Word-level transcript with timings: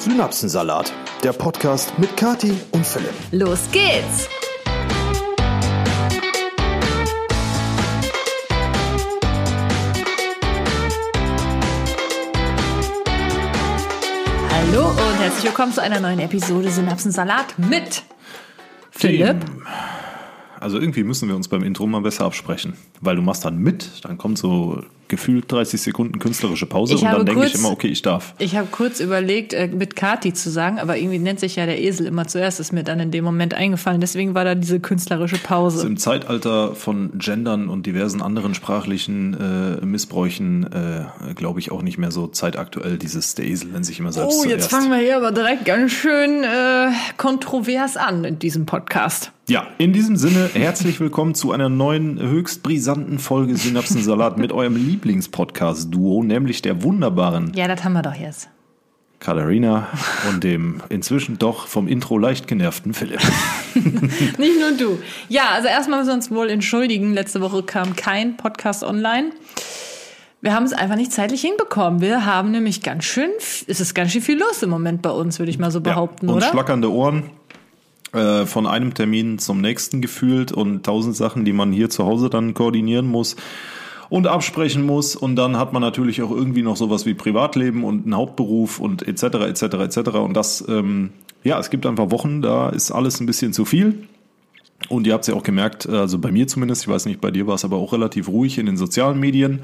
Synapsensalat, 0.00 0.94
der 1.22 1.34
Podcast 1.34 1.98
mit 1.98 2.16
Kati 2.16 2.54
und 2.70 2.86
Philipp. 2.86 3.12
Los 3.32 3.70
geht's! 3.70 4.30
Hallo 14.48 14.88
und 14.88 15.18
herzlich 15.18 15.44
willkommen 15.44 15.74
zu 15.74 15.82
einer 15.82 16.00
neuen 16.00 16.20
Episode 16.20 16.70
Synapsensalat 16.70 17.58
mit 17.58 18.02
Philipp. 18.90 19.36
Also 20.60 20.78
irgendwie 20.78 21.04
müssen 21.04 21.28
wir 21.28 21.36
uns 21.36 21.48
beim 21.48 21.62
Intro 21.62 21.86
mal 21.86 22.00
besser 22.00 22.24
absprechen, 22.24 22.72
weil 23.02 23.16
du 23.16 23.22
machst 23.22 23.44
dann 23.44 23.58
mit, 23.58 24.02
dann 24.06 24.16
kommt 24.16 24.38
so 24.38 24.82
gefühlt 25.10 25.52
30 25.52 25.82
Sekunden 25.82 26.18
künstlerische 26.18 26.64
Pause 26.64 26.94
Ich 26.94 27.02
und 27.02 27.12
dann 27.12 27.26
denke 27.26 27.44
ich 27.46 27.54
immer, 27.54 27.70
okay, 27.70 27.88
ich 27.88 28.00
darf. 28.00 28.34
Ich 28.38 28.56
habe 28.56 28.68
kurz 28.70 29.00
überlegt, 29.00 29.52
äh, 29.52 29.66
mit 29.68 29.94
Kati 29.96 30.32
zu 30.32 30.48
sagen, 30.50 30.78
aber 30.78 30.96
irgendwie 30.96 31.18
nennt 31.18 31.40
sich 31.40 31.56
ja 31.56 31.66
der 31.66 31.82
Esel 31.82 32.06
immer 32.06 32.26
zuerst, 32.26 32.60
ist 32.60 32.72
mir 32.72 32.84
dann 32.84 32.98
in 33.00 33.10
dem 33.10 33.24
Moment 33.24 33.52
eingefallen. 33.52 34.00
Deswegen 34.00 34.34
war 34.34 34.44
da 34.44 34.54
diese 34.54 34.80
künstlerische 34.80 35.36
Pause. 35.36 35.86
Im 35.86 35.98
Zeitalter 35.98 36.74
von 36.74 37.10
Gendern 37.18 37.68
und 37.68 37.84
diversen 37.84 38.22
anderen 38.22 38.54
sprachlichen 38.54 39.34
äh, 39.34 39.84
Missbräuchen 39.84 40.72
äh, 40.72 41.34
glaube 41.34 41.60
ich 41.60 41.70
auch 41.72 41.82
nicht 41.82 41.98
mehr 41.98 42.10
so 42.12 42.28
zeitaktuell 42.28 42.96
dieses 42.96 43.34
der 43.34 43.46
Esel 43.46 43.70
nennt 43.70 43.84
sich 43.84 43.98
immer 43.98 44.12
selbst 44.12 44.38
Oh, 44.38 44.44
jetzt 44.44 44.70
zuerst. 44.70 44.70
fangen 44.70 44.90
wir 44.90 44.98
hier 44.98 45.16
aber 45.16 45.32
direkt 45.32 45.64
ganz 45.64 45.92
schön 45.92 46.44
äh, 46.44 46.90
kontrovers 47.16 47.96
an 47.96 48.24
in 48.24 48.38
diesem 48.38 48.64
Podcast. 48.66 49.32
Ja, 49.48 49.66
in 49.78 49.92
diesem 49.92 50.14
Sinne 50.16 50.48
herzlich 50.54 51.00
willkommen 51.00 51.34
zu 51.34 51.50
einer 51.50 51.68
neuen 51.68 52.20
höchst 52.20 52.62
brisanten 52.62 53.18
Folge 53.18 53.56
Synapsensalat 53.56 54.38
mit 54.38 54.52
eurem 54.52 54.76
Lieblingspodcast-Duo, 55.00 56.22
nämlich 56.22 56.62
der 56.62 56.82
wunderbaren 56.82 57.52
Ja, 57.54 57.68
das 57.68 57.84
haben 57.84 57.94
wir 57.94 58.02
doch 58.02 58.14
jetzt. 58.14 58.48
Katharina 59.18 59.88
und 60.30 60.44
dem 60.44 60.82
inzwischen 60.88 61.38
doch 61.38 61.66
vom 61.66 61.88
Intro 61.88 62.18
leicht 62.18 62.46
genervten 62.46 62.94
Philipp. 62.94 63.20
Nicht 63.74 64.60
nur 64.60 64.72
du. 64.78 64.98
Ja, 65.28 65.50
also 65.52 65.68
erstmal 65.68 66.00
müssen 66.00 66.10
wir 66.10 66.14
uns 66.14 66.30
wohl 66.30 66.50
entschuldigen. 66.50 67.14
Letzte 67.14 67.40
Woche 67.40 67.62
kam 67.62 67.96
kein 67.96 68.36
Podcast 68.36 68.82
online. 68.82 69.30
Wir 70.42 70.54
haben 70.54 70.64
es 70.64 70.72
einfach 70.72 70.96
nicht 70.96 71.12
zeitlich 71.12 71.42
hinbekommen. 71.42 72.00
Wir 72.00 72.24
haben 72.24 72.50
nämlich 72.50 72.82
ganz 72.82 73.04
schön, 73.04 73.28
es 73.38 73.78
ist 73.78 73.94
ganz 73.94 74.10
schön 74.12 74.22
viel 74.22 74.38
los 74.38 74.62
im 74.62 74.70
Moment 74.70 75.02
bei 75.02 75.10
uns, 75.10 75.38
würde 75.38 75.50
ich 75.50 75.58
mal 75.58 75.70
so 75.70 75.82
behaupten, 75.82 76.30
und 76.30 76.36
oder? 76.36 76.46
schlackernde 76.48 76.90
Ohren 76.90 77.24
äh, 78.14 78.46
von 78.46 78.66
einem 78.66 78.94
Termin 78.94 79.38
zum 79.38 79.60
nächsten 79.60 80.00
gefühlt 80.00 80.50
und 80.50 80.86
tausend 80.86 81.14
Sachen, 81.14 81.44
die 81.44 81.52
man 81.52 81.72
hier 81.72 81.90
zu 81.90 82.06
Hause 82.06 82.30
dann 82.30 82.54
koordinieren 82.54 83.06
muss 83.06 83.36
und 84.10 84.26
absprechen 84.26 84.84
muss. 84.84 85.16
Und 85.16 85.36
dann 85.36 85.56
hat 85.56 85.72
man 85.72 85.80
natürlich 85.80 86.20
auch 86.20 86.30
irgendwie 86.30 86.62
noch 86.62 86.76
sowas 86.76 87.06
wie 87.06 87.14
Privatleben 87.14 87.84
und 87.84 88.04
einen 88.04 88.14
Hauptberuf 88.14 88.78
und 88.78 89.06
etc. 89.08 89.22
etc. 89.22 89.62
etc. 89.62 89.98
Und 90.18 90.34
das, 90.34 90.62
ähm, 90.68 91.10
ja, 91.42 91.58
es 91.58 91.70
gibt 91.70 91.86
einfach 91.86 92.10
Wochen, 92.10 92.42
da 92.42 92.68
ist 92.68 92.90
alles 92.90 93.20
ein 93.20 93.26
bisschen 93.26 93.54
zu 93.54 93.64
viel. 93.64 94.06
Und 94.88 95.06
ihr 95.06 95.12
habt 95.12 95.24
es 95.24 95.28
ja 95.28 95.34
auch 95.34 95.42
gemerkt, 95.42 95.86
also 95.88 96.18
bei 96.18 96.32
mir 96.32 96.48
zumindest, 96.48 96.82
ich 96.82 96.88
weiß 96.88 97.04
nicht, 97.04 97.20
bei 97.20 97.30
dir 97.30 97.46
war 97.46 97.54
es 97.54 97.64
aber 97.64 97.76
auch 97.76 97.92
relativ 97.92 98.28
ruhig 98.28 98.58
in 98.58 98.64
den 98.66 98.78
sozialen 98.78 99.20
Medien. 99.20 99.60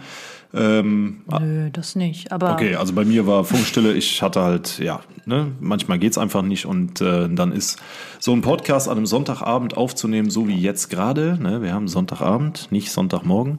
Ähm, 0.54 1.22
Nö, 1.40 1.70
das 1.70 1.96
nicht. 1.96 2.30
Aber 2.32 2.52
Okay, 2.52 2.76
also 2.76 2.92
bei 2.92 3.04
mir 3.04 3.26
war 3.26 3.44
Funkstille. 3.44 3.94
Ich 3.94 4.22
hatte 4.22 4.42
halt, 4.42 4.78
ja, 4.78 5.00
ne, 5.24 5.52
manchmal 5.58 5.98
geht's 5.98 6.18
einfach 6.18 6.42
nicht 6.42 6.66
und 6.66 7.00
äh, 7.00 7.28
dann 7.30 7.50
ist 7.50 7.78
so 8.20 8.32
ein 8.32 8.42
Podcast 8.42 8.88
an 8.88 8.98
einem 8.98 9.06
Sonntagabend 9.06 9.76
aufzunehmen, 9.76 10.30
so 10.30 10.48
wie 10.48 10.56
jetzt 10.56 10.90
gerade. 10.90 11.38
Ne, 11.40 11.62
wir 11.62 11.72
haben 11.72 11.88
Sonntagabend, 11.88 12.68
nicht 12.70 12.92
Sonntagmorgen. 12.92 13.58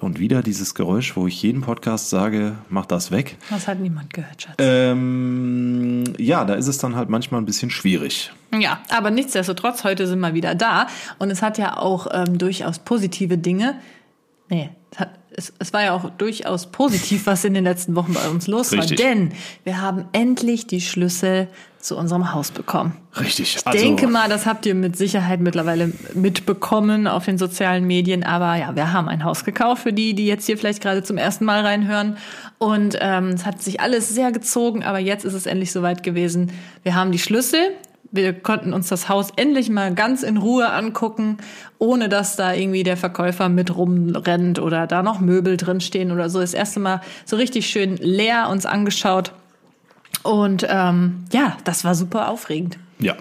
Und 0.00 0.18
wieder 0.18 0.42
dieses 0.42 0.74
Geräusch, 0.74 1.16
wo 1.16 1.26
ich 1.26 1.42
jeden 1.42 1.62
Podcast 1.62 2.10
sage, 2.10 2.56
mach 2.68 2.86
das 2.86 3.10
weg. 3.10 3.36
das 3.50 3.66
hat 3.66 3.80
niemand 3.80 4.12
gehört, 4.12 4.42
Schatz. 4.42 4.54
Ähm, 4.58 6.04
ja, 6.18 6.44
da 6.44 6.54
ist 6.54 6.68
es 6.68 6.78
dann 6.78 6.94
halt 6.96 7.08
manchmal 7.08 7.40
ein 7.40 7.46
bisschen 7.46 7.70
schwierig. 7.70 8.32
Ja, 8.58 8.80
aber 8.90 9.10
nichtsdestotrotz, 9.10 9.84
heute 9.84 10.06
sind 10.06 10.20
wir 10.20 10.34
wieder 10.34 10.54
da. 10.54 10.86
Und 11.18 11.30
es 11.30 11.42
hat 11.42 11.58
ja 11.58 11.76
auch 11.76 12.06
ähm, 12.12 12.38
durchaus 12.38 12.78
positive 12.78 13.38
Dinge. 13.38 13.80
Nee, 14.48 14.70
es, 14.90 15.00
hat, 15.00 15.17
es, 15.38 15.52
es 15.58 15.72
war 15.72 15.84
ja 15.84 15.94
auch 15.94 16.10
durchaus 16.10 16.66
positiv, 16.66 17.26
was 17.26 17.44
in 17.44 17.54
den 17.54 17.64
letzten 17.64 17.94
Wochen 17.94 18.12
bei 18.12 18.28
uns 18.28 18.46
los 18.48 18.72
Richtig. 18.72 18.98
war. 18.98 19.06
Denn 19.06 19.32
wir 19.64 19.80
haben 19.80 20.06
endlich 20.12 20.66
die 20.66 20.80
Schlüssel 20.80 21.48
zu 21.80 21.96
unserem 21.96 22.34
Haus 22.34 22.50
bekommen. 22.50 22.96
Richtig. 23.18 23.56
Ich 23.56 23.62
denke 23.62 24.08
mal, 24.08 24.28
das 24.28 24.46
habt 24.46 24.66
ihr 24.66 24.74
mit 24.74 24.96
Sicherheit 24.96 25.40
mittlerweile 25.40 25.92
mitbekommen 26.12 27.06
auf 27.06 27.24
den 27.24 27.38
sozialen 27.38 27.86
Medien. 27.86 28.24
Aber 28.24 28.56
ja, 28.56 28.74
wir 28.74 28.92
haben 28.92 29.08
ein 29.08 29.22
Haus 29.22 29.44
gekauft 29.44 29.84
für 29.84 29.92
die, 29.92 30.12
die 30.12 30.26
jetzt 30.26 30.46
hier 30.46 30.58
vielleicht 30.58 30.82
gerade 30.82 31.04
zum 31.04 31.16
ersten 31.16 31.44
Mal 31.44 31.64
reinhören. 31.64 32.16
Und 32.58 32.98
ähm, 33.00 33.28
es 33.28 33.46
hat 33.46 33.62
sich 33.62 33.80
alles 33.80 34.08
sehr 34.08 34.32
gezogen, 34.32 34.82
aber 34.82 34.98
jetzt 34.98 35.24
ist 35.24 35.34
es 35.34 35.46
endlich 35.46 35.70
soweit 35.70 36.02
gewesen. 36.02 36.50
Wir 36.82 36.96
haben 36.96 37.12
die 37.12 37.20
Schlüssel. 37.20 37.60
Wir 38.10 38.32
konnten 38.32 38.72
uns 38.72 38.88
das 38.88 39.08
Haus 39.08 39.28
endlich 39.36 39.68
mal 39.68 39.94
ganz 39.94 40.22
in 40.22 40.38
Ruhe 40.38 40.70
angucken, 40.70 41.38
ohne 41.78 42.08
dass 42.08 42.36
da 42.36 42.54
irgendwie 42.54 42.82
der 42.82 42.96
Verkäufer 42.96 43.48
mit 43.48 43.76
rumrennt 43.76 44.58
oder 44.58 44.86
da 44.86 45.02
noch 45.02 45.20
Möbel 45.20 45.56
drin 45.56 45.80
stehen 45.80 46.10
oder 46.10 46.30
so. 46.30 46.40
Das 46.40 46.54
erste 46.54 46.80
Mal 46.80 47.02
so 47.26 47.36
richtig 47.36 47.66
schön 47.66 47.96
leer 47.96 48.48
uns 48.50 48.64
angeschaut. 48.64 49.32
Und 50.22 50.66
ähm, 50.68 51.24
ja, 51.32 51.56
das 51.64 51.84
war 51.84 51.94
super 51.94 52.28
aufregend. 52.28 52.78
Ja. 52.98 53.16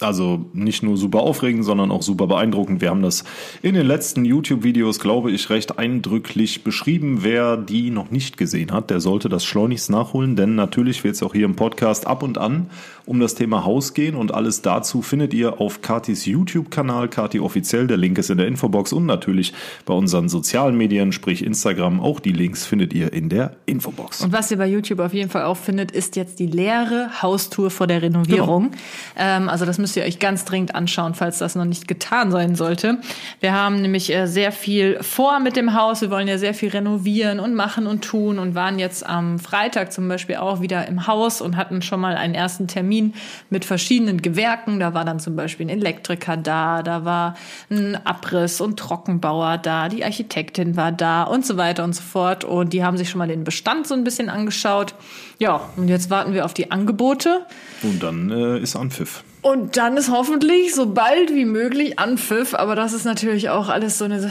Also 0.00 0.46
nicht 0.52 0.82
nur 0.82 0.96
super 0.96 1.20
aufregend, 1.20 1.64
sondern 1.64 1.90
auch 1.90 2.02
super 2.02 2.28
beeindruckend. 2.28 2.80
Wir 2.80 2.90
haben 2.90 3.02
das 3.02 3.24
in 3.62 3.74
den 3.74 3.86
letzten 3.86 4.24
YouTube-Videos, 4.24 5.00
glaube 5.00 5.32
ich, 5.32 5.50
recht 5.50 5.78
eindrücklich 5.78 6.62
beschrieben. 6.62 7.18
Wer 7.22 7.56
die 7.56 7.90
noch 7.90 8.10
nicht 8.10 8.36
gesehen 8.36 8.72
hat, 8.72 8.90
der 8.90 9.00
sollte 9.00 9.28
das 9.28 9.44
schleunigst 9.44 9.90
nachholen, 9.90 10.36
denn 10.36 10.54
natürlich 10.54 11.02
wird 11.02 11.16
es 11.16 11.22
auch 11.22 11.34
hier 11.34 11.46
im 11.46 11.56
Podcast 11.56 12.06
ab 12.06 12.22
und 12.22 12.38
an 12.38 12.70
um 13.08 13.20
das 13.20 13.34
Thema 13.34 13.64
Haus 13.64 13.94
gehen 13.94 14.14
und 14.14 14.34
alles 14.34 14.60
dazu 14.60 15.00
findet 15.00 15.32
ihr 15.32 15.62
auf 15.62 15.80
Katis 15.80 16.26
YouTube-Kanal, 16.26 17.08
Kati 17.08 17.40
offiziell. 17.40 17.86
Der 17.86 17.96
Link 17.96 18.18
ist 18.18 18.28
in 18.28 18.36
der 18.36 18.46
Infobox 18.46 18.92
und 18.92 19.06
natürlich 19.06 19.54
bei 19.86 19.94
unseren 19.94 20.28
sozialen 20.28 20.76
Medien, 20.76 21.12
sprich 21.12 21.42
Instagram. 21.42 22.00
Auch 22.00 22.20
die 22.20 22.32
Links 22.32 22.66
findet 22.66 22.92
ihr 22.92 23.14
in 23.14 23.30
der 23.30 23.56
Infobox. 23.64 24.20
Und 24.20 24.32
was 24.32 24.50
ihr 24.50 24.58
bei 24.58 24.66
YouTube 24.66 25.00
auf 25.00 25.14
jeden 25.14 25.30
Fall 25.30 25.44
auch 25.44 25.56
findet, 25.56 25.90
ist 25.90 26.16
jetzt 26.16 26.38
die 26.38 26.46
leere 26.46 27.22
Haustour 27.22 27.70
vor 27.70 27.86
der 27.86 28.02
Renovierung. 28.02 28.72
Ähm, 29.16 29.48
also 29.48 29.64
das 29.64 29.78
müsst 29.88 29.96
ihr 29.96 30.02
euch 30.02 30.18
ganz 30.18 30.44
dringend 30.44 30.74
anschauen, 30.74 31.14
falls 31.14 31.38
das 31.38 31.54
noch 31.54 31.64
nicht 31.64 31.88
getan 31.88 32.30
sein 32.30 32.56
sollte. 32.56 32.98
Wir 33.40 33.54
haben 33.54 33.80
nämlich 33.80 34.14
äh, 34.14 34.26
sehr 34.26 34.52
viel 34.52 35.02
vor 35.02 35.40
mit 35.40 35.56
dem 35.56 35.72
Haus. 35.72 36.02
Wir 36.02 36.10
wollen 36.10 36.28
ja 36.28 36.36
sehr 36.36 36.52
viel 36.52 36.68
renovieren 36.68 37.40
und 37.40 37.54
machen 37.54 37.86
und 37.86 38.04
tun 38.04 38.38
und 38.38 38.54
waren 38.54 38.78
jetzt 38.78 39.06
am 39.06 39.38
Freitag 39.38 39.90
zum 39.90 40.06
Beispiel 40.06 40.36
auch 40.36 40.60
wieder 40.60 40.86
im 40.88 41.06
Haus 41.06 41.40
und 41.40 41.56
hatten 41.56 41.80
schon 41.80 42.00
mal 42.00 42.16
einen 42.16 42.34
ersten 42.34 42.68
Termin 42.68 43.14
mit 43.48 43.64
verschiedenen 43.64 44.20
Gewerken. 44.20 44.78
Da 44.78 44.92
war 44.92 45.06
dann 45.06 45.20
zum 45.20 45.36
Beispiel 45.36 45.64
ein 45.64 45.70
Elektriker 45.70 46.36
da, 46.36 46.82
da 46.82 47.06
war 47.06 47.34
ein 47.70 47.96
Abriss- 48.04 48.60
und 48.60 48.78
Trockenbauer 48.78 49.56
da, 49.56 49.88
die 49.88 50.04
Architektin 50.04 50.76
war 50.76 50.92
da 50.92 51.22
und 51.22 51.46
so 51.46 51.56
weiter 51.56 51.82
und 51.84 51.94
so 51.94 52.02
fort. 52.02 52.44
Und 52.44 52.74
die 52.74 52.84
haben 52.84 52.98
sich 52.98 53.08
schon 53.08 53.20
mal 53.20 53.28
den 53.28 53.44
Bestand 53.44 53.86
so 53.86 53.94
ein 53.94 54.04
bisschen 54.04 54.28
angeschaut. 54.28 54.94
Ja, 55.38 55.62
und 55.76 55.88
jetzt 55.88 56.10
warten 56.10 56.34
wir 56.34 56.44
auf 56.44 56.52
die 56.52 56.70
Angebote. 56.70 57.46
Und 57.82 58.02
dann 58.02 58.30
äh, 58.30 58.58
ist 58.58 58.76
Anpfiff. 58.76 59.24
Und 59.50 59.76
dann 59.76 59.96
ist 59.96 60.10
hoffentlich 60.10 60.74
so 60.74 60.92
bald 60.92 61.32
wie 61.32 61.44
möglich 61.46 61.98
Anpfiff. 61.98 62.54
Aber 62.54 62.74
das 62.74 62.92
ist 62.92 63.04
natürlich 63.04 63.48
auch 63.48 63.68
alles 63.68 63.98
so 63.98 64.04
eine 64.04 64.28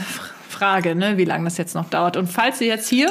Frage, 0.48 0.94
ne, 0.94 1.16
wie 1.16 1.24
lange 1.24 1.44
das 1.44 1.56
jetzt 1.58 1.74
noch 1.74 1.90
dauert. 1.90 2.16
Und 2.16 2.28
falls 2.28 2.60
ihr 2.60 2.68
jetzt 2.68 2.88
hier 2.88 3.10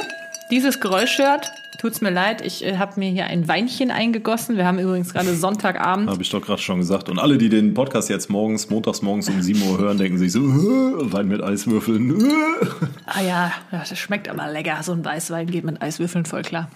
dieses 0.50 0.80
Geräusch 0.80 1.18
hört, 1.18 1.50
tut's 1.78 2.00
mir 2.00 2.10
leid, 2.10 2.40
ich 2.44 2.64
äh, 2.64 2.78
habe 2.78 2.98
mir 2.98 3.10
hier 3.10 3.26
ein 3.26 3.46
Weinchen 3.46 3.90
eingegossen. 3.90 4.56
Wir 4.56 4.64
haben 4.64 4.78
übrigens 4.78 5.12
gerade 5.12 5.34
Sonntagabend. 5.34 6.08
Habe 6.08 6.22
ich 6.22 6.30
doch 6.30 6.40
gerade 6.40 6.62
schon 6.62 6.78
gesagt. 6.78 7.08
Und 7.10 7.18
alle, 7.18 7.36
die 7.36 7.50
den 7.50 7.74
Podcast 7.74 8.08
jetzt 8.08 8.30
morgens, 8.30 8.70
montags 8.70 9.02
morgens 9.02 9.28
um 9.28 9.42
7 9.42 9.62
Uhr 9.62 9.78
hören, 9.78 9.98
denken 9.98 10.18
sich 10.18 10.32
so, 10.32 10.40
"Äh, 10.40 11.12
Wein 11.12 11.28
mit 11.28 11.42
Eiswürfeln. 11.42 12.20
äh." 12.20 12.66
Ah 13.06 13.20
ja, 13.20 13.52
ja, 13.70 13.84
das 13.88 13.98
schmeckt 13.98 14.28
aber 14.28 14.50
lecker. 14.50 14.82
So 14.82 14.92
ein 14.92 15.04
Weißwein 15.04 15.46
geht 15.50 15.64
mit 15.64 15.82
Eiswürfeln 15.82 16.24
voll 16.24 16.42
klar. 16.42 16.70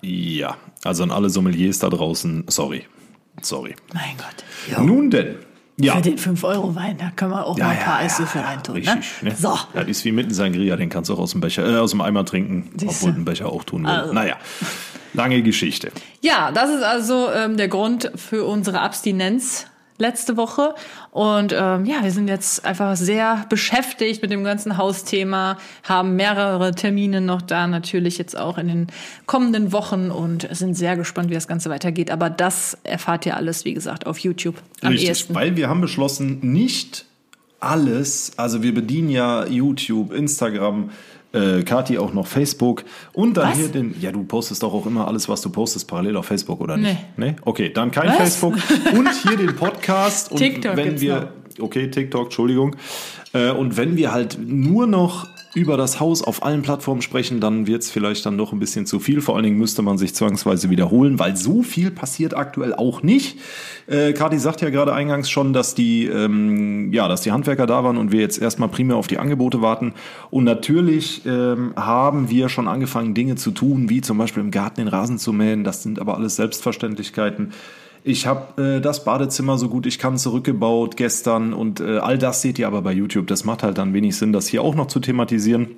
Ja, 0.00 0.56
also 0.82 1.02
an 1.02 1.10
alle 1.10 1.28
Sommeliers 1.28 1.78
da 1.78 1.90
draußen, 1.90 2.44
sorry. 2.48 2.84
Sorry. 3.42 3.74
Mein 3.92 4.16
Gott. 4.16 4.84
Nun 4.84 5.10
denn. 5.10 5.36
Ja. 5.80 5.94
Für 5.94 6.02
den 6.02 6.18
5-Euro-Wein, 6.18 6.98
da 6.98 7.12
können 7.14 7.30
wir 7.30 7.46
auch 7.46 7.56
mal 7.56 7.68
ein 7.68 7.78
paar 7.78 7.98
Eiswürfel 7.98 8.40
reintun. 8.40 8.74
Ne? 8.74 8.80
Richtig, 8.80 9.22
ne? 9.22 9.34
So. 9.36 9.56
Das 9.74 9.86
ist 9.86 10.04
wie 10.04 10.10
mitten 10.10 10.34
Sangria, 10.34 10.74
den 10.74 10.88
kannst 10.88 11.08
du 11.08 11.14
auch 11.14 11.20
aus 11.20 11.30
dem 11.30 11.40
Becher, 11.40 11.64
äh, 11.68 11.76
aus 11.78 11.92
dem 11.92 12.00
Eimer 12.00 12.24
trinken, 12.24 12.68
Siehste. 12.76 12.86
obwohl 13.06 13.20
ein 13.20 13.24
Becher 13.24 13.46
auch 13.46 13.62
tun 13.62 13.84
will. 13.84 13.90
Also. 13.90 14.12
Naja, 14.12 14.36
lange 15.14 15.40
Geschichte. 15.42 15.92
Ja, 16.20 16.50
das 16.50 16.70
ist 16.70 16.82
also 16.82 17.30
ähm, 17.30 17.56
der 17.56 17.68
Grund 17.68 18.10
für 18.16 18.44
unsere 18.44 18.80
Abstinenz 18.80 19.67
letzte 19.98 20.36
Woche. 20.36 20.74
Und 21.10 21.52
ähm, 21.52 21.84
ja, 21.84 22.02
wir 22.02 22.10
sind 22.10 22.28
jetzt 22.28 22.64
einfach 22.64 22.96
sehr 22.96 23.44
beschäftigt 23.48 24.22
mit 24.22 24.30
dem 24.30 24.44
ganzen 24.44 24.76
Hausthema, 24.76 25.58
haben 25.82 26.16
mehrere 26.16 26.72
Termine 26.72 27.20
noch 27.20 27.42
da, 27.42 27.66
natürlich 27.66 28.18
jetzt 28.18 28.36
auch 28.36 28.58
in 28.58 28.68
den 28.68 28.86
kommenden 29.26 29.72
Wochen 29.72 30.10
und 30.10 30.48
sind 30.52 30.74
sehr 30.74 30.96
gespannt, 30.96 31.30
wie 31.30 31.34
das 31.34 31.48
Ganze 31.48 31.70
weitergeht. 31.70 32.10
Aber 32.10 32.30
das 32.30 32.78
erfahrt 32.84 33.26
ihr 33.26 33.36
alles, 33.36 33.64
wie 33.64 33.74
gesagt, 33.74 34.06
auf 34.06 34.18
YouTube 34.18 34.56
am 34.82 34.92
Richtig, 34.92 35.08
ehesten. 35.08 35.34
weil 35.34 35.56
wir 35.56 35.68
haben 35.68 35.80
beschlossen, 35.80 36.38
nicht 36.40 37.04
alles, 37.60 38.32
also 38.36 38.62
wir 38.62 38.72
bedienen 38.72 39.10
ja 39.10 39.46
YouTube, 39.46 40.12
Instagram, 40.12 40.90
Äh, 41.32 41.62
Kati 41.62 41.98
auch 41.98 42.14
noch 42.14 42.26
Facebook 42.26 42.84
und 43.12 43.36
dann 43.36 43.50
Was? 43.50 43.58
hier 43.58 43.68
den. 43.68 43.94
Ja, 44.00 44.12
du 44.12 44.24
postest 44.24 44.62
doch 44.62 44.72
auch 44.72 44.86
immer 44.86 45.06
alles, 45.06 45.28
was 45.28 45.42
du 45.42 45.50
postest, 45.50 45.86
parallel 45.86 46.16
auf 46.16 46.24
Facebook, 46.24 46.60
oder 46.60 46.78
nicht? 46.78 46.96
Nee. 47.16 47.32
Nee? 47.32 47.36
Okay, 47.42 47.70
dann 47.70 47.90
kein 47.90 48.08
Was? 48.08 48.16
Facebook 48.16 48.54
und 48.94 49.12
hier 49.12 49.36
den 49.36 49.54
Podcast. 49.54 50.30
Und 50.32 50.38
TikTok 50.38 50.76
wenn 50.76 51.00
wir. 51.00 51.32
Okay, 51.60 51.90
TikTok, 51.90 52.26
Entschuldigung. 52.26 52.76
Äh, 53.34 53.50
und 53.50 53.76
wenn 53.76 53.96
wir 53.96 54.12
halt 54.12 54.38
nur 54.40 54.86
noch 54.86 55.26
über 55.58 55.76
das 55.76 55.98
Haus 55.98 56.22
auf 56.22 56.44
allen 56.44 56.62
Plattformen 56.62 57.02
sprechen, 57.02 57.40
dann 57.40 57.66
wird 57.66 57.82
es 57.82 57.90
vielleicht 57.90 58.24
dann 58.24 58.38
doch 58.38 58.52
ein 58.52 58.60
bisschen 58.60 58.86
zu 58.86 59.00
viel. 59.00 59.20
Vor 59.20 59.34
allen 59.34 59.44
Dingen 59.44 59.58
müsste 59.58 59.82
man 59.82 59.98
sich 59.98 60.14
zwangsweise 60.14 60.70
wiederholen, 60.70 61.18
weil 61.18 61.36
so 61.36 61.62
viel 61.62 61.90
passiert 61.90 62.36
aktuell 62.36 62.74
auch 62.74 63.02
nicht. 63.02 63.38
Äh, 63.88 64.12
Kati 64.12 64.38
sagt 64.38 64.60
ja 64.60 64.70
gerade 64.70 64.94
eingangs 64.94 65.28
schon, 65.28 65.52
dass 65.52 65.74
die, 65.74 66.06
ähm, 66.06 66.92
ja, 66.92 67.08
dass 67.08 67.22
die 67.22 67.32
Handwerker 67.32 67.66
da 67.66 67.82
waren 67.82 67.96
und 67.96 68.12
wir 68.12 68.20
jetzt 68.20 68.40
erstmal 68.40 68.68
primär 68.68 68.96
auf 68.96 69.08
die 69.08 69.18
Angebote 69.18 69.60
warten. 69.60 69.94
Und 70.30 70.44
natürlich 70.44 71.22
ähm, 71.26 71.72
haben 71.76 72.30
wir 72.30 72.48
schon 72.48 72.68
angefangen, 72.68 73.14
Dinge 73.14 73.34
zu 73.34 73.50
tun, 73.50 73.90
wie 73.90 74.00
zum 74.00 74.16
Beispiel 74.16 74.42
im 74.42 74.50
Garten 74.50 74.80
den 74.80 74.88
Rasen 74.88 75.18
zu 75.18 75.32
mähen. 75.32 75.64
Das 75.64 75.82
sind 75.82 75.98
aber 75.98 76.16
alles 76.16 76.36
Selbstverständlichkeiten. 76.36 77.52
Ich 78.08 78.26
habe 78.26 78.76
äh, 78.76 78.80
das 78.80 79.04
Badezimmer 79.04 79.58
so 79.58 79.68
gut 79.68 79.84
ich 79.84 79.98
kann 79.98 80.16
zurückgebaut 80.16 80.96
gestern 80.96 81.52
und 81.52 81.80
äh, 81.80 81.98
all 81.98 82.16
das 82.16 82.40
seht 82.40 82.58
ihr 82.58 82.66
aber 82.66 82.80
bei 82.80 82.92
YouTube. 82.92 83.26
Das 83.26 83.44
macht 83.44 83.62
halt 83.62 83.76
dann 83.76 83.92
wenig 83.92 84.16
Sinn, 84.16 84.32
das 84.32 84.48
hier 84.48 84.62
auch 84.62 84.74
noch 84.74 84.86
zu 84.86 84.98
thematisieren. 84.98 85.68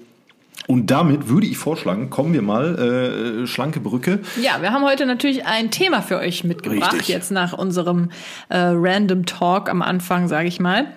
Und 0.68 0.92
damit 0.92 1.28
würde 1.28 1.48
ich 1.48 1.58
vorschlagen, 1.58 2.10
kommen 2.10 2.32
wir 2.32 2.42
mal, 2.42 3.42
äh, 3.42 3.46
schlanke 3.48 3.80
Brücke. 3.80 4.20
Ja, 4.40 4.62
wir 4.62 4.72
haben 4.72 4.84
heute 4.84 5.06
natürlich 5.06 5.44
ein 5.44 5.72
Thema 5.72 6.02
für 6.02 6.18
euch 6.18 6.44
mitgebracht, 6.44 6.92
Richtig. 6.92 7.08
jetzt 7.08 7.32
nach 7.32 7.52
unserem 7.52 8.10
äh, 8.48 8.58
Random 8.58 9.26
Talk 9.26 9.68
am 9.68 9.82
Anfang, 9.82 10.28
sage 10.28 10.46
ich 10.46 10.60
mal. 10.60 10.92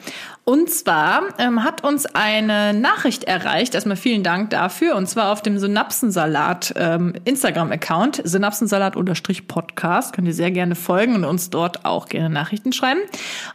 Und 0.45 0.69
zwar 0.69 1.30
ähm, 1.38 1.63
hat 1.63 1.86
uns 1.86 2.06
eine 2.06 2.74
Nachricht 2.74 3.24
erreicht, 3.24 3.75
erstmal 3.75 3.95
vielen 3.95 4.24
Dank 4.24 4.50
dafür, 4.50 4.98
und 4.98 5.07
zwar 5.07 5.31
auf 5.31 5.42
dem 5.42 5.57
Synapsensalat 5.57 6.74
ähm, 6.75 7.13
Instagram-Account, 7.24 8.22
Synapsensalat-Podcast, 8.25 10.13
könnt 10.13 10.28
ihr 10.28 10.34
sehr 10.34 10.51
gerne 10.51 10.75
folgen 10.75 11.16
und 11.16 11.24
uns 11.24 11.50
dort 11.50 11.86
auch 11.86 12.10
gerne 12.10 12.30
Nachrichten 12.30 12.74
schreiben. 12.74 13.00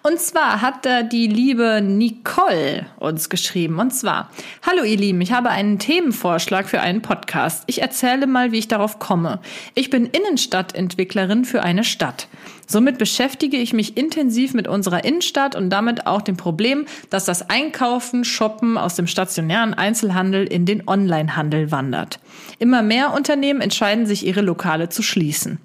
Und 0.02 0.18
zwar 0.18 0.62
hat 0.62 0.86
da 0.86 1.02
die 1.02 1.26
liebe 1.26 1.82
Nicole 1.82 2.86
uns 2.98 3.28
geschrieben, 3.28 3.80
und 3.80 3.92
zwar, 3.92 4.30
Hallo 4.66 4.82
ihr 4.82 4.96
Lieben, 4.96 5.20
ich 5.20 5.32
habe 5.32 5.50
einen 5.50 5.78
Themenvorschlag 5.78 6.70
für 6.70 6.80
einen 6.80 7.02
Podcast. 7.02 7.64
Ich 7.66 7.82
erzähle 7.82 8.26
mal, 8.26 8.50
wie 8.52 8.58
ich 8.60 8.68
darauf 8.68 8.98
komme. 8.98 9.40
Ich 9.74 9.90
bin 9.90 10.06
Innenstadtentwicklerin 10.06 11.44
für 11.44 11.62
eine 11.62 11.84
Stadt. 11.84 12.28
Somit 12.70 12.98
beschäftige 12.98 13.56
ich 13.56 13.72
mich 13.72 13.96
intensiv 13.96 14.52
mit 14.52 14.68
unserer 14.68 15.02
Innenstadt 15.02 15.56
und 15.56 15.70
damit 15.70 16.06
auch 16.06 16.20
dem 16.20 16.36
Problem, 16.36 16.84
dass 17.08 17.24
das 17.24 17.48
Einkaufen, 17.48 18.24
Shoppen 18.24 18.76
aus 18.76 18.94
dem 18.94 19.06
stationären 19.06 19.72
Einzelhandel 19.72 20.44
in 20.44 20.66
den 20.66 20.86
Onlinehandel 20.86 21.72
wandert. 21.72 22.20
Immer 22.58 22.82
mehr 22.82 23.14
Unternehmen 23.14 23.62
entscheiden 23.62 24.04
sich, 24.04 24.26
ihre 24.26 24.42
Lokale 24.42 24.90
zu 24.90 25.02
schließen. 25.02 25.58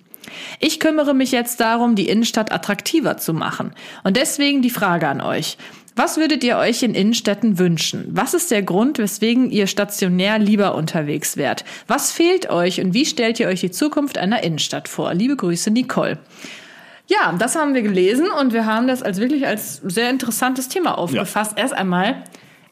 Ich 0.62 0.80
kümmere 0.80 1.14
mich 1.14 1.34
jetzt 1.34 1.60
darum, 1.60 1.96
die 1.96 2.08
Innenstadt 2.08 2.54
attraktiver 2.54 3.18
zu 3.18 3.34
machen. 3.34 3.74
Und 4.06 4.16
deswegen 4.16 4.62
die 4.62 4.70
Frage 4.70 5.10
an 5.10 5.20
euch. 5.20 5.58
Was 5.98 6.16
würdet 6.18 6.44
ihr 6.44 6.58
euch 6.58 6.82
in 6.82 6.96
Innenstädten 6.96 7.60
wünschen? 7.60 8.06
Was 8.12 8.34
ist 8.34 8.50
der 8.50 8.64
Grund, 8.64 8.98
weswegen 8.98 9.52
ihr 9.52 9.68
stationär 9.68 10.40
lieber 10.40 10.74
unterwegs 10.74 11.36
wärt? 11.36 11.66
Was 11.86 12.12
fehlt 12.12 12.50
euch 12.50 12.80
und 12.82 12.94
wie 12.94 13.06
stellt 13.06 13.42
ihr 13.42 13.48
euch 13.48 13.60
die 13.60 13.72
Zukunft 13.72 14.18
einer 14.18 14.42
Innenstadt 14.42 14.88
vor? 14.88 15.14
Liebe 15.14 15.36
Grüße, 15.36 15.70
Nicole. 15.70 16.18
Ja, 17.10 17.34
das 17.38 17.56
haben 17.56 17.74
wir 17.74 17.82
gelesen 17.82 18.28
und 18.40 18.54
wir 18.54 18.66
haben 18.66 18.88
das 18.88 19.04
als 19.04 19.20
wirklich 19.20 19.46
als 19.46 19.82
sehr 19.84 20.10
interessantes 20.10 20.70
Thema 20.70 20.98
aufgefasst. 20.98 21.54
Erst 21.58 21.74
einmal, 21.74 22.24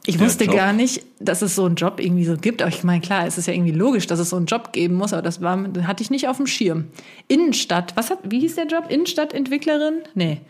ich 0.06 0.18
Der 0.18 0.26
wusste 0.26 0.46
Job. 0.46 0.56
gar 0.56 0.74
nicht, 0.74 1.04
dass 1.20 1.42
es 1.42 1.54
so 1.56 1.66
einen 1.66 1.76
Job 1.76 2.00
irgendwie 2.00 2.26
so 2.26 2.36
gibt. 2.38 2.62
Aber 2.62 2.70
ich 2.70 2.84
meine, 2.84 3.02
klar, 3.02 3.28
es 3.28 3.38
ist 3.38 3.48
ja 3.48 3.54
irgendwie 3.54 3.72
logisch, 3.74 4.08
dass 4.08 4.20
es 4.20 4.30
so 4.30 4.38
einen 4.38 4.46
Job 4.48 4.72
geben 4.74 4.96
muss, 4.96 5.14
aber 5.14 5.22
das 5.22 5.42
war, 5.42 5.60
hatte 5.84 6.02
ich 6.02 6.10
nicht 6.10 6.28
auf 6.28 6.38
dem 6.38 6.48
Schirm. 6.48 6.86
Innenstadt, 7.28 7.96
was 7.96 8.10
hat, 8.10 8.20
wie 8.24 8.40
hieß 8.40 8.56
der 8.56 8.66
Job? 8.68 8.86
Innenstadtentwicklerin? 8.90 9.96
Nee. 10.16 10.42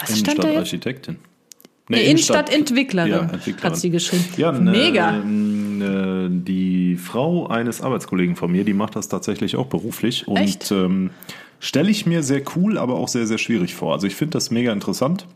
Was? 0.00 0.10
Innenstadtarchitektin. 0.10 1.18
Nee, 1.88 2.06
Innenstadtentwicklerin 2.10 3.10
Ja, 3.12 3.18
Entwicklerin. 3.20 3.62
hat 3.62 3.76
sie 3.76 3.90
geschrieben. 3.90 4.24
Ja, 4.36 4.50
ne, 4.50 4.70
Mega. 4.72 5.10
ähm, 5.10 5.55
äh, 5.82 6.28
die 6.30 6.96
Frau 6.96 7.46
eines 7.46 7.80
Arbeitskollegen 7.80 8.36
von 8.36 8.50
mir, 8.50 8.64
die 8.64 8.74
macht 8.74 8.96
das 8.96 9.08
tatsächlich 9.08 9.56
auch 9.56 9.66
beruflich 9.66 10.26
und 10.28 10.38
Echt? 10.38 10.70
ähm, 10.70 11.10
stelle 11.60 11.90
ich 11.90 12.06
mir 12.06 12.22
sehr 12.22 12.42
cool, 12.56 12.78
aber 12.78 12.94
auch 12.94 13.08
sehr, 13.08 13.26
sehr 13.26 13.38
schwierig 13.38 13.74
vor. 13.74 13.92
Also 13.92 14.06
ich 14.06 14.14
finde 14.14 14.32
das 14.32 14.50
mega 14.50 14.72
interessant. 14.72 15.26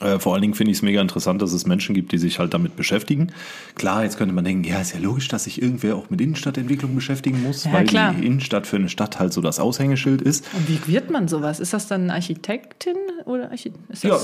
Äh, 0.00 0.18
vor 0.18 0.32
allen 0.32 0.42
Dingen 0.42 0.54
finde 0.54 0.72
ich 0.72 0.78
es 0.78 0.82
mega 0.82 1.00
interessant, 1.00 1.40
dass 1.42 1.52
es 1.52 1.66
Menschen 1.66 1.94
gibt, 1.94 2.12
die 2.12 2.18
sich 2.18 2.38
halt 2.38 2.54
damit 2.54 2.76
beschäftigen. 2.76 3.28
Klar, 3.74 4.04
jetzt 4.04 4.16
könnte 4.18 4.34
man 4.34 4.44
denken, 4.44 4.64
ja, 4.64 4.80
ist 4.80 4.94
ja 4.94 5.00
logisch, 5.00 5.28
dass 5.28 5.44
sich 5.44 5.60
irgendwer 5.60 5.96
auch 5.96 6.10
mit 6.10 6.20
Innenstadtentwicklung 6.20 6.94
beschäftigen 6.94 7.42
muss, 7.42 7.64
Ja, 7.64 7.72
weil 7.72 7.84
klar. 7.84 8.14
die 8.18 8.26
Innenstadt 8.26 8.66
für 8.66 8.76
eine 8.76 8.88
Stadt 8.88 9.18
halt 9.20 9.32
so 9.32 9.40
das 9.40 9.60
Aushängeschild 9.60 10.22
ist. 10.22 10.46
Und 10.56 10.68
wie 10.68 10.92
wird 10.92 11.10
man 11.10 11.28
sowas? 11.28 11.60
Ist 11.60 11.72
das 11.72 11.86
dann 11.86 12.02
eine 12.04 12.14
Architektin 12.14 12.96
oder 13.26 13.50
Archit 13.50 13.74
ist 13.88 14.02
Ja, 14.04 14.18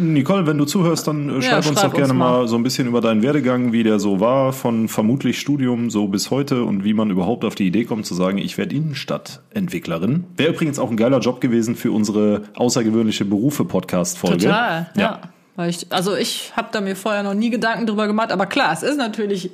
Nicole, 0.00 0.46
wenn 0.46 0.58
du 0.58 0.64
zuhörst, 0.64 1.06
dann 1.06 1.28
äh, 1.28 1.42
schreib 1.42 1.58
uns 1.66 1.80
schreib 1.80 1.90
doch 1.90 1.96
gerne 1.96 2.12
uns 2.12 2.18
mal. 2.18 2.38
mal 2.40 2.48
so 2.48 2.56
ein 2.56 2.62
bisschen 2.62 2.88
über 2.88 3.00
deinen 3.00 3.22
Werdegang, 3.22 3.72
wie 3.72 3.82
der 3.82 4.00
so 4.00 4.20
war, 4.20 4.52
von 4.52 4.88
vermutlich 4.88 5.38
Studium 5.38 5.90
so 5.90 6.08
bis 6.08 6.30
heute 6.30 6.64
und 6.64 6.84
wie 6.84 6.92
man 6.94 7.10
überhaupt 7.10 7.44
auf 7.44 7.54
die 7.54 7.66
Idee 7.66 7.84
kommt 7.84 8.06
zu 8.06 8.14
sagen, 8.14 8.38
ich 8.38 8.58
werde 8.58 8.74
Innenstadtentwicklerin. 8.74 10.24
Wäre 10.36 10.52
übrigens 10.52 10.78
auch 10.78 10.90
ein 10.90 10.96
geiler 10.96 11.20
Job 11.20 11.40
gewesen 11.40 11.76
für 11.76 11.92
unsere 11.92 12.42
außergewöhnliche 12.54 13.24
Berufe-Podcast-Folge. 13.24 14.44
Total, 14.46 14.90
ja. 14.96 15.19
Weil 15.56 15.70
ich, 15.70 15.86
also 15.90 16.16
ich 16.16 16.52
habe 16.56 16.68
da 16.72 16.80
mir 16.80 16.96
vorher 16.96 17.22
noch 17.22 17.34
nie 17.34 17.50
Gedanken 17.50 17.86
drüber 17.86 18.06
gemacht, 18.06 18.32
aber 18.32 18.46
klar, 18.46 18.72
es 18.72 18.82
ist 18.82 18.96
natürlich 18.96 19.50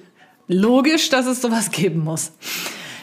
logisch, 0.48 1.08
dass 1.08 1.26
es 1.26 1.40
sowas 1.40 1.70
geben 1.70 2.00
muss. 2.04 2.32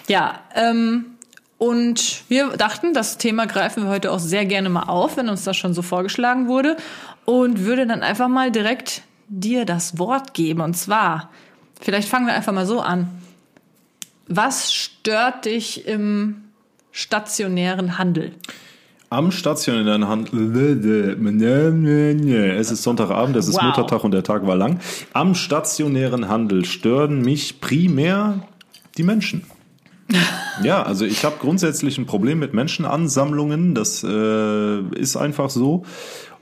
Ja, 0.07 0.39
ähm, 0.55 1.13
und 1.57 2.23
wir 2.27 2.57
dachten, 2.57 2.93
das 2.93 3.17
Thema 3.17 3.45
greifen 3.45 3.83
wir 3.83 3.89
heute 3.89 4.11
auch 4.11 4.19
sehr 4.19 4.45
gerne 4.45 4.69
mal 4.69 4.83
auf, 4.83 5.15
wenn 5.15 5.29
uns 5.29 5.45
das 5.45 5.55
schon 5.55 5.73
so 5.73 5.81
vorgeschlagen 5.81 6.47
wurde. 6.47 6.75
Und 7.23 7.63
würde 7.63 7.87
dann 7.87 8.03
einfach 8.03 8.27
mal 8.27 8.51
direkt 8.51 9.01
dir 9.29 9.63
das 9.63 9.97
Wort 9.97 10.33
geben. 10.33 10.59
Und 10.59 10.73
zwar, 10.73 11.29
vielleicht 11.79 12.09
fangen 12.09 12.27
wir 12.27 12.33
einfach 12.33 12.51
mal 12.51 12.65
so 12.65 12.81
an. 12.81 13.07
Was 14.27 14.73
stört 14.73 15.45
dich 15.45 15.87
im 15.87 16.43
stationären 16.91 17.97
Handel? 17.97 18.33
Am 19.13 19.29
stationären 19.29 20.07
Handel, 20.07 20.57
es 22.57 22.71
ist 22.71 22.81
Sonntagabend, 22.81 23.35
es 23.35 23.47
ist 23.47 23.57
Wow. 23.57 23.65
Muttertag 23.65 24.03
und 24.03 24.09
der 24.09 24.23
Tag 24.23 24.47
war 24.47 24.55
lang. 24.55 24.79
Am 25.13 25.35
stationären 25.35 26.29
Handel 26.29 26.65
stören 26.65 27.21
mich 27.21 27.61
primär 27.61 28.47
die 28.97 29.03
Menschen. 29.03 29.43
Ja, 30.63 30.83
also 30.83 31.05
ich 31.05 31.25
habe 31.25 31.37
grundsätzlich 31.39 31.97
ein 31.97 32.05
Problem 32.05 32.37
mit 32.37 32.53
Menschenansammlungen. 32.53 33.73
Das 33.73 34.03
äh, 34.03 34.81
ist 34.95 35.15
einfach 35.15 35.49
so. 35.49 35.83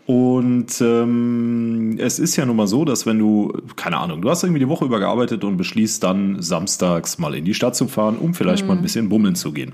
Und 0.05 0.81
ähm, 0.81 1.97
es 1.97 2.19
ist 2.19 2.35
ja 2.35 2.45
nun 2.45 2.57
mal 2.57 2.67
so, 2.67 2.83
dass 2.83 3.05
wenn 3.05 3.19
du, 3.19 3.53
keine 3.77 3.97
Ahnung, 3.97 4.21
du 4.21 4.29
hast 4.29 4.43
irgendwie 4.43 4.59
die 4.59 4.67
Woche 4.67 4.83
über 4.83 4.99
gearbeitet 4.99 5.45
und 5.45 5.55
beschließt 5.55 6.03
dann 6.03 6.41
samstags 6.41 7.19
mal 7.19 7.35
in 7.35 7.45
die 7.45 7.53
Stadt 7.53 7.75
zu 7.75 7.87
fahren, 7.87 8.17
um 8.17 8.33
vielleicht 8.33 8.67
mal 8.67 8.75
ein 8.75 8.81
bisschen 8.81 9.07
bummeln 9.07 9.35
zu 9.35 9.53
gehen. 9.53 9.73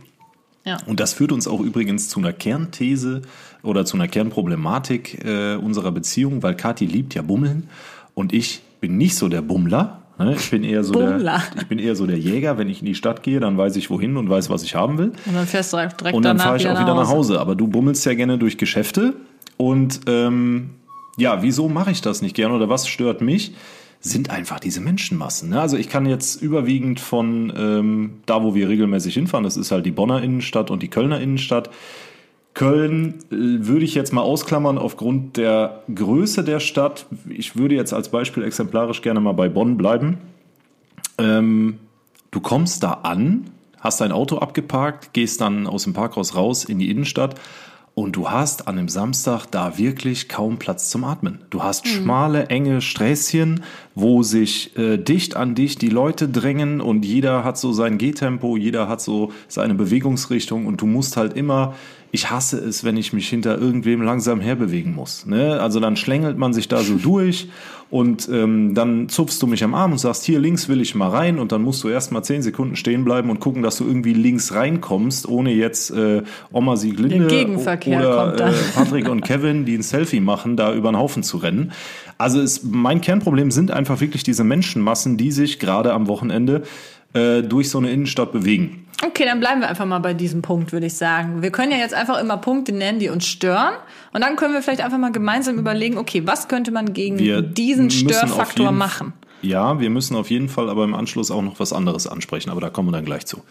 Ja. 0.67 0.77
Und 0.85 0.99
das 0.99 1.13
führt 1.13 1.31
uns 1.31 1.47
auch 1.47 1.61
übrigens 1.61 2.09
zu 2.09 2.19
einer 2.19 2.33
Kernthese 2.33 3.21
oder 3.63 3.85
zu 3.85 3.95
einer 3.95 4.09
Kernproblematik 4.09 5.23
äh, 5.23 5.55
unserer 5.55 5.91
Beziehung, 5.91 6.43
weil 6.43 6.55
Kathi 6.55 6.85
liebt 6.85 7.15
ja 7.15 7.21
Bummeln 7.21 7.69
und 8.13 8.33
ich 8.33 8.61
bin 8.81 8.97
nicht 8.97 9.15
so 9.15 9.29
der 9.29 9.41
Bummler. 9.41 10.01
Ne? 10.19 10.35
Ich 10.35 10.51
bin 10.51 10.63
eher 10.63 10.83
so 10.83 10.93
Bummler. 10.93 11.41
der, 11.53 11.61
ich 11.61 11.67
bin 11.67 11.79
eher 11.79 11.95
so 11.95 12.05
der 12.05 12.17
Jäger. 12.17 12.57
Wenn 12.57 12.69
ich 12.69 12.81
in 12.81 12.85
die 12.85 12.95
Stadt 12.95 13.23
gehe, 13.23 13.39
dann 13.39 13.57
weiß 13.57 13.75
ich 13.77 13.89
wohin 13.89 14.17
und 14.17 14.29
weiß, 14.29 14.49
was 14.49 14.63
ich 14.63 14.75
haben 14.75 14.97
will. 14.97 15.13
Und 15.25 15.35
dann 15.35 15.47
fährst 15.47 15.71
du 15.71 15.77
direkt 15.77 16.15
Und 16.15 16.23
dann 16.23 16.37
danach 16.37 16.43
fahre 16.43 16.57
ich 16.57 16.67
auch 16.67 16.79
wieder 16.79 16.95
nach 16.95 17.07
Hause. 17.07 17.39
Aber 17.39 17.55
du 17.55 17.67
bummelst 17.67 18.05
ja 18.05 18.13
gerne 18.13 18.37
durch 18.37 18.57
Geschäfte. 18.57 19.13
Und 19.55 20.01
ähm, 20.07 20.71
ja, 21.17 21.41
wieso 21.43 21.69
mache 21.69 21.91
ich 21.91 22.01
das 22.01 22.21
nicht 22.21 22.35
gerne 22.35 22.55
oder 22.55 22.69
was 22.69 22.87
stört 22.87 23.21
mich? 23.21 23.53
Sind 23.99 24.29
einfach 24.29 24.59
diese 24.59 24.79
Menschenmassen. 24.79 25.49
Ne? 25.49 25.59
Also 25.59 25.77
ich 25.77 25.89
kann 25.89 26.05
jetzt 26.05 26.41
überwiegend 26.41 26.99
von 26.99 27.51
ähm, 27.55 28.13
da, 28.25 28.43
wo 28.43 28.53
wir 28.55 28.69
regelmäßig 28.69 29.15
hinfahren, 29.15 29.43
das 29.43 29.57
ist 29.57 29.71
halt 29.71 29.85
die 29.85 29.91
Bonner 29.91 30.21
Innenstadt 30.21 30.71
und 30.71 30.83
die 30.83 30.89
Kölner 30.89 31.19
Innenstadt. 31.19 31.69
Köln 32.53 33.19
äh, 33.31 33.35
würde 33.67 33.85
ich 33.85 33.93
jetzt 33.93 34.13
mal 34.13 34.21
ausklammern 34.21 34.77
aufgrund 34.77 35.37
der 35.37 35.83
Größe 35.93 36.43
der 36.43 36.59
Stadt. 36.59 37.05
Ich 37.29 37.55
würde 37.55 37.75
jetzt 37.75 37.93
als 37.93 38.09
Beispiel 38.09 38.43
exemplarisch 38.43 39.01
gerne 39.01 39.19
mal 39.19 39.33
bei 39.33 39.49
Bonn 39.49 39.77
bleiben. 39.77 40.17
Ähm, 41.17 41.79
du 42.31 42.39
kommst 42.39 42.83
da 42.83 42.93
an, 43.03 43.51
hast 43.79 44.01
dein 44.01 44.11
Auto 44.11 44.37
abgeparkt, 44.37 45.13
gehst 45.13 45.41
dann 45.41 45.67
aus 45.67 45.83
dem 45.83 45.93
Parkhaus 45.93 46.35
raus 46.35 46.65
in 46.65 46.79
die 46.79 46.89
Innenstadt 46.89 47.35
und 47.97 48.15
du 48.15 48.29
hast 48.29 48.67
an 48.67 48.77
einem 48.77 48.89
Samstag 48.89 49.47
da 49.47 49.79
wirklich 49.79 50.29
kaum 50.29 50.59
Platz 50.59 50.91
zum 50.91 51.03
Atmen. 51.03 51.39
Du 51.49 51.63
hast 51.63 51.87
schmale, 51.87 52.45
enge 52.45 52.79
Sträßchen, 52.79 53.63
wo 53.95 54.21
sich 54.21 54.77
äh, 54.77 54.97
dicht 54.97 55.35
an 55.35 55.55
dich 55.55 55.79
die 55.79 55.89
Leute 55.89 56.29
drängen 56.29 56.79
und 56.79 57.03
jeder 57.03 57.43
hat 57.43 57.57
so 57.57 57.73
sein 57.73 57.97
Gehtempo, 57.97 58.55
jeder 58.55 58.87
hat 58.87 59.01
so 59.01 59.31
seine 59.47 59.73
Bewegungsrichtung 59.73 60.67
und 60.67 60.79
du 60.79 60.85
musst 60.85 61.17
halt 61.17 61.33
immer 61.33 61.73
ich 62.11 62.29
hasse 62.29 62.57
es, 62.57 62.83
wenn 62.83 62.97
ich 62.97 63.13
mich 63.13 63.27
hinter 63.27 63.57
irgendwem 63.57 64.01
langsam 64.01 64.39
herbewegen 64.39 64.95
muss. 64.95 65.25
Ne? 65.25 65.59
Also 65.59 65.79
dann 65.79 65.97
schlängelt 65.97 66.37
man 66.37 66.53
sich 66.53 66.67
da 66.67 66.79
so 66.79 66.95
durch 66.95 67.49
und 67.89 68.27
ähm, 68.31 68.73
dann 68.75 69.07
zupfst 69.07 69.41
du 69.41 69.47
mich 69.47 69.63
am 69.63 69.73
Arm 69.73 69.93
und 69.93 69.97
sagst, 69.97 70.23
hier 70.23 70.39
links 70.39 70.67
will 70.67 70.81
ich 70.81 70.95
mal 70.95 71.09
rein 71.09 71.39
und 71.39 71.51
dann 71.51 71.61
musst 71.61 71.83
du 71.83 71.89
erst 71.89 72.11
mal 72.11 72.23
zehn 72.23 72.41
Sekunden 72.41 72.75
stehen 72.75 73.05
bleiben 73.05 73.29
und 73.29 73.39
gucken, 73.39 73.61
dass 73.61 73.77
du 73.77 73.85
irgendwie 73.85 74.13
links 74.13 74.53
reinkommst, 74.53 75.27
ohne 75.27 75.53
jetzt 75.53 75.91
äh, 75.91 76.23
Oma 76.51 76.75
Sieglinde 76.75 77.27
oder 77.85 78.49
äh, 78.49 78.53
Patrick 78.73 79.09
und 79.09 79.21
Kevin, 79.21 79.65
die 79.65 79.75
ein 79.75 79.83
Selfie 79.83 80.19
machen, 80.19 80.57
da 80.57 80.73
über 80.73 80.91
den 80.91 80.97
Haufen 80.97 81.23
zu 81.23 81.37
rennen. 81.37 81.71
Also 82.17 82.41
es, 82.41 82.63
mein 82.63 83.01
Kernproblem 83.01 83.51
sind 83.51 83.71
einfach 83.71 84.01
wirklich 84.01 84.23
diese 84.23 84.43
Menschenmassen, 84.43 85.17
die 85.17 85.31
sich 85.31 85.59
gerade 85.59 85.93
am 85.93 86.07
Wochenende 86.07 86.63
äh, 87.13 87.41
durch 87.41 87.69
so 87.69 87.77
eine 87.77 87.91
Innenstadt 87.91 88.31
bewegen. 88.31 88.86
Okay, 89.03 89.25
dann 89.25 89.39
bleiben 89.39 89.61
wir 89.61 89.69
einfach 89.69 89.85
mal 89.85 89.99
bei 89.99 90.15
diesem 90.15 90.41
Punkt, 90.41 90.71
würde 90.71 90.87
ich 90.87 90.95
sagen. 90.95 91.43
Wir 91.43 91.51
können 91.51 91.71
ja 91.71 91.77
jetzt 91.77 91.93
einfach 91.93 92.19
immer 92.19 92.37
Punkte 92.37 92.71
nennen, 92.71 92.97
die 92.99 93.09
uns 93.09 93.27
stören. 93.27 93.75
Und 94.11 94.21
dann 94.21 94.35
können 94.37 94.53
wir 94.53 94.63
vielleicht 94.63 94.81
einfach 94.81 94.97
mal 94.97 95.11
gemeinsam 95.11 95.59
überlegen, 95.59 95.97
okay, 95.97 96.23
was 96.25 96.47
könnte 96.47 96.71
man 96.71 96.93
gegen 96.93 97.19
wir 97.19 97.43
diesen 97.43 97.91
Störfaktor 97.91 98.71
machen? 98.71 99.13
Ja, 99.43 99.79
wir 99.79 99.91
müssen 99.91 100.15
auf 100.15 100.31
jeden 100.31 100.49
Fall 100.49 100.67
aber 100.69 100.83
im 100.83 100.95
Anschluss 100.95 101.29
auch 101.29 101.43
noch 101.43 101.59
was 101.59 101.73
anderes 101.73 102.07
ansprechen, 102.07 102.49
aber 102.49 102.59
da 102.59 102.69
kommen 102.71 102.87
wir 102.89 102.93
dann 102.93 103.05
gleich 103.05 103.27
zu. 103.27 103.43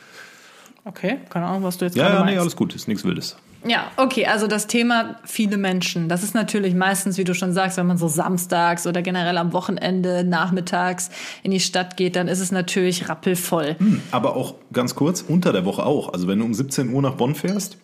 Okay, 0.85 1.19
keine 1.31 1.47
Ahnung, 1.47 1.63
was 1.63 1.79
du 1.79 1.85
jetzt 1.85 1.97
ja, 1.97 2.05
gerade 2.05 2.15
ja, 2.15 2.21
meinst. 2.21 2.35
nee, 2.35 2.41
alles 2.41 2.57
gut, 2.57 2.75
ist 2.75 2.89
nichts 2.89 3.05
Wildes. 3.05 3.37
Ja, 3.69 3.91
okay, 3.97 4.27
also 4.27 4.47
das 4.47 4.69
Thema 4.69 5.17
viele 5.25 5.57
Menschen. 5.57 6.09
Das 6.09 6.23
ist 6.23 6.35
natürlich 6.35 6.75
meistens, 6.75 7.19
wie 7.19 7.25
du 7.25 7.35
schon 7.35 7.53
sagst, 7.53 7.77
wenn 7.79 7.87
man 7.87 7.99
so 7.99 8.07
samstags 8.07 8.87
oder 8.87 9.03
generell 9.03 9.39
am 9.39 9.53
Wochenende 9.53 10.23
nachmittags 10.25 11.11
in 11.43 11.51
die 11.51 11.61
Stadt 11.61 11.97
geht, 11.97 12.15
dann 12.15 12.29
ist 12.29 12.41
es 12.41 12.53
natürlich 12.53 13.09
rappelvoll. 13.09 13.77
Hm, 13.79 14.03
aber 14.13 14.37
auch 14.37 14.55
ganz 14.73 14.95
kurz, 14.95 15.25
unter 15.27 15.53
der 15.53 15.65
Woche 15.65 15.85
auch. 15.85 16.13
Also 16.13 16.29
wenn 16.29 16.39
du 16.39 16.45
um 16.45 16.55
17 16.55 16.93
Uhr 16.93 17.03
nach 17.03 17.15
Bonn 17.15 17.35
fährst, 17.35 17.79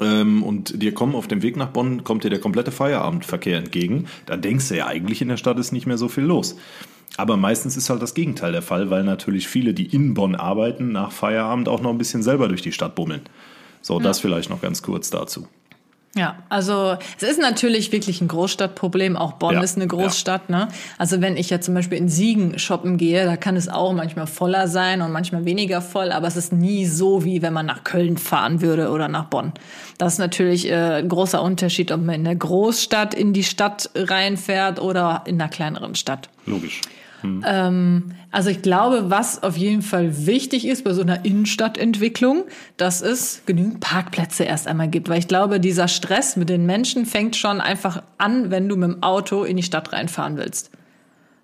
ähm, 0.00 0.42
und 0.42 0.82
dir 0.82 0.94
kommen 0.94 1.14
auf 1.14 1.28
dem 1.28 1.42
Weg 1.42 1.56
nach 1.56 1.68
Bonn, 1.68 2.02
kommt 2.02 2.24
dir 2.24 2.30
der 2.30 2.40
komplette 2.40 2.72
Feierabendverkehr 2.72 3.58
entgegen, 3.58 4.06
dann 4.26 4.40
denkst 4.40 4.68
du 4.68 4.76
ja 4.76 4.86
eigentlich 4.86 5.22
in 5.22 5.28
der 5.28 5.36
Stadt 5.36 5.58
ist 5.58 5.72
nicht 5.72 5.86
mehr 5.86 5.98
so 5.98 6.08
viel 6.08 6.24
los. 6.24 6.56
Aber 7.16 7.36
meistens 7.36 7.76
ist 7.76 7.90
halt 7.90 8.02
das 8.02 8.14
Gegenteil 8.14 8.52
der 8.52 8.62
Fall, 8.62 8.90
weil 8.90 9.04
natürlich 9.04 9.46
viele, 9.46 9.72
die 9.72 9.86
in 9.86 10.14
Bonn 10.14 10.34
arbeiten, 10.34 10.90
nach 10.90 11.12
Feierabend 11.12 11.68
auch 11.68 11.80
noch 11.80 11.90
ein 11.90 11.98
bisschen 11.98 12.24
selber 12.24 12.48
durch 12.48 12.62
die 12.62 12.72
Stadt 12.72 12.96
bummeln. 12.96 13.22
So, 13.84 13.98
das 13.98 14.18
vielleicht 14.18 14.48
noch 14.48 14.62
ganz 14.62 14.80
kurz 14.80 15.10
dazu. 15.10 15.46
Ja, 16.16 16.38
also 16.48 16.96
es 17.16 17.28
ist 17.28 17.38
natürlich 17.38 17.92
wirklich 17.92 18.22
ein 18.22 18.28
Großstadtproblem. 18.28 19.14
Auch 19.16 19.32
Bonn 19.32 19.54
ja, 19.54 19.62
ist 19.62 19.76
eine 19.76 19.88
Großstadt. 19.88 20.42
Ja. 20.48 20.58
Ne? 20.58 20.68
Also 20.96 21.20
wenn 21.20 21.36
ich 21.36 21.50
ja 21.50 21.60
zum 21.60 21.74
Beispiel 21.74 21.98
in 21.98 22.08
Siegen 22.08 22.58
shoppen 22.58 22.96
gehe, 22.96 23.26
da 23.26 23.36
kann 23.36 23.56
es 23.56 23.68
auch 23.68 23.92
manchmal 23.92 24.26
voller 24.26 24.68
sein 24.68 25.02
und 25.02 25.12
manchmal 25.12 25.44
weniger 25.44 25.82
voll, 25.82 26.12
aber 26.12 26.26
es 26.28 26.36
ist 26.36 26.52
nie 26.52 26.86
so, 26.86 27.24
wie 27.24 27.42
wenn 27.42 27.52
man 27.52 27.66
nach 27.66 27.84
Köln 27.84 28.16
fahren 28.16 28.62
würde 28.62 28.90
oder 28.90 29.08
nach 29.08 29.24
Bonn. 29.24 29.52
Das 29.98 30.14
ist 30.14 30.18
natürlich 30.18 30.70
äh, 30.70 31.00
ein 31.00 31.08
großer 31.10 31.42
Unterschied, 31.42 31.92
ob 31.92 32.00
man 32.00 32.14
in 32.14 32.24
der 32.24 32.36
Großstadt 32.36 33.12
in 33.12 33.34
die 33.34 33.44
Stadt 33.44 33.90
reinfährt 33.94 34.80
oder 34.80 35.24
in 35.26 35.38
einer 35.38 35.50
kleineren 35.50 35.94
Stadt. 35.94 36.30
Logisch. 36.46 36.80
Hm. 37.24 37.42
Ähm, 37.46 38.04
also 38.30 38.50
ich 38.50 38.60
glaube, 38.60 39.10
was 39.10 39.42
auf 39.42 39.56
jeden 39.56 39.80
Fall 39.80 40.26
wichtig 40.26 40.66
ist 40.66 40.84
bei 40.84 40.92
so 40.92 41.00
einer 41.00 41.24
Innenstadtentwicklung, 41.24 42.44
dass 42.76 43.00
es 43.00 43.42
genügend 43.46 43.80
Parkplätze 43.80 44.44
erst 44.44 44.68
einmal 44.68 44.88
gibt. 44.88 45.08
Weil 45.08 45.18
ich 45.18 45.28
glaube, 45.28 45.58
dieser 45.58 45.88
Stress 45.88 46.36
mit 46.36 46.50
den 46.50 46.66
Menschen 46.66 47.06
fängt 47.06 47.36
schon 47.36 47.60
einfach 47.60 48.02
an, 48.18 48.50
wenn 48.50 48.68
du 48.68 48.76
mit 48.76 48.90
dem 48.90 49.02
Auto 49.02 49.44
in 49.44 49.56
die 49.56 49.62
Stadt 49.62 49.92
reinfahren 49.92 50.36
willst. 50.36 50.70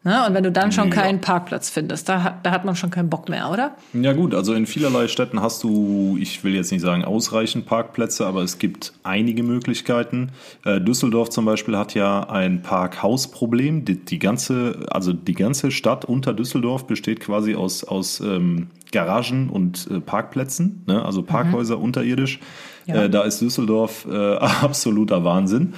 Ne? 0.02 0.26
Und 0.26 0.32
wenn 0.32 0.44
du 0.44 0.50
dann 0.50 0.72
schon 0.72 0.88
ja. 0.88 0.94
keinen 0.94 1.20
Parkplatz 1.20 1.68
findest, 1.68 2.08
da 2.08 2.22
hat, 2.22 2.46
da 2.46 2.52
hat 2.52 2.64
man 2.64 2.74
schon 2.74 2.88
keinen 2.88 3.10
Bock 3.10 3.28
mehr, 3.28 3.50
oder? 3.50 3.76
Ja 3.92 4.14
gut, 4.14 4.34
also 4.34 4.54
in 4.54 4.66
vielerlei 4.66 5.08
Städten 5.08 5.42
hast 5.42 5.62
du, 5.62 6.16
ich 6.18 6.42
will 6.42 6.54
jetzt 6.54 6.72
nicht 6.72 6.80
sagen 6.80 7.04
ausreichend 7.04 7.66
Parkplätze, 7.66 8.26
aber 8.26 8.42
es 8.42 8.58
gibt 8.58 8.94
einige 9.02 9.42
Möglichkeiten. 9.42 10.30
Äh, 10.64 10.80
Düsseldorf 10.80 11.28
zum 11.28 11.44
Beispiel 11.44 11.76
hat 11.76 11.92
ja 11.92 12.30
ein 12.30 12.62
Parkhausproblem. 12.62 13.84
Die, 13.84 14.02
die, 14.02 14.18
ganze, 14.18 14.86
also 14.90 15.12
die 15.12 15.34
ganze 15.34 15.70
Stadt 15.70 16.06
unter 16.06 16.32
Düsseldorf 16.32 16.86
besteht 16.86 17.20
quasi 17.20 17.54
aus, 17.54 17.84
aus 17.84 18.20
ähm, 18.20 18.68
Garagen 18.92 19.50
und 19.50 19.86
äh, 19.90 20.00
Parkplätzen, 20.00 20.82
ne? 20.86 21.04
also 21.04 21.22
Parkhäuser 21.22 21.76
mhm. 21.76 21.84
unterirdisch. 21.84 22.40
Ja. 22.86 23.04
Äh, 23.04 23.10
da 23.10 23.24
ist 23.24 23.42
Düsseldorf 23.42 24.06
äh, 24.10 24.36
absoluter 24.36 25.24
Wahnsinn. 25.24 25.74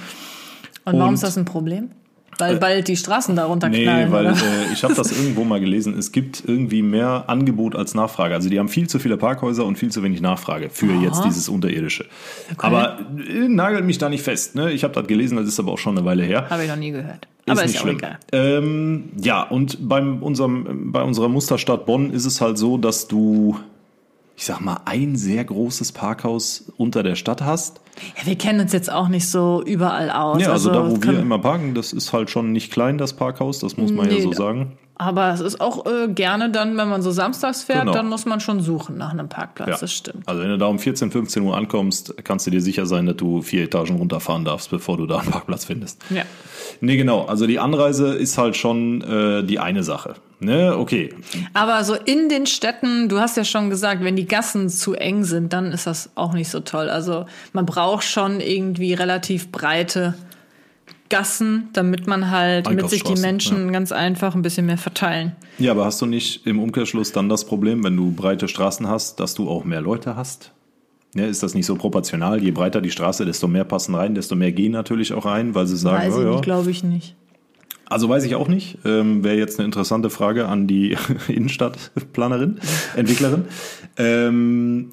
Und 0.85 0.93
warum 0.93 1.09
und, 1.09 1.13
ist 1.15 1.23
das 1.23 1.37
ein 1.37 1.43
Problem? 1.43 1.89
Weil 2.37 2.55
äh, 2.55 2.59
bald 2.59 2.87
die 2.87 2.97
Straßen 2.97 3.35
darunter 3.35 3.69
nee, 3.69 3.83
knallen. 3.83 4.09
Nee, 4.09 4.15
weil 4.15 4.25
äh, 4.27 4.73
ich 4.73 4.83
habe 4.83 4.93
das 4.93 5.11
irgendwo 5.17 5.43
mal 5.43 5.59
gelesen. 5.59 5.97
Es 5.97 6.11
gibt 6.11 6.43
irgendwie 6.45 6.81
mehr 6.81 7.25
Angebot 7.27 7.75
als 7.75 7.93
Nachfrage. 7.95 8.33
Also 8.33 8.49
die 8.49 8.59
haben 8.59 8.69
viel 8.69 8.87
zu 8.87 8.99
viele 8.99 9.17
Parkhäuser 9.17 9.65
und 9.65 9.77
viel 9.77 9.91
zu 9.91 10.03
wenig 10.03 10.21
Nachfrage 10.21 10.69
für 10.69 10.91
Aha. 10.91 11.03
jetzt 11.03 11.23
dieses 11.23 11.49
Unterirdische. 11.49 12.05
Okay. 12.51 12.67
Aber 12.67 12.99
äh, 13.17 13.47
nagelt 13.47 13.85
mich 13.85 13.97
da 13.97 14.09
nicht 14.09 14.23
fest. 14.23 14.55
Ne? 14.55 14.71
Ich 14.71 14.83
habe 14.83 14.93
das 14.93 15.07
gelesen, 15.07 15.37
das 15.37 15.47
ist 15.47 15.59
aber 15.59 15.71
auch 15.71 15.77
schon 15.77 15.97
eine 15.97 16.05
Weile 16.05 16.23
her. 16.23 16.49
Habe 16.49 16.63
ich 16.63 16.69
noch 16.69 16.75
nie 16.75 16.91
gehört. 16.91 17.27
Aber 17.47 17.63
ist, 17.63 17.71
ist 17.71 17.75
ja 17.75 17.81
schlimm. 17.81 17.97
egal. 17.97 18.19
Ähm, 18.31 19.09
ja, 19.21 19.43
und 19.43 19.87
beim 19.87 20.23
unserem, 20.23 20.91
bei 20.91 21.03
unserer 21.03 21.27
Musterstadt 21.27 21.85
Bonn 21.85 22.11
ist 22.11 22.25
es 22.25 22.39
halt 22.39 22.57
so, 22.57 22.77
dass 22.77 23.07
du 23.07 23.57
ich 24.35 24.45
sag 24.45 24.61
mal, 24.61 24.81
ein 24.85 25.15
sehr 25.15 25.43
großes 25.43 25.91
Parkhaus 25.91 26.71
unter 26.77 27.03
der 27.03 27.15
Stadt 27.15 27.43
hast. 27.43 27.81
Ja, 28.17 28.25
wir 28.25 28.35
kennen 28.35 28.61
uns 28.61 28.73
jetzt 28.73 28.91
auch 28.91 29.07
nicht 29.07 29.29
so 29.29 29.61
überall 29.63 30.09
aus. 30.09 30.41
Ja, 30.41 30.51
also, 30.51 30.71
also 30.71 30.89
da, 30.89 30.91
wo 30.91 31.03
wir 31.03 31.19
immer 31.19 31.39
parken, 31.39 31.75
das 31.75 31.93
ist 31.93 32.11
halt 32.13 32.29
schon 32.29 32.51
nicht 32.51 32.71
klein, 32.71 32.97
das 32.97 33.13
Parkhaus, 33.13 33.59
das 33.59 33.77
muss 33.77 33.91
man 33.91 34.07
nee, 34.07 34.17
ja 34.17 34.21
so 34.21 34.33
sagen. 34.33 34.73
Aber 34.95 35.33
es 35.33 35.39
ist 35.39 35.59
auch 35.59 35.85
äh, 35.85 36.07
gerne 36.07 36.51
dann, 36.51 36.77
wenn 36.77 36.87
man 36.87 37.01
so 37.01 37.11
samstags 37.11 37.63
fährt, 37.63 37.81
genau. 37.81 37.93
dann 37.93 38.07
muss 38.07 38.25
man 38.25 38.39
schon 38.39 38.61
suchen 38.61 38.97
nach 38.97 39.11
einem 39.11 39.27
Parkplatz, 39.27 39.69
ja. 39.69 39.77
das 39.77 39.91
stimmt. 39.91 40.27
Also 40.27 40.41
wenn 40.41 40.49
du 40.49 40.57
da 40.57 40.67
um 40.67 40.77
14, 40.77 41.11
15 41.11 41.43
Uhr 41.43 41.57
ankommst, 41.57 42.15
kannst 42.23 42.45
du 42.47 42.51
dir 42.51 42.61
sicher 42.61 42.85
sein, 42.85 43.05
dass 43.05 43.17
du 43.17 43.41
vier 43.41 43.63
Etagen 43.63 43.97
runterfahren 43.97 44.45
darfst, 44.45 44.69
bevor 44.69 44.97
du 44.97 45.07
da 45.07 45.19
einen 45.19 45.31
Parkplatz 45.31 45.65
findest. 45.65 46.01
Ja. 46.09 46.23
Nee, 46.79 46.97
genau. 46.97 47.25
Also 47.25 47.47
die 47.47 47.59
Anreise 47.59 48.13
ist 48.13 48.37
halt 48.37 48.55
schon 48.55 49.01
äh, 49.01 49.43
die 49.43 49.59
eine 49.59 49.83
Sache. 49.83 50.15
Ne, 50.43 50.77
okay. 50.77 51.13
Aber 51.53 51.83
so 51.83 51.95
in 51.95 52.27
den 52.27 52.45
Städten, 52.45 53.07
du 53.07 53.19
hast 53.19 53.37
ja 53.37 53.45
schon 53.45 53.69
gesagt, 53.69 54.03
wenn 54.03 54.15
die 54.15 54.27
Gassen 54.27 54.69
zu 54.69 54.93
eng 54.93 55.23
sind, 55.23 55.53
dann 55.53 55.71
ist 55.71 55.87
das 55.87 56.09
auch 56.15 56.33
nicht 56.33 56.49
so 56.49 56.59
toll. 56.59 56.89
Also 56.89 57.25
man 57.53 57.65
braucht 57.65 58.03
schon 58.03 58.41
irgendwie 58.41 58.93
relativ 58.93 59.51
breite 59.51 60.15
Gassen, 61.09 61.69
damit 61.73 62.07
man 62.07 62.31
halt 62.31 62.69
mit 62.69 62.89
sich 62.89 63.03
die 63.03 63.19
Menschen 63.21 63.67
ja. 63.67 63.71
ganz 63.71 63.91
einfach 63.91 64.35
ein 64.35 64.41
bisschen 64.41 64.65
mehr 64.65 64.77
verteilen. 64.77 65.33
Ja, 65.59 65.71
aber 65.71 65.85
hast 65.85 66.01
du 66.01 66.05
nicht 66.05 66.45
im 66.45 66.59
Umkehrschluss 66.59 67.11
dann 67.11 67.29
das 67.29 67.45
Problem, 67.45 67.83
wenn 67.83 67.95
du 67.95 68.11
breite 68.11 68.47
Straßen 68.47 68.87
hast, 68.87 69.19
dass 69.19 69.35
du 69.35 69.47
auch 69.47 69.63
mehr 69.63 69.81
Leute 69.81 70.15
hast? 70.15 70.51
Ja, 71.15 71.25
ist 71.25 71.43
das 71.43 71.53
nicht 71.53 71.67
so 71.67 71.75
proportional? 71.75 72.41
Je 72.41 72.51
breiter 72.51 72.81
die 72.81 72.89
Straße, 72.89 73.25
desto 73.25 73.47
mehr 73.47 73.63
passen 73.63 73.93
rein, 73.93 74.15
desto 74.15 74.35
mehr 74.35 74.51
gehen 74.51 74.71
natürlich 74.71 75.13
auch 75.13 75.25
rein, 75.25 75.53
weil 75.53 75.67
sie 75.67 75.77
sagen, 75.77 76.07
Weiß 76.07 76.15
oh, 76.15 76.33
ja. 76.33 76.39
glaube 76.41 76.71
ich 76.71 76.83
nicht. 76.83 77.15
Also 77.85 78.09
weiß 78.09 78.23
ich 78.23 78.35
auch 78.35 78.47
nicht. 78.47 78.79
Ähm, 78.85 79.23
Wäre 79.23 79.37
jetzt 79.37 79.59
eine 79.59 79.65
interessante 79.65 80.09
Frage 80.09 80.47
an 80.47 80.67
die 80.67 80.97
Innenstadtplanerin, 81.27 82.59
Entwicklerin. 82.95 83.45
Ähm, 83.97 84.91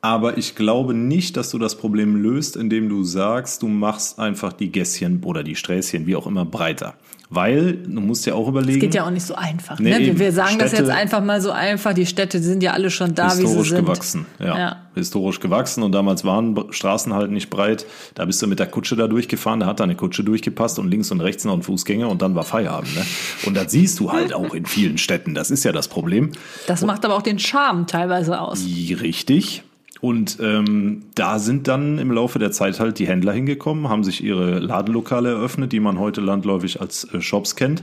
aber 0.00 0.38
ich 0.38 0.54
glaube 0.54 0.94
nicht, 0.94 1.36
dass 1.36 1.50
du 1.50 1.58
das 1.58 1.76
Problem 1.76 2.16
löst, 2.16 2.56
indem 2.56 2.88
du 2.88 3.02
sagst, 3.02 3.62
du 3.62 3.68
machst 3.68 4.18
einfach 4.18 4.52
die 4.52 4.70
Gässchen 4.70 5.22
oder 5.24 5.42
die 5.42 5.56
Sträßchen, 5.56 6.06
wie 6.06 6.14
auch 6.14 6.26
immer, 6.26 6.44
breiter. 6.44 6.94
Weil, 7.30 7.74
du 7.74 8.00
musst 8.00 8.24
ja 8.24 8.32
auch 8.32 8.48
überlegen. 8.48 8.78
Es 8.78 8.80
geht 8.80 8.94
ja 8.94 9.04
auch 9.04 9.10
nicht 9.10 9.26
so 9.26 9.34
einfach. 9.34 9.78
Nee, 9.78 9.98
ne? 9.98 10.18
Wir 10.18 10.32
sagen 10.32 10.54
Städte, 10.54 10.64
das 10.64 10.78
jetzt 10.78 10.88
einfach 10.88 11.22
mal 11.22 11.42
so 11.42 11.50
einfach. 11.50 11.92
Die 11.92 12.06
Städte 12.06 12.42
sind 12.42 12.62
ja 12.62 12.72
alle 12.72 12.90
schon 12.90 13.14
da, 13.14 13.26
wie 13.26 13.30
sie 13.30 13.36
sind. 13.36 13.48
Historisch 13.48 13.74
gewachsen, 13.74 14.26
ja. 14.38 14.58
ja. 14.58 14.76
Historisch 14.94 15.38
gewachsen 15.38 15.82
und 15.82 15.92
damals 15.92 16.24
waren 16.24 16.58
Straßen 16.70 17.12
halt 17.12 17.30
nicht 17.30 17.50
breit. 17.50 17.84
Da 18.14 18.24
bist 18.24 18.40
du 18.40 18.46
mit 18.46 18.60
der 18.60 18.66
Kutsche 18.66 18.96
da 18.96 19.08
durchgefahren, 19.08 19.60
da 19.60 19.66
hat 19.66 19.80
deine 19.80 19.94
Kutsche 19.94 20.24
durchgepasst 20.24 20.78
und 20.78 20.88
links 20.90 21.10
und 21.10 21.20
rechts 21.20 21.44
noch 21.44 21.52
ein 21.52 21.62
Fußgänger 21.62 22.08
und 22.08 22.22
dann 22.22 22.34
war 22.34 22.44
Feierabend. 22.44 22.94
Ne? 22.94 23.04
Und 23.44 23.54
das 23.54 23.72
siehst 23.72 24.00
du 24.00 24.10
halt 24.10 24.32
auch 24.32 24.54
in 24.54 24.64
vielen 24.64 24.96
Städten. 24.96 25.34
Das 25.34 25.50
ist 25.50 25.64
ja 25.64 25.72
das 25.72 25.88
Problem. 25.88 26.30
Das 26.66 26.82
macht 26.82 27.04
aber 27.04 27.14
auch 27.14 27.22
den 27.22 27.38
Charme 27.38 27.86
teilweise 27.86 28.40
aus. 28.40 28.64
Richtig. 28.64 29.64
Und 30.00 30.38
ähm, 30.40 31.06
da 31.14 31.38
sind 31.38 31.66
dann 31.66 31.98
im 31.98 32.12
Laufe 32.12 32.38
der 32.38 32.52
Zeit 32.52 32.78
halt 32.78 32.98
die 32.98 33.08
Händler 33.08 33.32
hingekommen, 33.32 33.88
haben 33.88 34.04
sich 34.04 34.22
ihre 34.22 34.60
Ladenlokale 34.60 35.30
eröffnet, 35.30 35.72
die 35.72 35.80
man 35.80 35.98
heute 35.98 36.20
landläufig 36.20 36.80
als 36.80 37.12
äh, 37.12 37.20
Shops 37.20 37.56
kennt. 37.56 37.82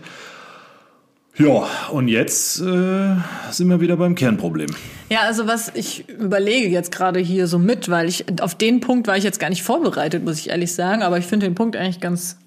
Ja, 1.37 1.67
und 1.91 2.07
jetzt 2.07 2.61
äh, 2.61 3.15
sind 3.51 3.67
wir 3.67 3.81
wieder 3.81 3.97
beim 3.97 4.15
Kernproblem. 4.15 4.69
Ja, 5.09 5.19
also 5.21 5.47
was 5.47 5.69
ich 5.75 6.07
überlege 6.07 6.69
jetzt 6.69 6.93
gerade 6.93 7.19
hier 7.19 7.47
so 7.47 7.59
mit, 7.59 7.89
weil 7.89 8.07
ich 8.07 8.25
auf 8.41 8.55
den 8.55 8.79
Punkt 8.79 9.07
war 9.07 9.17
ich 9.17 9.25
jetzt 9.25 9.39
gar 9.39 9.49
nicht 9.49 9.61
vorbereitet, 9.61 10.23
muss 10.23 10.39
ich 10.39 10.49
ehrlich 10.49 10.73
sagen, 10.73 11.03
aber 11.03 11.17
ich 11.17 11.25
finde 11.25 11.45
den 11.45 11.55
Punkt 11.55 11.75
eigentlich 11.75 11.99
ganz 11.99 12.37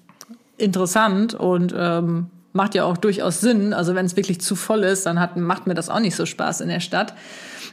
interessant 0.57 1.35
und 1.35 1.73
ähm, 1.77 2.27
macht 2.51 2.73
ja 2.73 2.83
auch 2.83 2.97
durchaus 2.97 3.41
Sinn. 3.41 3.73
Also 3.73 3.93
wenn 3.93 4.07
es 4.07 4.15
wirklich 4.15 4.41
zu 4.41 4.55
voll 4.55 4.83
ist, 4.83 5.05
dann 5.05 5.19
hat, 5.19 5.37
macht 5.37 5.67
mir 5.67 5.75
das 5.75 5.89
auch 5.89 5.99
nicht 5.99 6.15
so 6.15 6.25
Spaß 6.25 6.61
in 6.61 6.69
der 6.69 6.79
Stadt. 6.79 7.13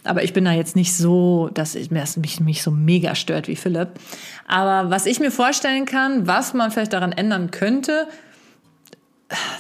Aber 0.05 0.23
ich 0.23 0.33
bin 0.33 0.45
da 0.45 0.53
jetzt 0.53 0.76
nicht 0.76 0.97
so, 0.97 1.50
dass 1.53 1.75
ich, 1.75 1.88
das 1.88 2.17
mich, 2.17 2.41
mich 2.41 2.62
so 2.62 2.71
mega 2.71 3.15
stört 3.15 3.49
wie 3.49 3.57
Philipp. 3.57 3.91
Aber 4.47 4.91
was 4.91 5.07
ich 5.07 5.21
mir 5.21 5.31
vorstellen 5.31 5.87
kann, 5.87 6.26
was 6.26 6.55
man 6.55 6.71
vielleicht 6.71 6.93
daran 6.93 7.12
ändern 7.12 7.50
könnte, 7.50 8.09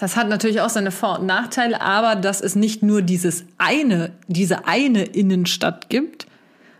das 0.00 0.16
hat 0.16 0.28
natürlich 0.28 0.60
auch 0.60 0.68
seine 0.68 0.92
Vor- 0.92 1.18
und 1.18 1.26
Nachteile, 1.26 1.80
aber 1.80 2.14
dass 2.14 2.40
es 2.40 2.54
nicht 2.54 2.82
nur 2.82 3.02
dieses 3.02 3.44
eine, 3.58 4.12
diese 4.28 4.66
eine 4.66 5.04
Innenstadt 5.04 5.88
gibt, 5.88 6.26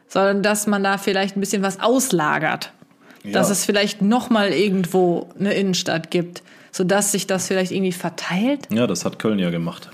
sondern 0.08 0.42
dass 0.42 0.66
man 0.66 0.84
da 0.84 0.98
vielleicht 0.98 1.36
ein 1.36 1.40
bisschen 1.40 1.62
was 1.62 1.80
auslagert. 1.80 2.72
dass 3.32 3.50
es 3.50 3.64
vielleicht 3.64 4.02
noch 4.02 4.30
mal 4.30 4.50
irgendwo 4.50 5.30
eine 5.36 5.52
Innenstadt 5.54 6.12
gibt, 6.12 6.44
sodass 6.70 7.10
sich 7.10 7.26
das 7.26 7.48
vielleicht 7.48 7.72
irgendwie 7.72 7.90
verteilt. 7.90 8.68
Ja, 8.70 8.86
das 8.86 9.04
hat 9.04 9.18
Köln 9.18 9.40
ja 9.40 9.50
gemacht. 9.50 9.90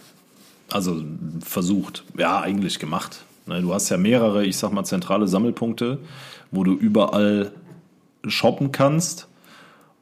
Also 0.71 1.03
versucht. 1.43 2.05
Ja, 2.19 2.43
eigentlich 2.43 2.79
gemacht. 2.79 3.21
Ne, 3.47 3.61
Du 3.61 3.73
hast 3.75 3.89
ja 3.89 3.97
mehrere, 3.97 4.45
ich 4.45 4.57
sag 4.57 4.73
mal, 4.73 4.85
zentrale 4.85 5.27
Sammelpunkte, 5.29 5.99
wo 6.51 6.65
du 6.65 6.73
überall 6.75 7.53
shoppen 8.27 8.73
kannst. 8.73 9.29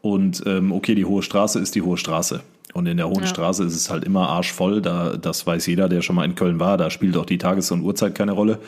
Und 0.02 0.42
ähm, 0.46 0.72
okay, 0.72 0.94
die 0.94 1.04
Hohe 1.04 1.22
Straße 1.22 1.58
ist 1.58 1.74
die 1.74 1.82
Hohe 1.82 1.96
Straße. 1.96 2.40
Und 2.72 2.86
in 2.86 2.96
der 2.96 3.08
Hohen 3.08 3.20
Ja. 3.22 3.26
Straße 3.26 3.64
ist 3.64 3.74
es 3.74 3.90
halt 3.90 4.04
immer 4.04 4.28
arschvoll. 4.28 4.80
Da, 4.80 5.16
das 5.16 5.46
weiß 5.46 5.66
jeder, 5.66 5.88
der 5.88 6.02
schon 6.02 6.16
mal 6.16 6.24
in 6.24 6.34
Köln 6.36 6.60
war. 6.60 6.76
Da 6.76 6.88
spielt 6.90 7.16
auch 7.16 7.26
die 7.26 7.38
Tages- 7.38 7.70
und 7.70 7.82
Uhrzeit 7.82 8.14
keine 8.14 8.32
Rolle. 8.32 8.58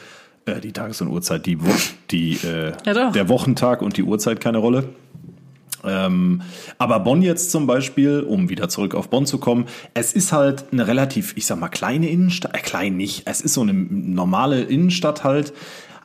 Äh, 0.45 0.61
die 0.61 0.73
Tages- 0.73 1.01
und 1.01 1.09
Uhrzeit, 1.09 1.47
die, 1.47 1.57
die 2.11 2.33
äh, 2.45 2.73
Ja, 2.85 3.11
der 3.11 3.29
Wochentag 3.29 3.81
und 3.81 3.97
die 3.97 4.03
Uhrzeit 4.03 4.41
keine 4.41 4.59
Rolle. 4.59 4.85
Ähm, 5.85 6.43
aber 6.79 7.01
Bonn 7.01 7.23
jetzt 7.23 7.51
zum 7.51 7.67
Beispiel, 7.67 8.21
um 8.21 8.49
wieder 8.49 8.69
zurück 8.69 8.95
auf 8.95 9.09
Bonn 9.09 9.27
zu 9.27 9.39
kommen, 9.39 9.67
es 9.95 10.13
ist 10.13 10.33
halt 10.33 10.67
eine 10.73 10.87
relativ, 10.87 11.37
ich 11.37 11.47
sag 11.47 11.59
mal, 11.59 11.69
kleine 11.69 12.09
Innenstadt, 12.09 12.55
äh, 12.55 12.59
klein 12.59 12.97
nicht, 12.97 13.23
es 13.27 13.41
ist 13.41 13.55
so 13.55 13.63
eine 13.63 13.73
normale 13.73 14.63
Innenstadt 14.63 15.25
halt. 15.25 15.53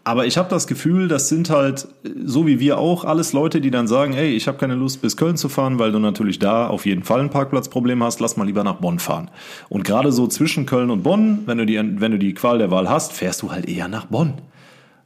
Aber 0.07 0.25
ich 0.25 0.37
habe 0.37 0.47
das 0.47 0.67
Gefühl, 0.67 1.09
das 1.09 1.27
sind 1.27 1.49
halt, 1.49 1.89
so 2.23 2.47
wie 2.47 2.61
wir 2.61 2.77
auch, 2.77 3.03
alles 3.03 3.33
Leute, 3.33 3.59
die 3.59 3.71
dann 3.71 3.89
sagen, 3.89 4.13
ey, 4.13 4.29
ich 4.29 4.47
habe 4.47 4.57
keine 4.57 4.75
Lust 4.75 5.01
bis 5.01 5.17
Köln 5.17 5.35
zu 5.35 5.49
fahren, 5.49 5.79
weil 5.79 5.91
du 5.91 5.99
natürlich 5.99 6.39
da 6.39 6.67
auf 6.67 6.85
jeden 6.85 7.03
Fall 7.03 7.19
ein 7.19 7.29
Parkplatzproblem 7.29 8.01
hast, 8.01 8.21
lass 8.21 8.37
mal 8.37 8.45
lieber 8.45 8.63
nach 8.63 8.75
Bonn 8.75 8.99
fahren. 8.99 9.29
Und 9.67 9.83
gerade 9.83 10.13
so 10.13 10.25
zwischen 10.27 10.65
Köln 10.65 10.91
und 10.91 11.03
Bonn, 11.03 11.39
wenn 11.45 11.57
du 11.57 11.65
die, 11.65 11.75
wenn 11.75 12.13
du 12.13 12.19
die 12.19 12.33
Qual 12.33 12.57
der 12.57 12.71
Wahl 12.71 12.89
hast, 12.89 13.11
fährst 13.11 13.41
du 13.41 13.51
halt 13.51 13.67
eher 13.67 13.89
nach 13.89 14.05
Bonn. 14.05 14.35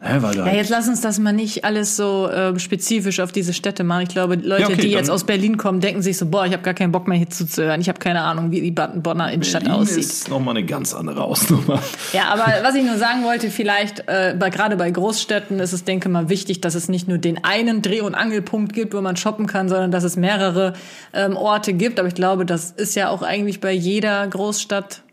Hä, 0.04 0.18
weil 0.22 0.36
Ja, 0.36 0.46
halt 0.46 0.56
jetzt 0.56 0.70
lass 0.70 0.88
uns 0.88 1.00
das 1.02 1.20
mal 1.20 1.32
nicht 1.32 1.64
alles 1.64 1.96
so 1.96 2.28
äh, 2.28 2.58
spezifisch 2.58 3.20
auf 3.20 3.32
diese 3.32 3.54
Städte 3.54 3.84
machen. 3.84 4.02
Ich 4.02 4.10
glaube, 4.10 4.34
Leute, 4.34 4.62
Ja, 4.64 4.68
okay, 4.70 4.82
die 4.82 4.90
jetzt 4.90 5.12
aus 5.12 5.26
Berlin 5.26 5.58
kommen, 5.58 5.80
denken 5.80 6.02
sich 6.02 6.18
so, 6.18 6.26
boah, 6.26 6.44
ich 6.48 6.54
habe 6.54 6.64
gar 6.64 6.74
keinen 6.74 6.92
Bock 6.92 7.08
mehr 7.08 7.20
hier 7.20 7.30
zuzuhören. 7.30 7.80
Ich 7.82 7.88
habe 7.88 8.00
keine 8.00 8.22
Ahnung, 8.22 8.50
wie 8.50 8.62
die 8.62 8.72
Bonner 8.72 9.32
Innenstadt 9.32 9.64
Berlin 9.64 9.80
aussieht. 9.80 10.00
ist 10.00 10.28
nochmal 10.28 10.58
eine 10.58 10.66
ganz 10.66 10.96
andere 10.96 11.22
Hausnummer. 11.22 11.80
Ja, 12.14 12.30
aber 12.30 12.46
was 12.64 12.74
ich 12.74 12.84
nur 12.84 12.98
sagen 12.98 13.24
wollte, 13.24 13.52
vielleicht 13.52 14.00
äh, 14.08 14.36
bei, 14.40 14.50
gerade 14.50 14.76
bei 14.76 14.90
Großstädten 14.90 15.60
ist 15.60 15.72
es, 15.72 15.84
denke 15.84 16.10
mal, 16.10 16.30
wichtig, 16.30 16.62
dass 16.62 16.74
es 16.74 16.90
nicht 16.90 17.08
nur 17.08 17.20
den 17.20 17.44
einen 17.44 17.84
Dreh- 17.84 18.02
und 18.02 18.16
Angelpunkt 18.16 18.74
gibt, 18.74 18.96
wo 18.96 19.02
man 19.02 19.18
shoppen 19.18 19.46
kann, 19.46 19.70
sondern 19.70 19.92
dass 19.92 20.04
es 20.04 20.18
mehrere 20.18 20.74
ähm, 21.14 21.38
Orte 21.38 21.74
gibt. 21.74 22.00
Aber 22.00 22.08
ich 22.08 22.16
glaube, 22.16 22.48
das 22.48 22.72
ist 22.72 22.96
ja 22.96 23.10
auch 23.10 23.22
eigentlich 23.22 23.60
bei 23.62 23.72
jeder 23.72 24.28
Großstadt 24.28 25.04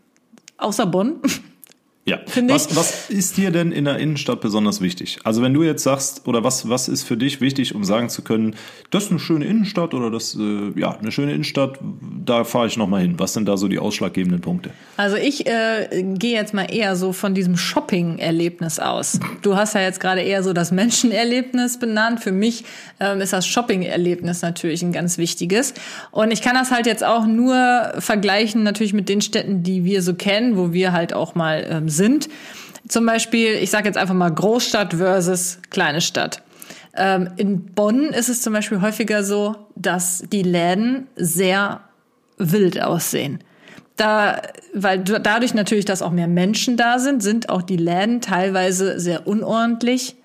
außer 0.57 0.87
Bonn. 0.87 1.17
Ja. 2.05 2.19
Finde 2.25 2.55
was, 2.55 2.71
ich. 2.71 2.75
was 2.75 3.09
ist 3.09 3.37
dir 3.37 3.51
denn 3.51 3.71
in 3.71 3.85
der 3.85 3.97
Innenstadt 3.97 4.41
besonders 4.41 4.81
wichtig? 4.81 5.19
Also 5.23 5.43
wenn 5.43 5.53
du 5.53 5.63
jetzt 5.63 5.83
sagst, 5.83 6.27
oder 6.27 6.43
was, 6.43 6.67
was 6.67 6.87
ist 6.87 7.03
für 7.03 7.17
dich 7.17 7.39
wichtig, 7.39 7.75
um 7.75 7.83
sagen 7.83 8.09
zu 8.09 8.23
können, 8.23 8.55
das 8.89 9.05
ist 9.05 9.11
eine 9.11 9.19
schöne 9.19 9.45
Innenstadt 9.45 9.93
oder 9.93 10.09
das, 10.09 10.35
äh, 10.35 10.71
ja, 10.79 10.97
eine 10.97 11.11
schöne 11.11 11.33
Innenstadt, 11.33 11.77
da 12.25 12.45
fahre 12.45 12.67
ich 12.67 12.77
nochmal 12.77 13.01
hin. 13.01 13.15
Was 13.19 13.33
sind 13.33 13.47
da 13.47 13.57
so 13.57 13.67
die 13.67 13.77
ausschlaggebenden 13.77 14.41
Punkte? 14.41 14.71
Also 14.97 15.17
ich 15.17 15.45
äh, 15.45 16.03
gehe 16.17 16.33
jetzt 16.33 16.53
mal 16.53 16.73
eher 16.73 16.95
so 16.95 17.13
von 17.13 17.35
diesem 17.35 17.57
Shopping-Erlebnis 17.57 18.79
aus. 18.79 19.19
Du 19.43 19.55
hast 19.55 19.75
ja 19.75 19.81
jetzt 19.81 19.99
gerade 19.99 20.21
eher 20.21 20.41
so 20.41 20.53
das 20.53 20.71
Menschenerlebnis 20.71 21.77
benannt. 21.77 22.21
Für 22.21 22.31
mich 22.31 22.63
ähm, 22.99 23.21
ist 23.21 23.33
das 23.33 23.45
Shopping-Erlebnis 23.45 24.41
natürlich 24.41 24.81
ein 24.81 24.91
ganz 24.91 25.17
wichtiges. 25.17 25.75
Und 26.11 26.31
ich 26.31 26.41
kann 26.41 26.55
das 26.55 26.71
halt 26.71 26.87
jetzt 26.87 27.03
auch 27.03 27.27
nur 27.27 27.93
vergleichen 27.99 28.63
natürlich 28.63 28.93
mit 28.93 29.09
den 29.09 29.21
Städten, 29.21 29.61
die 29.61 29.83
wir 29.83 30.01
so 30.01 30.15
kennen, 30.15 30.57
wo 30.57 30.73
wir 30.73 30.91
halt 30.91 31.13
auch 31.13 31.35
mal 31.35 31.67
ähm, 31.69 31.88
sind. 31.89 32.29
Zum 32.87 33.05
Beispiel, 33.05 33.53
ich 33.55 33.69
sage 33.69 33.85
jetzt 33.87 33.97
einfach 33.97 34.13
mal 34.15 34.29
Großstadt 34.29 34.93
versus 34.95 35.59
kleine 35.69 36.01
Stadt. 36.01 36.41
Ähm, 36.95 37.29
in 37.37 37.65
Bonn 37.65 38.05
ist 38.05 38.29
es 38.29 38.41
zum 38.41 38.53
Beispiel 38.53 38.81
häufiger 38.81 39.23
so, 39.23 39.55
dass 39.75 40.23
die 40.31 40.43
Läden 40.43 41.07
sehr 41.15 41.81
wild 42.37 42.81
aussehen. 42.81 43.39
Da, 43.95 44.41
weil 44.73 44.99
du- 44.99 45.19
dadurch 45.19 45.53
natürlich, 45.53 45.85
dass 45.85 46.01
auch 46.01 46.11
mehr 46.11 46.27
Menschen 46.27 46.77
da 46.77 46.99
sind, 46.99 47.21
sind 47.21 47.49
auch 47.49 47.61
die 47.61 47.77
Läden 47.77 48.21
teilweise 48.21 48.99
sehr 48.99 49.27
unordentlich. 49.27 50.15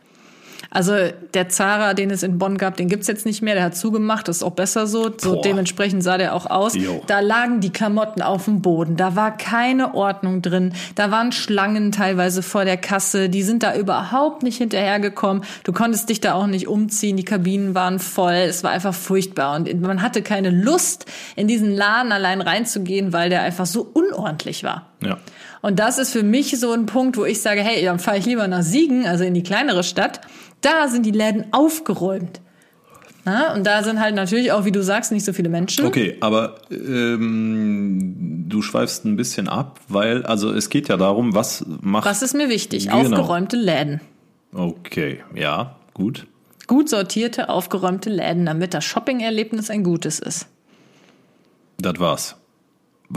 Also 0.75 0.93
der 1.35 1.49
Zara, 1.49 1.95
den 1.95 2.11
es 2.11 2.25
in 2.25 2.37
Bonn 2.37 2.59
gab, 2.59 2.77
den 2.77 2.89
gibt's 2.89 3.07
jetzt 3.07 3.25
nicht 3.25 3.43
mehr, 3.43 3.55
der 3.55 3.63
hat 3.63 3.77
zugemacht, 3.77 4.27
das 4.27 4.39
ist 4.39 4.43
auch 4.43 4.51
besser 4.51 4.89
so. 4.89 5.09
So 5.17 5.35
Boah. 5.35 5.43
dementsprechend 5.43 6.03
sah 6.03 6.19
der 6.19 6.35
auch 6.35 6.47
aus. 6.47 6.75
Jo. 6.75 7.01
Da 7.07 7.21
lagen 7.21 7.61
die 7.61 7.71
Klamotten 7.71 8.23
auf 8.23 8.47
dem 8.47 8.61
Boden, 8.61 8.97
da 8.97 9.15
war 9.15 9.37
keine 9.37 9.95
Ordnung 9.95 10.43
drin, 10.43 10.73
da 10.97 11.13
waren 11.13 11.31
Schlangen 11.31 11.93
teilweise 11.93 12.43
vor 12.43 12.65
der 12.65 12.77
Kasse, 12.77 13.29
die 13.29 13.45
sind 13.45 13.63
da 13.63 13.77
überhaupt 13.77 14.43
nicht 14.43 14.59
hinterhergekommen. 14.59 15.45
Du 15.63 15.73
konntest 15.73 16.09
dich 16.09 16.21
da 16.21 16.35
auch 16.35 16.49
nicht 16.49 16.67
umziehen, 16.67 17.17
die 17.17 17.25
Kabinen 17.25 17.77
waren 17.77 18.01
voll, 18.01 18.35
es 18.35 18.65
war 18.65 18.73
einfach 18.73 18.95
furchtbar 18.95 19.55
und 19.55 19.81
man 19.81 20.03
hatte 20.03 20.23
keine 20.23 20.51
Lust, 20.51 21.07
in 21.37 21.47
diesen 21.47 21.71
Laden 21.71 22.11
allein 22.11 22.41
reinzugehen, 22.41 23.13
weil 23.13 23.31
der 23.31 23.43
einfach 23.43 23.67
so 23.67 23.89
unordentlich 23.93 24.65
war. 24.65 24.87
Ja. 25.05 25.19
Und 25.65 25.79
das 25.79 25.97
ist 25.99 26.13
für 26.13 26.23
mich 26.23 26.59
so 26.61 26.73
ein 26.73 26.85
Punkt, 26.85 27.17
wo 27.17 27.25
ich 27.25 27.41
sage, 27.41 27.63
hey, 27.63 27.83
dann 27.85 27.99
fahre 27.99 28.19
ich 28.19 28.27
lieber 28.27 28.47
nach 28.49 28.63
Siegen, 28.63 29.07
also 29.07 29.25
in 29.25 29.33
die 29.33 29.43
kleinere 29.43 29.83
Stadt. 29.83 30.21
Da 30.65 30.89
sind 30.89 31.05
die 31.05 31.11
Läden 31.11 31.53
aufgeräumt. 31.53 32.41
Na, 33.27 33.55
und 33.55 33.65
da 33.65 33.83
sind 33.83 34.01
halt 34.01 34.15
natürlich 34.15 34.53
auch, 34.53 34.65
wie 34.65 34.73
du 34.73 34.83
sagst, 34.83 35.13
nicht 35.13 35.25
so 35.25 35.33
viele 35.33 35.49
Menschen. 35.49 35.87
Okay, 35.87 36.17
aber 36.21 36.57
ähm, 36.71 38.45
du 38.49 38.61
schweifst 38.63 39.05
ein 39.05 39.17
bisschen 39.17 39.49
ab, 39.49 39.81
weil, 39.89 40.25
also 40.25 40.53
es 40.53 40.69
geht 40.69 40.89
ja 40.89 40.97
darum, 40.97 41.35
was 41.35 41.65
macht. 41.81 42.07
Was 42.07 42.23
ist 42.23 42.35
mir 42.35 42.49
wichtig? 42.49 42.85
Genau. 42.85 43.01
Aufgeräumte 43.01 43.57
Läden. 43.57 44.01
Okay, 44.53 45.21
ja, 45.35 45.77
gut. 45.95 46.27
Gut 46.67 46.89
sortierte, 46.89 47.49
aufgeräumte 47.51 48.09
Läden, 48.09 48.47
damit 48.47 48.73
das 48.73 48.85
Shopping-Erlebnis 48.85 49.71
ein 49.71 49.85
gutes 49.85 50.19
ist. 50.19 50.47
Das 51.79 51.99
war's. 51.99 52.37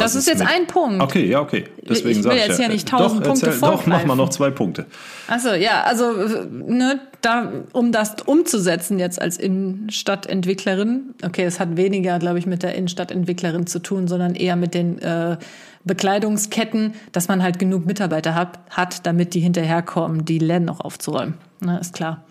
Das 0.04 0.16
ist 0.16 0.28
jetzt 0.28 0.40
mit- 0.40 0.48
ein 0.50 0.68
Punkt. 0.68 1.02
Okay, 1.02 1.26
ja, 1.26 1.40
okay. 1.42 1.66
Deswegen 1.82 2.10
Ich 2.10 2.16
will 2.18 2.24
sag 2.24 2.34
ich 2.36 2.40
jetzt 2.48 2.60
ja, 2.60 2.66
hier 2.66 2.70
nicht 2.74 2.92
Doch, 2.92 3.00
tausend 3.00 3.24
Punkte 3.24 3.48
erzähl- 3.48 3.62
Doch, 3.62 3.86
mach 3.86 4.06
mal 4.06 4.16
noch 4.16 4.30
zwei 4.30 4.50
Punkte. 4.52 4.86
Also 5.28 5.50
ja, 5.54 5.84
also 5.84 6.12
äh, 6.14 6.46
ne, 6.52 7.00
da, 7.22 7.52
um 7.74 7.92
das 7.92 8.16
umzusetzen 8.26 9.00
jetzt 9.00 9.22
als 9.22 9.38
Innenstadtentwicklerin, 9.38 11.14
okay, 11.26 11.44
es 11.44 11.60
hat 11.60 11.78
weniger, 11.78 12.20
glaube 12.20 12.40
ich, 12.40 12.46
mit 12.46 12.64
der 12.64 12.76
Innenstadtentwicklerin 12.76 13.68
zu 13.68 13.80
tun, 13.80 14.08
sondern 14.08 14.36
eher 14.36 14.56
mit 14.56 14.74
den 14.74 15.00
äh, 15.00 15.38
Bekleidungsketten, 15.84 16.94
dass 17.12 17.28
man 17.28 17.42
halt 17.44 17.60
genug 17.60 17.86
Mitarbeiter 17.86 18.36
hat, 18.36 18.60
hat, 18.70 19.06
damit 19.06 19.34
die 19.34 19.40
hinterherkommen, 19.40 20.26
die 20.26 20.40
Läden 20.40 20.66
noch 20.66 20.82
aufzuräumen. 20.82 21.36
Ne, 21.60 21.80
ist 21.80 21.94
klar. 21.94 22.24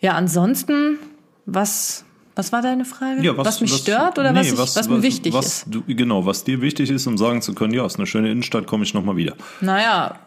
Ja, 0.00 0.12
ansonsten, 0.14 0.98
was, 1.46 2.04
was 2.40 2.52
war 2.52 2.62
deine 2.62 2.86
Frage? 2.86 3.22
Ja, 3.22 3.36
was, 3.36 3.60
mich 3.60 3.70
stört 3.74 4.18
oder 4.18 4.34
was, 4.34 4.46
nee, 4.46 4.52
ich, 4.54 4.58
was, 4.58 4.88
mir 4.88 5.02
wichtig 5.02 5.34
was 5.34 5.46
ist? 5.46 5.66
Du, 5.68 5.82
genau, 5.86 6.24
was 6.24 6.42
dir 6.42 6.62
wichtig 6.62 6.90
ist, 6.90 7.06
um 7.06 7.18
sagen 7.18 7.42
zu 7.42 7.54
können, 7.54 7.74
ja, 7.74 7.84
ist 7.84 7.96
eine 7.98 8.06
schöne 8.06 8.30
Innenstadt, 8.30 8.66
komme 8.66 8.82
ich 8.84 8.94
nochmal 8.94 9.16
wieder. 9.16 9.34
Naja, 9.60 10.18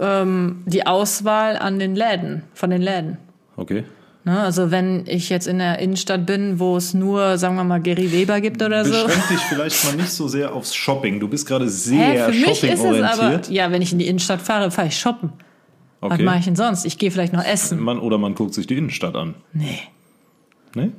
ähm, 0.00 0.62
die 0.66 0.86
Auswahl 0.86 1.56
an 1.58 1.80
den 1.80 1.96
Läden, 1.96 2.44
von 2.54 2.70
den 2.70 2.82
Läden. 2.82 3.18
Okay. 3.56 3.82
Ne, 4.24 4.40
also 4.40 4.70
wenn 4.70 5.04
ich 5.06 5.28
jetzt 5.28 5.48
in 5.48 5.58
der 5.58 5.80
Innenstadt 5.80 6.24
bin, 6.24 6.60
wo 6.60 6.76
es 6.76 6.94
nur, 6.94 7.36
sagen 7.36 7.56
wir 7.56 7.64
mal, 7.64 7.80
Gary 7.80 8.12
Weber 8.12 8.40
gibt 8.40 8.62
oder 8.62 8.84
so. 8.84 9.06
Beschränk 9.06 9.28
dich 9.28 9.38
vielleicht 9.40 9.84
mal 9.84 9.96
nicht 9.96 10.10
so 10.10 10.28
sehr 10.28 10.54
aufs 10.54 10.72
Shopping. 10.74 11.18
Du 11.18 11.26
bist 11.26 11.46
gerade 11.48 11.64
Hä, 11.64 11.70
sehr 11.70 12.24
für 12.26 12.30
mich 12.32 12.48
ist 12.48 12.62
es 12.62 12.80
aber, 12.80 12.98
shoppingorientiert. 13.04 13.50
ja, 13.50 13.70
wenn 13.72 13.82
ich 13.82 13.92
in 13.92 13.98
die 13.98 14.06
Innenstadt 14.06 14.40
fahre, 14.42 14.70
fahre 14.70 14.88
ich 14.88 14.96
shoppen. 14.98 15.32
Was 16.00 16.12
Okay. 16.12 16.22
mache 16.22 16.38
ich 16.38 16.44
denn 16.44 16.56
sonst? 16.56 16.84
Ich 16.84 16.98
gehe 16.98 17.10
vielleicht 17.10 17.32
noch 17.32 17.44
essen. 17.44 17.80
Man, 17.82 17.98
oder 17.98 18.18
man 18.18 18.34
guckt 18.36 18.54
sich 18.54 18.66
die 18.68 18.76
Innenstadt 18.76 19.16
an. 19.16 19.34
Nee. 19.52 19.80
Ne? 20.74 20.92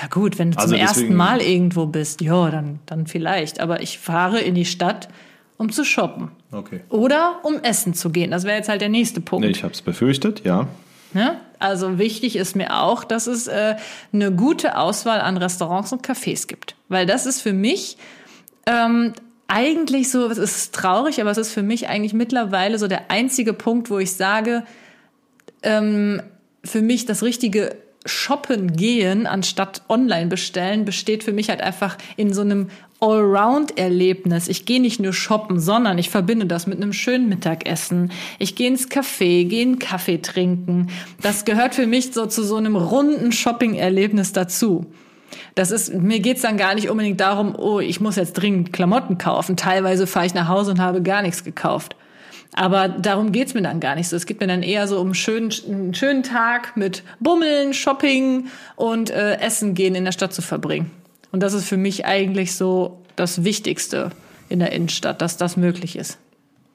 Ja 0.00 0.08
gut, 0.08 0.38
wenn 0.38 0.50
du 0.50 0.58
Also 0.58 0.70
zum 0.70 0.78
ersten 0.80 0.98
deswegen- 1.00 1.14
Mal 1.16 1.40
irgendwo 1.40 1.86
bist, 1.86 2.20
ja, 2.20 2.50
dann, 2.50 2.80
dann 2.86 3.06
vielleicht. 3.06 3.60
Aber 3.60 3.80
ich 3.82 3.98
fahre 3.98 4.40
in 4.40 4.54
die 4.54 4.64
Stadt, 4.64 5.08
um 5.56 5.70
zu 5.70 5.84
shoppen. 5.84 6.30
Okay. 6.50 6.80
Oder 6.88 7.40
um 7.44 7.58
essen 7.60 7.94
zu 7.94 8.10
gehen. 8.10 8.30
Das 8.30 8.44
wäre 8.44 8.56
jetzt 8.56 8.68
halt 8.68 8.80
der 8.80 8.88
nächste 8.88 9.20
Punkt. 9.20 9.44
Nee, 9.44 9.52
ich 9.52 9.62
habe 9.62 9.72
es 9.72 9.82
befürchtet, 9.82 10.44
ja. 10.44 10.66
Ne? 11.12 11.38
Also 11.60 11.98
wichtig 11.98 12.34
ist 12.34 12.56
mir 12.56 12.82
auch, 12.82 13.04
dass 13.04 13.28
es 13.28 13.46
äh, 13.46 13.76
eine 14.12 14.32
gute 14.32 14.76
Auswahl 14.76 15.20
an 15.20 15.36
Restaurants 15.36 15.92
und 15.92 16.04
Cafés 16.04 16.48
gibt. 16.48 16.74
Weil 16.88 17.06
das 17.06 17.24
ist 17.24 17.40
für 17.40 17.52
mich 17.52 17.96
ähm, 18.66 19.12
eigentlich 19.46 20.10
so, 20.10 20.26
es 20.26 20.38
ist 20.38 20.74
traurig, 20.74 21.20
aber 21.20 21.30
es 21.30 21.38
ist 21.38 21.52
für 21.52 21.62
mich 21.62 21.88
eigentlich 21.88 22.14
mittlerweile 22.14 22.78
so 22.80 22.88
der 22.88 23.10
einzige 23.12 23.52
Punkt, 23.52 23.90
wo 23.90 23.98
ich 24.00 24.12
sage, 24.14 24.64
ähm, 25.62 26.20
für 26.64 26.82
mich 26.82 27.06
das 27.06 27.22
richtige 27.22 27.76
Shoppen 28.04 28.76
gehen 28.76 29.26
anstatt 29.26 29.82
online 29.88 30.26
bestellen 30.26 30.84
besteht 30.84 31.24
für 31.24 31.32
mich 31.32 31.48
halt 31.48 31.62
einfach 31.62 31.96
in 32.16 32.32
so 32.32 32.42
einem 32.42 32.68
Allround-Erlebnis. 33.00 34.48
Ich 34.48 34.64
gehe 34.66 34.80
nicht 34.80 35.00
nur 35.00 35.12
shoppen, 35.12 35.60
sondern 35.60 35.98
ich 35.98 36.10
verbinde 36.10 36.46
das 36.46 36.66
mit 36.66 36.80
einem 36.80 36.92
schönen 36.92 37.28
Mittagessen. 37.28 38.12
Ich 38.38 38.56
gehe 38.56 38.68
ins 38.68 38.90
Café, 38.90 39.46
gehe 39.46 39.62
einen 39.62 39.78
Kaffee 39.78 40.18
trinken. 40.18 40.88
Das 41.20 41.44
gehört 41.44 41.74
für 41.74 41.86
mich 41.86 42.12
so 42.12 42.26
zu 42.26 42.42
so 42.42 42.56
einem 42.56 42.76
runden 42.76 43.32
Shopping-Erlebnis 43.32 44.32
dazu. 44.32 44.86
Das 45.54 45.70
ist, 45.70 45.92
mir 45.92 46.20
geht's 46.20 46.42
dann 46.42 46.56
gar 46.56 46.74
nicht 46.74 46.88
unbedingt 46.88 47.20
darum, 47.20 47.54
oh, 47.56 47.80
ich 47.80 48.00
muss 48.00 48.16
jetzt 48.16 48.34
dringend 48.34 48.72
Klamotten 48.72 49.18
kaufen. 49.18 49.56
Teilweise 49.56 50.06
fahre 50.06 50.26
ich 50.26 50.34
nach 50.34 50.48
Hause 50.48 50.72
und 50.72 50.80
habe 50.80 51.02
gar 51.02 51.22
nichts 51.22 51.44
gekauft. 51.44 51.96
Aber 52.52 52.88
darum 52.88 53.32
geht's 53.32 53.54
mir 53.54 53.62
dann 53.62 53.80
gar 53.80 53.94
nicht 53.96 54.08
so. 54.08 54.16
Es 54.16 54.26
geht 54.26 54.40
mir 54.40 54.46
dann 54.46 54.62
eher 54.62 54.86
so 54.86 55.00
um 55.00 55.08
einen 55.08 55.14
schönen, 55.14 55.52
einen 55.68 55.94
schönen 55.94 56.22
Tag 56.22 56.76
mit 56.76 57.02
Bummeln, 57.18 57.74
Shopping 57.74 58.46
und 58.76 59.10
äh, 59.10 59.38
Essen 59.38 59.74
gehen 59.74 59.94
in 59.94 60.04
der 60.04 60.12
Stadt 60.12 60.32
zu 60.32 60.42
verbringen. 60.42 60.90
Und 61.32 61.42
das 61.42 61.52
ist 61.52 61.68
für 61.68 61.76
mich 61.76 62.06
eigentlich 62.06 62.54
so 62.54 63.02
das 63.16 63.42
Wichtigste 63.42 64.10
in 64.48 64.60
der 64.60 64.72
Innenstadt, 64.72 65.20
dass 65.20 65.36
das 65.36 65.56
möglich 65.56 65.96
ist. 65.96 66.18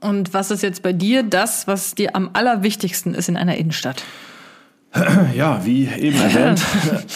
Und 0.02 0.34
was 0.34 0.52
ist 0.52 0.64
jetzt 0.64 0.82
bei 0.82 0.94
dir 0.94 1.24
das, 1.24 1.68
was 1.68 1.96
dir 1.96 2.16
am 2.16 2.32
allerwichtigsten 2.34 3.14
ist 3.14 3.30
in 3.30 3.38
einer 3.38 3.56
Innenstadt? 3.58 4.04
Ja, 5.36 5.66
wie 5.66 5.88
eben 5.88 6.18
erwähnt, 6.22 6.62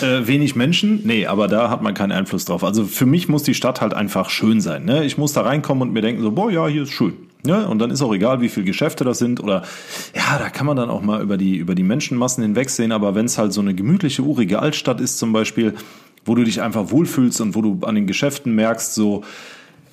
äh, 0.01 0.27
wenig 0.27 0.55
Menschen. 0.55 1.01
Nee, 1.05 1.25
aber 1.25 1.47
da 1.47 1.69
hat 1.69 1.81
man 1.81 1.93
keinen 1.93 2.11
Einfluss 2.11 2.45
drauf. 2.45 2.63
Also 2.63 2.85
für 2.85 3.07
mich 3.07 3.27
muss 3.27 3.43
die 3.43 3.55
Stadt 3.55 3.81
halt 3.81 3.93
einfach 3.93 4.29
schön 4.29 4.61
sein. 4.61 4.85
Ne? 4.85 5.03
Ich 5.03 5.17
muss 5.17 5.33
da 5.33 5.41
reinkommen 5.41 5.81
und 5.81 5.93
mir 5.93 6.01
denken 6.01 6.21
so, 6.21 6.31
boah, 6.31 6.51
ja, 6.51 6.67
hier 6.67 6.83
ist 6.83 6.91
schön. 6.91 7.22
Ja, 7.45 7.65
und 7.65 7.79
dann 7.79 7.91
ist 7.91 8.01
auch 8.01 8.13
egal, 8.13 8.39
wie 8.39 8.49
viele 8.49 8.65
Geschäfte 8.65 9.03
das 9.03 9.19
sind 9.19 9.41
oder 9.43 9.63
ja, 10.15 10.37
da 10.39 10.49
kann 10.49 10.65
man 10.65 10.77
dann 10.77 10.89
auch 10.89 11.01
mal 11.01 11.21
über 11.21 11.37
die, 11.37 11.57
über 11.57 11.75
die 11.75 11.83
Menschenmassen 11.83 12.41
hinwegsehen. 12.41 12.91
Aber 12.91 13.15
wenn 13.15 13.25
es 13.25 13.37
halt 13.37 13.51
so 13.51 13.59
eine 13.59 13.75
gemütliche, 13.75 14.21
urige 14.21 14.59
Altstadt 14.59 15.01
ist 15.01 15.17
zum 15.17 15.33
Beispiel, 15.33 15.73
wo 16.25 16.35
du 16.35 16.43
dich 16.43 16.61
einfach 16.61 16.91
wohlfühlst 16.91 17.41
und 17.41 17.55
wo 17.55 17.61
du 17.61 17.79
an 17.85 17.95
den 17.95 18.07
Geschäften 18.07 18.55
merkst, 18.55 18.93
so, 18.93 19.23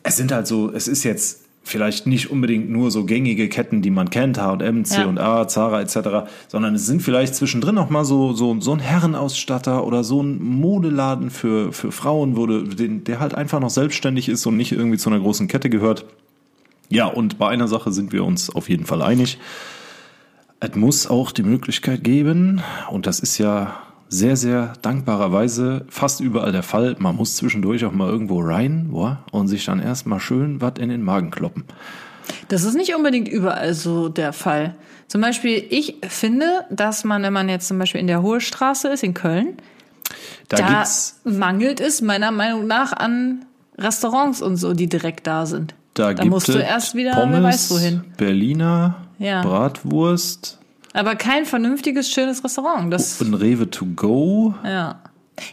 es 0.04 0.16
sind 0.16 0.30
halt 0.30 0.46
so, 0.46 0.70
es 0.72 0.86
ist 0.86 1.02
jetzt 1.02 1.40
vielleicht 1.62 2.06
nicht 2.06 2.30
unbedingt 2.30 2.70
nur 2.70 2.90
so 2.90 3.04
gängige 3.04 3.48
Ketten, 3.48 3.82
die 3.82 3.90
man 3.90 4.10
kennt, 4.10 4.40
H&M, 4.40 4.84
C&A, 4.84 5.46
Zara 5.46 5.82
etc., 5.82 6.30
sondern 6.48 6.74
es 6.74 6.86
sind 6.86 7.02
vielleicht 7.02 7.34
zwischendrin 7.34 7.78
auch 7.78 7.90
mal 7.90 8.04
so, 8.04 8.32
so, 8.32 8.58
so 8.60 8.72
ein 8.72 8.80
Herrenausstatter 8.80 9.84
oder 9.84 10.02
so 10.02 10.22
ein 10.22 10.42
Modeladen 10.42 11.30
für, 11.30 11.72
für 11.72 11.92
Frauen, 11.92 12.36
wo 12.36 12.46
du, 12.46 12.62
den, 12.62 13.04
der 13.04 13.20
halt 13.20 13.34
einfach 13.34 13.60
noch 13.60 13.70
selbstständig 13.70 14.28
ist 14.28 14.46
und 14.46 14.56
nicht 14.56 14.72
irgendwie 14.72 14.98
zu 14.98 15.10
einer 15.10 15.20
großen 15.20 15.48
Kette 15.48 15.68
gehört. 15.68 16.06
Ja, 16.90 17.07
und 17.07 17.38
bei 17.38 17.48
einer 17.48 17.68
Sache 17.68 17.92
sind 17.92 18.12
wir 18.12 18.24
uns 18.24 18.50
auf 18.50 18.68
jeden 18.68 18.85
Fall 18.85 19.00
einig. 19.00 19.38
Es 20.59 20.74
muss 20.74 21.07
auch 21.07 21.33
die 21.33 21.44
Möglichkeit 21.44 22.05
geben, 22.05 22.61
und 22.90 23.07
das 23.07 23.20
ist 23.20 23.38
ja 23.38 23.76
sehr, 24.09 24.37
sehr 24.37 24.72
dankbarerweise 24.83 25.87
fast 25.88 26.20
überall 26.20 26.50
der 26.50 26.64
Fall. 26.64 26.96
Man 26.98 27.14
muss 27.14 27.37
zwischendurch 27.37 27.85
auch 27.85 27.92
mal 27.92 28.11
irgendwo 28.11 28.40
rein 28.40 28.88
boah, 28.90 29.24
und 29.31 29.46
sich 29.46 29.64
dann 29.64 29.81
erstmal 29.81 30.18
schön 30.18 30.61
was 30.61 30.74
in 30.81 30.88
den 30.88 31.03
Magen 31.03 31.31
kloppen. 31.31 31.64
Das 32.48 32.64
ist 32.64 32.74
nicht 32.74 32.94
unbedingt 32.94 33.29
überall 33.29 33.72
so 33.72 34.09
der 34.09 34.33
Fall. 34.33 34.74
Zum 35.07 35.20
Beispiel, 35.20 35.64
ich 35.70 35.96
finde, 36.09 36.64
dass 36.70 37.05
man, 37.05 37.22
wenn 37.22 37.33
man 37.33 37.48
jetzt 37.48 37.68
zum 37.68 37.79
Beispiel 37.79 38.00
in 38.00 38.09
der 38.09 38.22
Hohe 38.22 38.40
Straße 38.40 38.88
ist, 38.88 39.05
in 39.05 39.14
Köln, 39.14 39.57
da, 40.48 40.57
da 40.57 40.85
mangelt 41.24 41.81
es 41.81 42.03
meiner 42.03 42.33
Meinung 42.33 42.66
nach 42.66 42.92
an 42.92 43.46
Restaurants 43.79 44.42
und 44.42 44.57
so, 44.57 44.74
die 44.74 44.88
direkt 44.88 45.29
da 45.29 45.46
sind. 45.46 45.74
Da, 45.94 46.14
da 46.14 46.24
musst 46.24 46.48
du 46.48 46.59
erst 46.59 46.94
wieder, 46.94 47.12
Pommes, 47.12 47.42
weiß 47.42 47.70
wohin. 47.70 48.05
Berliner, 48.16 48.96
ja. 49.18 49.42
Bratwurst, 49.42 50.61
aber 50.92 51.14
kein 51.14 51.46
vernünftiges, 51.46 52.11
schönes 52.11 52.42
Restaurant. 52.42 52.92
Das 52.92 53.20
Und 53.20 53.35
Rewe 53.35 53.70
to 53.70 53.87
go. 53.87 54.55
Ja. 54.64 55.00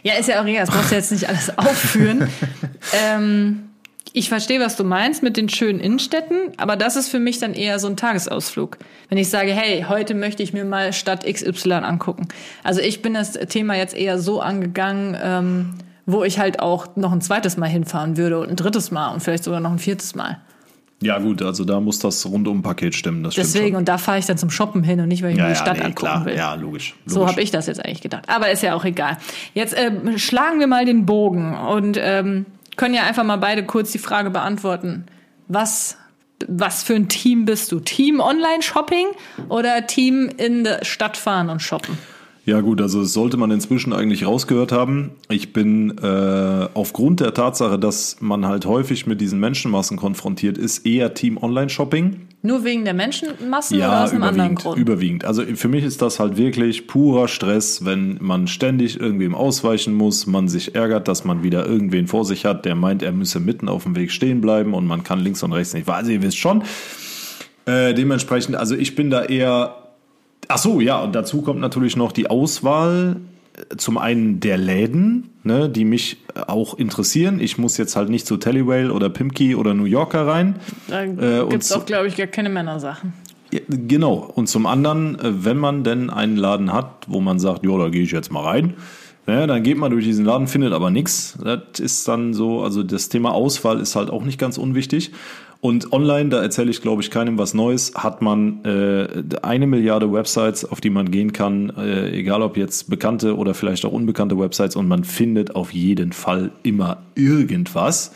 Ja, 0.02 0.14
ist 0.14 0.28
ja 0.28 0.42
auch 0.42 0.46
egal, 0.46 0.66
das 0.66 0.74
brauchst 0.74 0.90
du 0.90 0.96
jetzt 0.96 1.12
nicht 1.12 1.28
alles 1.28 1.56
aufführen. 1.56 2.28
ähm, 2.92 3.70
ich 4.12 4.28
verstehe, 4.28 4.60
was 4.60 4.76
du 4.76 4.84
meinst 4.84 5.22
mit 5.22 5.36
den 5.36 5.48
schönen 5.48 5.80
Innenstädten, 5.80 6.52
aber 6.56 6.76
das 6.76 6.96
ist 6.96 7.08
für 7.08 7.20
mich 7.20 7.38
dann 7.38 7.54
eher 7.54 7.78
so 7.78 7.88
ein 7.88 7.96
Tagesausflug. 7.96 8.78
Wenn 9.08 9.18
ich 9.18 9.30
sage, 9.30 9.52
hey, 9.52 9.86
heute 9.88 10.14
möchte 10.14 10.42
ich 10.42 10.52
mir 10.52 10.64
mal 10.64 10.92
Stadt 10.92 11.24
XY 11.24 11.72
angucken. 11.72 12.28
Also 12.64 12.80
ich 12.80 13.00
bin 13.00 13.14
das 13.14 13.32
Thema 13.32 13.76
jetzt 13.76 13.96
eher 13.96 14.18
so 14.18 14.40
angegangen, 14.40 15.16
ähm, 15.22 15.74
wo 16.08 16.24
ich 16.24 16.38
halt 16.38 16.60
auch 16.60 16.96
noch 16.96 17.12
ein 17.12 17.20
zweites 17.20 17.58
Mal 17.58 17.68
hinfahren 17.68 18.16
würde 18.16 18.40
und 18.40 18.48
ein 18.48 18.56
drittes 18.56 18.90
Mal 18.90 19.12
und 19.12 19.20
vielleicht 19.20 19.44
sogar 19.44 19.60
noch 19.60 19.70
ein 19.70 19.78
viertes 19.78 20.14
Mal. 20.14 20.40
Ja, 21.02 21.18
gut, 21.18 21.42
also 21.42 21.66
da 21.66 21.80
muss 21.80 21.98
das 21.98 22.24
Rundum-Paket 22.24 22.94
stimmen. 22.94 23.22
Das 23.22 23.34
Deswegen, 23.34 23.76
und 23.76 23.86
da 23.88 23.98
fahre 23.98 24.18
ich 24.18 24.24
dann 24.24 24.38
zum 24.38 24.50
Shoppen 24.50 24.82
hin 24.82 24.98
und 25.00 25.08
nicht, 25.08 25.22
weil 25.22 25.32
ich 25.32 25.36
ja, 25.36 25.44
mir 25.44 25.50
die 25.50 25.56
Stadt 25.56 25.76
ja, 25.76 25.82
nee, 25.82 25.88
angucken 25.90 25.94
klar. 25.94 26.24
will. 26.24 26.34
Ja, 26.34 26.54
logisch. 26.54 26.94
logisch. 27.04 27.14
So 27.14 27.28
habe 27.28 27.42
ich 27.42 27.50
das 27.50 27.66
jetzt 27.66 27.84
eigentlich 27.84 28.00
gedacht. 28.00 28.24
Aber 28.26 28.50
ist 28.50 28.62
ja 28.62 28.74
auch 28.74 28.84
egal. 28.86 29.18
Jetzt 29.52 29.74
äh, 29.74 30.18
schlagen 30.18 30.58
wir 30.60 30.66
mal 30.66 30.86
den 30.86 31.04
Bogen 31.04 31.54
und 31.54 31.98
ähm, 32.00 32.46
können 32.76 32.94
ja 32.94 33.02
einfach 33.02 33.22
mal 33.22 33.36
beide 33.36 33.64
kurz 33.64 33.92
die 33.92 33.98
Frage 33.98 34.30
beantworten. 34.30 35.04
Was, 35.46 35.98
was 36.48 36.82
für 36.82 36.94
ein 36.94 37.10
Team 37.10 37.44
bist 37.44 37.70
du? 37.70 37.80
Team 37.80 38.18
Online-Shopping 38.18 39.08
oder 39.50 39.86
Team 39.86 40.30
in 40.38 40.64
der 40.64 40.86
Stadt 40.86 41.18
fahren 41.18 41.50
und 41.50 41.60
shoppen? 41.60 41.98
Ja 42.48 42.62
gut, 42.62 42.80
also 42.80 43.02
das 43.02 43.12
sollte 43.12 43.36
man 43.36 43.50
inzwischen 43.50 43.92
eigentlich 43.92 44.24
rausgehört 44.24 44.72
haben. 44.72 45.10
Ich 45.28 45.52
bin 45.52 45.98
äh, 45.98 46.68
aufgrund 46.72 47.20
der 47.20 47.34
Tatsache, 47.34 47.78
dass 47.78 48.16
man 48.20 48.46
halt 48.46 48.64
häufig 48.64 49.06
mit 49.06 49.20
diesen 49.20 49.38
Menschenmassen 49.38 49.98
konfrontiert 49.98 50.56
ist, 50.56 50.86
eher 50.86 51.12
Team 51.12 51.36
Online-Shopping. 51.36 52.26
Nur 52.40 52.64
wegen 52.64 52.86
der 52.86 52.94
Menschenmassen 52.94 53.78
ja, 53.78 53.88
oder 53.88 54.04
aus 54.04 54.12
einem 54.12 54.22
anderen 54.22 54.54
Grund? 54.54 54.78
überwiegend. 54.78 55.26
Also 55.26 55.42
für 55.42 55.68
mich 55.68 55.84
ist 55.84 56.00
das 56.00 56.20
halt 56.20 56.38
wirklich 56.38 56.86
purer 56.86 57.28
Stress, 57.28 57.84
wenn 57.84 58.16
man 58.22 58.46
ständig 58.46 58.98
irgendwem 58.98 59.34
ausweichen 59.34 59.92
muss, 59.92 60.26
man 60.26 60.48
sich 60.48 60.74
ärgert, 60.74 61.06
dass 61.06 61.26
man 61.26 61.42
wieder 61.42 61.66
irgendwen 61.66 62.06
vor 62.06 62.24
sich 62.24 62.46
hat, 62.46 62.64
der 62.64 62.76
meint, 62.76 63.02
er 63.02 63.12
müsse 63.12 63.40
mitten 63.40 63.68
auf 63.68 63.82
dem 63.82 63.94
Weg 63.94 64.10
stehen 64.10 64.40
bleiben 64.40 64.72
und 64.72 64.86
man 64.86 65.04
kann 65.04 65.20
links 65.20 65.42
und 65.42 65.52
rechts 65.52 65.74
nicht. 65.74 65.86
Also 65.86 66.12
ihr 66.12 66.22
wisst 66.22 66.38
schon. 66.38 66.62
Äh, 67.66 67.92
dementsprechend, 67.92 68.56
also 68.56 68.74
ich 68.74 68.94
bin 68.94 69.10
da 69.10 69.22
eher 69.22 69.87
Ach 70.48 70.58
so, 70.58 70.80
ja, 70.80 71.00
und 71.02 71.14
dazu 71.14 71.42
kommt 71.42 71.60
natürlich 71.60 71.96
noch 71.96 72.10
die 72.10 72.30
Auswahl 72.30 73.16
äh, 73.54 73.76
zum 73.76 73.98
einen 73.98 74.40
der 74.40 74.56
Läden, 74.56 75.30
ne, 75.44 75.68
die 75.68 75.84
mich 75.84 76.16
auch 76.46 76.78
interessieren. 76.78 77.40
Ich 77.40 77.58
muss 77.58 77.76
jetzt 77.76 77.96
halt 77.96 78.08
nicht 78.08 78.26
zu 78.26 78.36
Tellywale 78.36 78.92
oder 78.92 79.10
Pimki 79.10 79.54
oder 79.54 79.74
New 79.74 79.84
Yorker 79.84 80.26
rein. 80.26 80.56
Da 80.88 81.04
äh, 81.04 81.46
gibt 81.48 81.62
es 81.62 81.72
auch, 81.72 81.84
glaube 81.84 82.08
ich, 82.08 82.16
gar 82.16 82.26
keine 82.26 82.48
Männersachen. 82.48 83.12
Ja, 83.52 83.60
genau. 83.68 84.30
Und 84.34 84.48
zum 84.48 84.66
anderen, 84.66 85.18
äh, 85.18 85.44
wenn 85.44 85.58
man 85.58 85.84
denn 85.84 86.10
einen 86.10 86.36
Laden 86.36 86.72
hat, 86.72 87.06
wo 87.06 87.20
man 87.20 87.38
sagt, 87.38 87.64
ja, 87.64 87.76
da 87.76 87.88
gehe 87.88 88.02
ich 88.02 88.12
jetzt 88.12 88.30
mal 88.32 88.44
rein, 88.44 88.74
ja, 89.26 89.46
dann 89.46 89.62
geht 89.62 89.76
man 89.76 89.90
durch 89.90 90.06
diesen 90.06 90.24
Laden, 90.24 90.46
findet 90.46 90.72
aber 90.72 90.90
nichts. 90.90 91.36
Das 91.42 91.80
ist 91.80 92.08
dann 92.08 92.32
so, 92.32 92.62
also 92.62 92.82
das 92.82 93.10
Thema 93.10 93.32
Auswahl 93.32 93.78
ist 93.78 93.94
halt 93.94 94.08
auch 94.08 94.24
nicht 94.24 94.38
ganz 94.38 94.56
unwichtig. 94.56 95.12
Und 95.60 95.92
online, 95.92 96.28
da 96.28 96.40
erzähle 96.40 96.70
ich, 96.70 96.82
glaube 96.82 97.02
ich, 97.02 97.10
keinem 97.10 97.36
was 97.36 97.52
Neues, 97.52 97.94
hat 97.96 98.22
man 98.22 98.64
äh, 98.64 99.24
eine 99.42 99.66
Milliarde 99.66 100.12
Websites, 100.12 100.64
auf 100.64 100.80
die 100.80 100.90
man 100.90 101.10
gehen 101.10 101.32
kann, 101.32 101.70
äh, 101.76 102.10
egal 102.10 102.42
ob 102.42 102.56
jetzt 102.56 102.88
bekannte 102.88 103.36
oder 103.36 103.54
vielleicht 103.54 103.84
auch 103.84 103.92
unbekannte 103.92 104.38
Websites, 104.38 104.76
und 104.76 104.86
man 104.86 105.02
findet 105.02 105.56
auf 105.56 105.72
jeden 105.72 106.12
Fall 106.12 106.52
immer 106.62 106.98
irgendwas. 107.16 108.12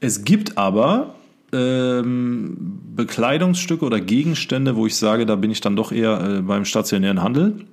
Es 0.00 0.24
gibt 0.24 0.58
aber 0.58 1.14
ähm, 1.52 2.56
Bekleidungsstücke 2.94 3.84
oder 3.84 4.00
Gegenstände, 4.00 4.76
wo 4.76 4.86
ich 4.86 4.96
sage, 4.96 5.24
da 5.24 5.36
bin 5.36 5.50
ich 5.50 5.62
dann 5.62 5.74
doch 5.74 5.90
eher 5.90 6.20
äh, 6.20 6.42
beim 6.42 6.66
stationären 6.66 7.22
Handel. 7.22 7.64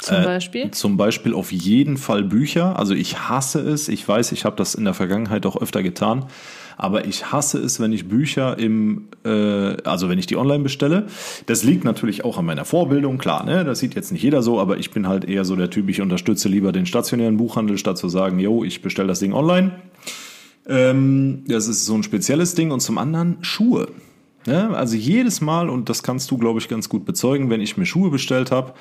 Zum 0.00 0.16
äh, 0.16 0.24
Beispiel? 0.24 0.66
Äh, 0.66 0.70
zum 0.72 0.96
Beispiel 0.96 1.34
auf 1.34 1.52
jeden 1.52 1.96
Fall 1.96 2.24
Bücher. 2.24 2.78
Also 2.78 2.94
ich 2.94 3.28
hasse 3.28 3.60
es. 3.60 3.88
Ich 3.88 4.06
weiß, 4.06 4.32
ich 4.32 4.44
habe 4.44 4.56
das 4.56 4.74
in 4.74 4.84
der 4.84 4.94
Vergangenheit 4.94 5.46
auch 5.46 5.60
öfter 5.60 5.82
getan. 5.82 6.26
Aber 6.78 7.06
ich 7.06 7.32
hasse 7.32 7.58
es, 7.58 7.80
wenn 7.80 7.92
ich 7.92 8.08
Bücher 8.08 8.56
im, 8.56 9.08
äh, 9.24 9.76
also 9.82 10.08
wenn 10.08 10.18
ich 10.18 10.26
die 10.26 10.36
online 10.36 10.62
bestelle. 10.62 11.06
Das 11.46 11.64
liegt 11.64 11.84
natürlich 11.84 12.24
auch 12.24 12.38
an 12.38 12.46
meiner 12.46 12.64
Vorbildung, 12.64 13.18
klar, 13.18 13.44
ne? 13.44 13.64
Das 13.64 13.80
sieht 13.80 13.96
jetzt 13.96 14.12
nicht 14.12 14.22
jeder 14.22 14.42
so, 14.42 14.60
aber 14.60 14.78
ich 14.78 14.92
bin 14.92 15.08
halt 15.08 15.24
eher 15.24 15.44
so 15.44 15.56
der 15.56 15.70
Typ, 15.70 15.88
ich 15.88 16.00
unterstütze 16.00 16.48
lieber 16.48 16.70
den 16.70 16.86
stationären 16.86 17.36
Buchhandel, 17.36 17.78
statt 17.78 17.98
zu 17.98 18.08
sagen, 18.08 18.38
yo, 18.38 18.62
ich 18.62 18.80
bestelle 18.80 19.08
das 19.08 19.18
Ding 19.18 19.32
online. 19.32 19.72
Ähm, 20.68 21.42
das 21.48 21.66
ist 21.66 21.84
so 21.84 21.94
ein 21.94 22.04
spezielles 22.04 22.54
Ding. 22.54 22.70
Und 22.70 22.80
zum 22.80 22.96
anderen 22.96 23.38
Schuhe. 23.40 23.88
Ja, 24.46 24.70
also 24.70 24.96
jedes 24.96 25.40
Mal, 25.40 25.68
und 25.68 25.88
das 25.88 26.02
kannst 26.02 26.30
du, 26.30 26.38
glaube 26.38 26.60
ich, 26.60 26.68
ganz 26.68 26.88
gut 26.88 27.04
bezeugen, 27.04 27.50
wenn 27.50 27.60
ich 27.60 27.76
mir 27.76 27.86
Schuhe 27.86 28.10
bestellt 28.10 28.50
habe, 28.50 28.72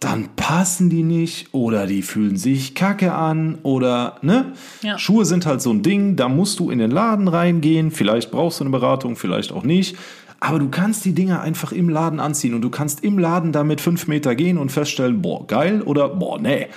dann 0.00 0.30
passen 0.34 0.88
die 0.88 1.02
nicht 1.02 1.52
oder 1.52 1.86
die 1.86 2.00
fühlen 2.00 2.36
sich 2.36 2.74
kacke 2.74 3.12
an 3.12 3.58
oder 3.62 4.16
ne? 4.22 4.52
Ja. 4.82 4.98
Schuhe 4.98 5.26
sind 5.26 5.44
halt 5.44 5.60
so 5.60 5.70
ein 5.70 5.82
Ding, 5.82 6.16
da 6.16 6.30
musst 6.30 6.58
du 6.58 6.70
in 6.70 6.78
den 6.78 6.90
Laden 6.90 7.28
reingehen, 7.28 7.90
vielleicht 7.90 8.30
brauchst 8.30 8.60
du 8.60 8.64
eine 8.64 8.70
Beratung, 8.70 9.16
vielleicht 9.16 9.52
auch 9.52 9.62
nicht. 9.62 9.96
Aber 10.40 10.58
du 10.58 10.70
kannst 10.70 11.04
die 11.04 11.12
Dinger 11.12 11.42
einfach 11.42 11.70
im 11.70 11.90
Laden 11.90 12.18
anziehen 12.18 12.54
und 12.54 12.62
du 12.62 12.70
kannst 12.70 13.04
im 13.04 13.18
Laden 13.18 13.52
damit 13.52 13.82
fünf 13.82 14.08
Meter 14.08 14.34
gehen 14.34 14.56
und 14.56 14.72
feststellen, 14.72 15.20
boah, 15.20 15.46
geil 15.46 15.82
oder 15.82 16.08
boah, 16.08 16.40
nee. 16.40 16.68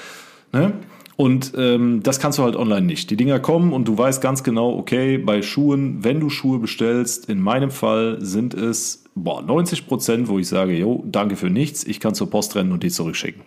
Ne? 0.52 0.74
Und 1.16 1.54
ähm, 1.56 2.02
das 2.02 2.20
kannst 2.20 2.40
du 2.40 2.44
halt 2.44 2.56
online 2.56 2.86
nicht. 2.86 3.10
Die 3.12 3.18
Dinger 3.18 3.40
kommen 3.40 3.72
und 3.72 3.88
du 3.88 3.98
weißt 3.98 4.22
ganz 4.22 4.44
genau, 4.44 4.76
okay, 4.76 5.18
bei 5.18 5.42
Schuhen, 5.42 6.04
wenn 6.04 6.20
du 6.20 6.30
Schuhe 6.30 6.60
bestellst, 6.60 7.30
in 7.30 7.40
meinem 7.40 7.70
Fall 7.70 8.18
sind 8.20 8.54
es 8.54 9.04
boah, 9.16 9.42
90 9.42 9.88
Prozent, 9.88 10.28
wo 10.28 10.40
ich 10.40 10.48
sage, 10.48 10.76
jo, 10.76 11.04
danke 11.06 11.36
für 11.36 11.50
nichts, 11.50 11.84
ich 11.84 12.00
kann 12.00 12.16
zur 12.16 12.30
Post 12.30 12.56
rennen 12.56 12.72
und 12.72 12.84
die 12.84 12.90
zurückschicken. 12.90 13.44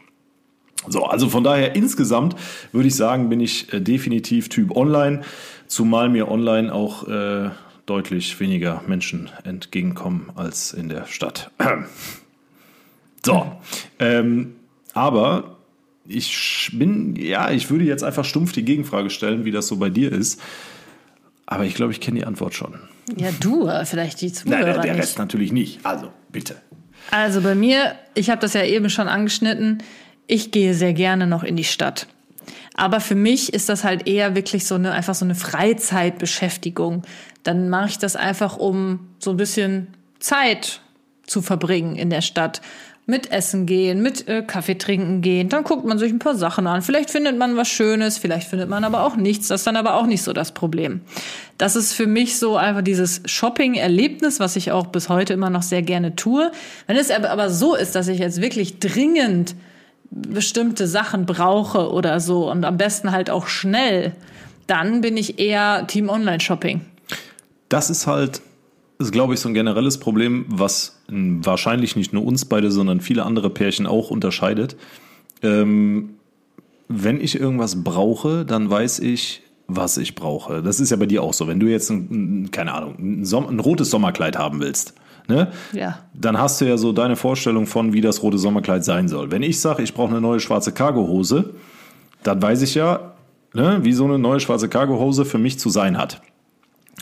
So, 0.89 1.05
also 1.05 1.29
von 1.29 1.43
daher 1.43 1.75
insgesamt 1.75 2.37
würde 2.71 2.89
ich 2.89 2.95
sagen, 2.95 3.29
bin 3.29 3.41
ich 3.41 3.73
äh, 3.73 3.81
definitiv 3.81 4.49
Typ 4.49 4.77
Online, 4.77 5.23
zumal 5.67 6.09
mir 6.09 6.29
online 6.29 6.73
auch 6.73 7.09
äh, 7.09 7.51
deutlich 7.87 8.39
weniger 8.39 8.83
Menschen 8.87 9.31
entgegenkommen 9.43 10.31
als 10.37 10.73
in 10.73 10.89
der 10.89 11.07
Stadt. 11.07 11.51
so, 13.25 13.51
ähm, 13.99 14.57
aber 14.93 15.56
ich 16.09 16.71
bin, 16.73 17.17
ja, 17.17 17.51
ich 17.51 17.71
würde 17.71 17.85
jetzt 17.85 18.05
einfach 18.05 18.25
stumpf 18.25 18.53
die 18.53 18.65
Gegenfrage 18.65 19.11
stellen, 19.11 19.45
wie 19.45 19.51
das 19.51 19.67
so 19.67 19.77
bei 19.77 19.91
dir 19.91 20.13
ist. 20.13 20.41
Aber 21.47 21.65
ich 21.65 21.75
glaube, 21.75 21.93
ich 21.93 22.01
kenne 22.01 22.19
die 22.19 22.27
Antwort 22.27 22.55
schon. 22.55 22.75
Ja, 23.17 23.29
du, 23.41 23.71
vielleicht 23.85 24.21
die 24.21 24.33
Zuhörer 24.33 24.61
Nein, 24.61 24.73
der, 24.75 24.83
der. 24.83 24.97
Rest 24.97 25.19
natürlich 25.19 25.53
nicht. 25.53 25.81
Also, 25.85 26.11
bitte. 26.33 26.57
Also 27.11 27.41
bei 27.41 27.55
mir, 27.55 27.95
ich 28.15 28.31
habe 28.31 28.41
das 28.41 28.55
ja 28.55 28.65
eben 28.65 28.91
schon 28.91 29.07
angeschnitten, 29.07 29.83
ich 30.27 30.51
gehe 30.51 30.75
sehr 30.75 30.93
gerne 30.93 31.27
noch 31.27 31.45
in 31.45 31.57
die 31.57 31.65
Stadt. 31.65 32.09
Aber 32.75 33.01
für 33.01 33.15
mich 33.15 33.55
ist 33.55 33.69
das 33.69 33.85
halt 33.85 34.07
eher 34.07 34.35
wirklich 34.35 34.67
so 34.67 34.75
eine 34.75 34.93
einfach 34.93 35.15
so 35.15 35.25
eine 35.25 35.35
Freizeitbeschäftigung. 35.35 37.03
Dann 37.43 37.71
mache 37.71 37.91
ich 37.91 37.99
das 37.99 38.17
einfach, 38.17 38.57
um 38.57 39.09
so 39.19 39.31
ein 39.31 39.37
bisschen 39.37 39.89
Zeit 40.19 40.81
zu 41.27 41.43
verbringen 41.43 41.97
in 41.97 42.11
der 42.11 42.23
Stadt. 42.23 42.61
Mit 43.09 43.31
Essen 43.31 43.67
gehen, 43.67 44.03
mit 44.03 44.27
äh, 44.27 44.43
Kaffee 44.43 44.77
trinken 44.77 45.21
gehen. 45.21 45.49
Dann 45.49 45.63
guckt 45.63 45.85
man 45.85 45.97
sich 45.97 46.13
ein 46.13 46.19
paar 46.19 46.35
Sachen 46.35 46.67
an. 46.67 46.83
Vielleicht 46.83 47.11
findet 47.11 47.39
man 47.39 47.57
was 47.57 47.69
Schönes, 47.69 48.19
vielleicht 48.19 48.49
findet 48.49 48.69
man 48.69 48.83
aber 48.83 49.05
auch 49.05 49.15
nichts. 49.15 49.47
Das 49.47 49.61
ist 49.61 49.67
dann 49.67 49.77
aber 49.77 49.95
auch 49.95 50.07
nicht 50.07 50.23
so 50.23 50.33
das 50.33 50.53
Problem. 50.53 51.03
Das 51.57 51.77
ist 51.77 51.93
für 51.93 52.09
mich 52.09 52.39
so 52.39 52.57
einfach 52.57 52.83
dieses 52.83 53.23
Shopping-Erlebnis, 53.25 54.41
was 54.41 54.57
ich 54.57 54.73
auch 54.73 54.89
bis 54.89 55.09
heute 55.09 55.35
immer 55.35 55.51
noch 55.51 55.63
sehr 55.63 55.83
gerne 55.83 56.17
tue. 56.17 56.51
Wenn 56.89 56.97
es 56.97 57.13
aber, 57.13 57.49
so 57.51 57.77
ist, 57.77 57.95
dass 57.95 58.09
ich 58.09 58.19
jetzt 58.19 58.43
wirklich 58.43 58.81
dringend 58.81 59.55
bestimmte 60.11 60.87
Sachen 60.87 61.27
brauche 61.27 61.91
oder 61.93 62.21
so 62.21 62.51
und 62.51 62.65
am 62.65 62.77
besten 62.77 63.13
halt 63.13 63.31
auch 63.31 63.47
schnell, 63.47 64.13
dann 64.67 65.01
bin 65.01 65.17
ich 65.17 65.39
eher 65.39 65.87
Team 65.87 66.09
Online-Shopping. 66.09 66.81
Das 67.69 67.91
ist 67.91 68.07
halt, 68.07 68.41
ist, 68.99 69.13
glaube 69.13 69.35
ich, 69.35 69.41
so 69.41 69.49
ein 69.49 69.55
generelles 69.55 69.99
Problem, 69.99 70.47
was 70.49 71.03
m, 71.09 71.45
wahrscheinlich 71.45 71.97
nicht 71.97 72.13
nur 72.13 72.25
uns 72.25 72.45
beide, 72.45 72.71
sondern 72.71 73.01
viele 73.01 73.25
andere 73.25 73.51
Pärchen 73.51 73.87
auch 73.87 74.11
unterscheidet. 74.11 74.77
Ähm, 75.43 76.11
wenn 76.89 77.21
ich 77.21 77.39
irgendwas 77.39 77.83
brauche, 77.83 78.45
dann 78.45 78.71
weiß 78.71 79.01
ich, 79.01 79.43
was 79.67 79.99
ich 79.99 80.15
brauche. 80.15 80.63
Das 80.63 80.81
ist 80.81 80.91
ja 80.91 80.97
bei 80.97 81.07
dir 81.07 81.23
auch 81.23 81.33
so. 81.33 81.49
Wenn 81.49 81.61
du 81.61 81.67
jetzt, 81.67 81.91
ein, 81.91 82.45
ein, 82.45 82.51
keine 82.51 82.73
Ahnung, 82.73 82.95
ein, 82.99 83.25
Som 83.25 83.49
ein 83.49 83.61
rotes 83.61 83.91
Sommerkleid 83.91 84.39
haben 84.39 84.61
willst, 84.61 84.95
ne? 85.29 85.51
Ja. 85.73 85.99
dann 86.15 86.39
hast 86.39 86.61
du 86.61 86.67
ja 86.67 86.77
so 86.77 86.93
deine 86.93 87.17
Vorstellung 87.17 87.67
von, 87.67 87.93
wie 87.93 88.01
das 88.01 88.23
rote 88.23 88.39
Sommerkleid 88.39 88.85
sein 88.85 89.09
soll. 89.09 89.31
Wenn 89.31 89.43
ich 89.43 89.61
sage, 89.61 89.83
ich 89.83 89.93
brauche 89.93 90.11
eine 90.11 90.21
neue 90.21 90.41
schwarze 90.41 90.73
Cargohose, 90.73 91.55
dann 92.23 92.41
weiß 92.41 92.63
ich 92.63 92.77
ja, 92.77 93.15
ne, 93.53 93.81
wie 93.83 93.93
so 93.93 94.05
eine 94.05 94.19
neue 94.19 94.41
schwarze 94.41 94.69
Cargohose 94.69 95.25
für 95.25 95.39
mich 95.39 95.59
zu 95.59 95.69
sein 95.69 95.99
hat. 95.99 96.23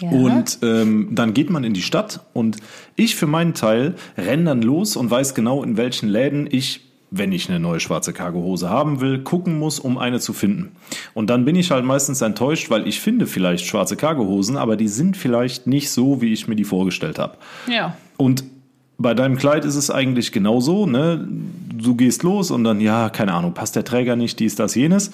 Ja. 0.01 0.11
Und 0.11 0.59
ähm, 0.63 1.09
dann 1.13 1.35
geht 1.35 1.51
man 1.51 1.63
in 1.65 1.73
die 1.73 1.83
Stadt 1.83 2.21
und 2.33 2.57
ich 2.97 3.15
für 3.15 3.27
meinen 3.27 3.55
Teil 3.55 3.95
renne 4.19 4.45
dann 4.45 4.63
los 4.63 4.97
und 4.97 5.11
weiß 5.11 5.35
genau, 5.35 5.63
in 5.63 5.77
welchen 5.77 6.09
Läden 6.09 6.49
ich, 6.51 6.81
wenn 7.11 7.31
ich 7.31 7.49
eine 7.49 7.61
neue 7.61 7.79
schwarze 7.79 8.13
Cargohose 8.13 8.69
haben 8.69 9.01
will, 9.01 9.21
gucken 9.21 9.59
muss, 9.59 9.79
um 9.79 9.97
eine 9.99 10.19
zu 10.19 10.33
finden. 10.33 10.73
Und 11.15 11.31
dann 11.31 11.45
bin 11.45 11.55
ich 11.55 11.71
halt 11.71 11.85
meistens 11.85 12.23
enttäuscht, 12.23 12.71
weil 12.71 12.89
ich 12.89 13.01
finde 13.01 13.27
vielleicht 13.27 13.67
schwarze 13.67 13.97
Cargohosen, 13.97 14.57
aber 14.57 14.77
die 14.77 14.89
sind 14.89 15.17
vielleicht 15.17 15.69
nicht 15.69 15.91
so, 15.91 16.21
wie 16.21 16.33
ich 16.33 16.49
mir 16.49 16.57
die 16.57 16.65
vorgestellt 16.65 17.19
habe. 17.19 17.37
ja. 17.69 17.97
Und 18.17 18.45
bei 18.97 19.13
deinem 19.13 19.37
Kleid 19.37 19.65
ist 19.65 19.75
es 19.75 19.91
eigentlich 19.91 20.31
genauso, 20.31 20.87
ne? 20.87 21.27
Du 21.29 21.97
gehst 21.97 22.23
los 22.23 22.53
und 22.53 22.63
dann, 22.63 22.81
ja, 22.81 23.11
keine 23.11 23.35
Ahnung, 23.35 23.53
passt 23.53 23.75
der 23.75 23.85
Träger 23.85 24.15
nicht, 24.15 24.39
dies, 24.39 24.55
das, 24.55 24.77
jenes. 24.77 25.11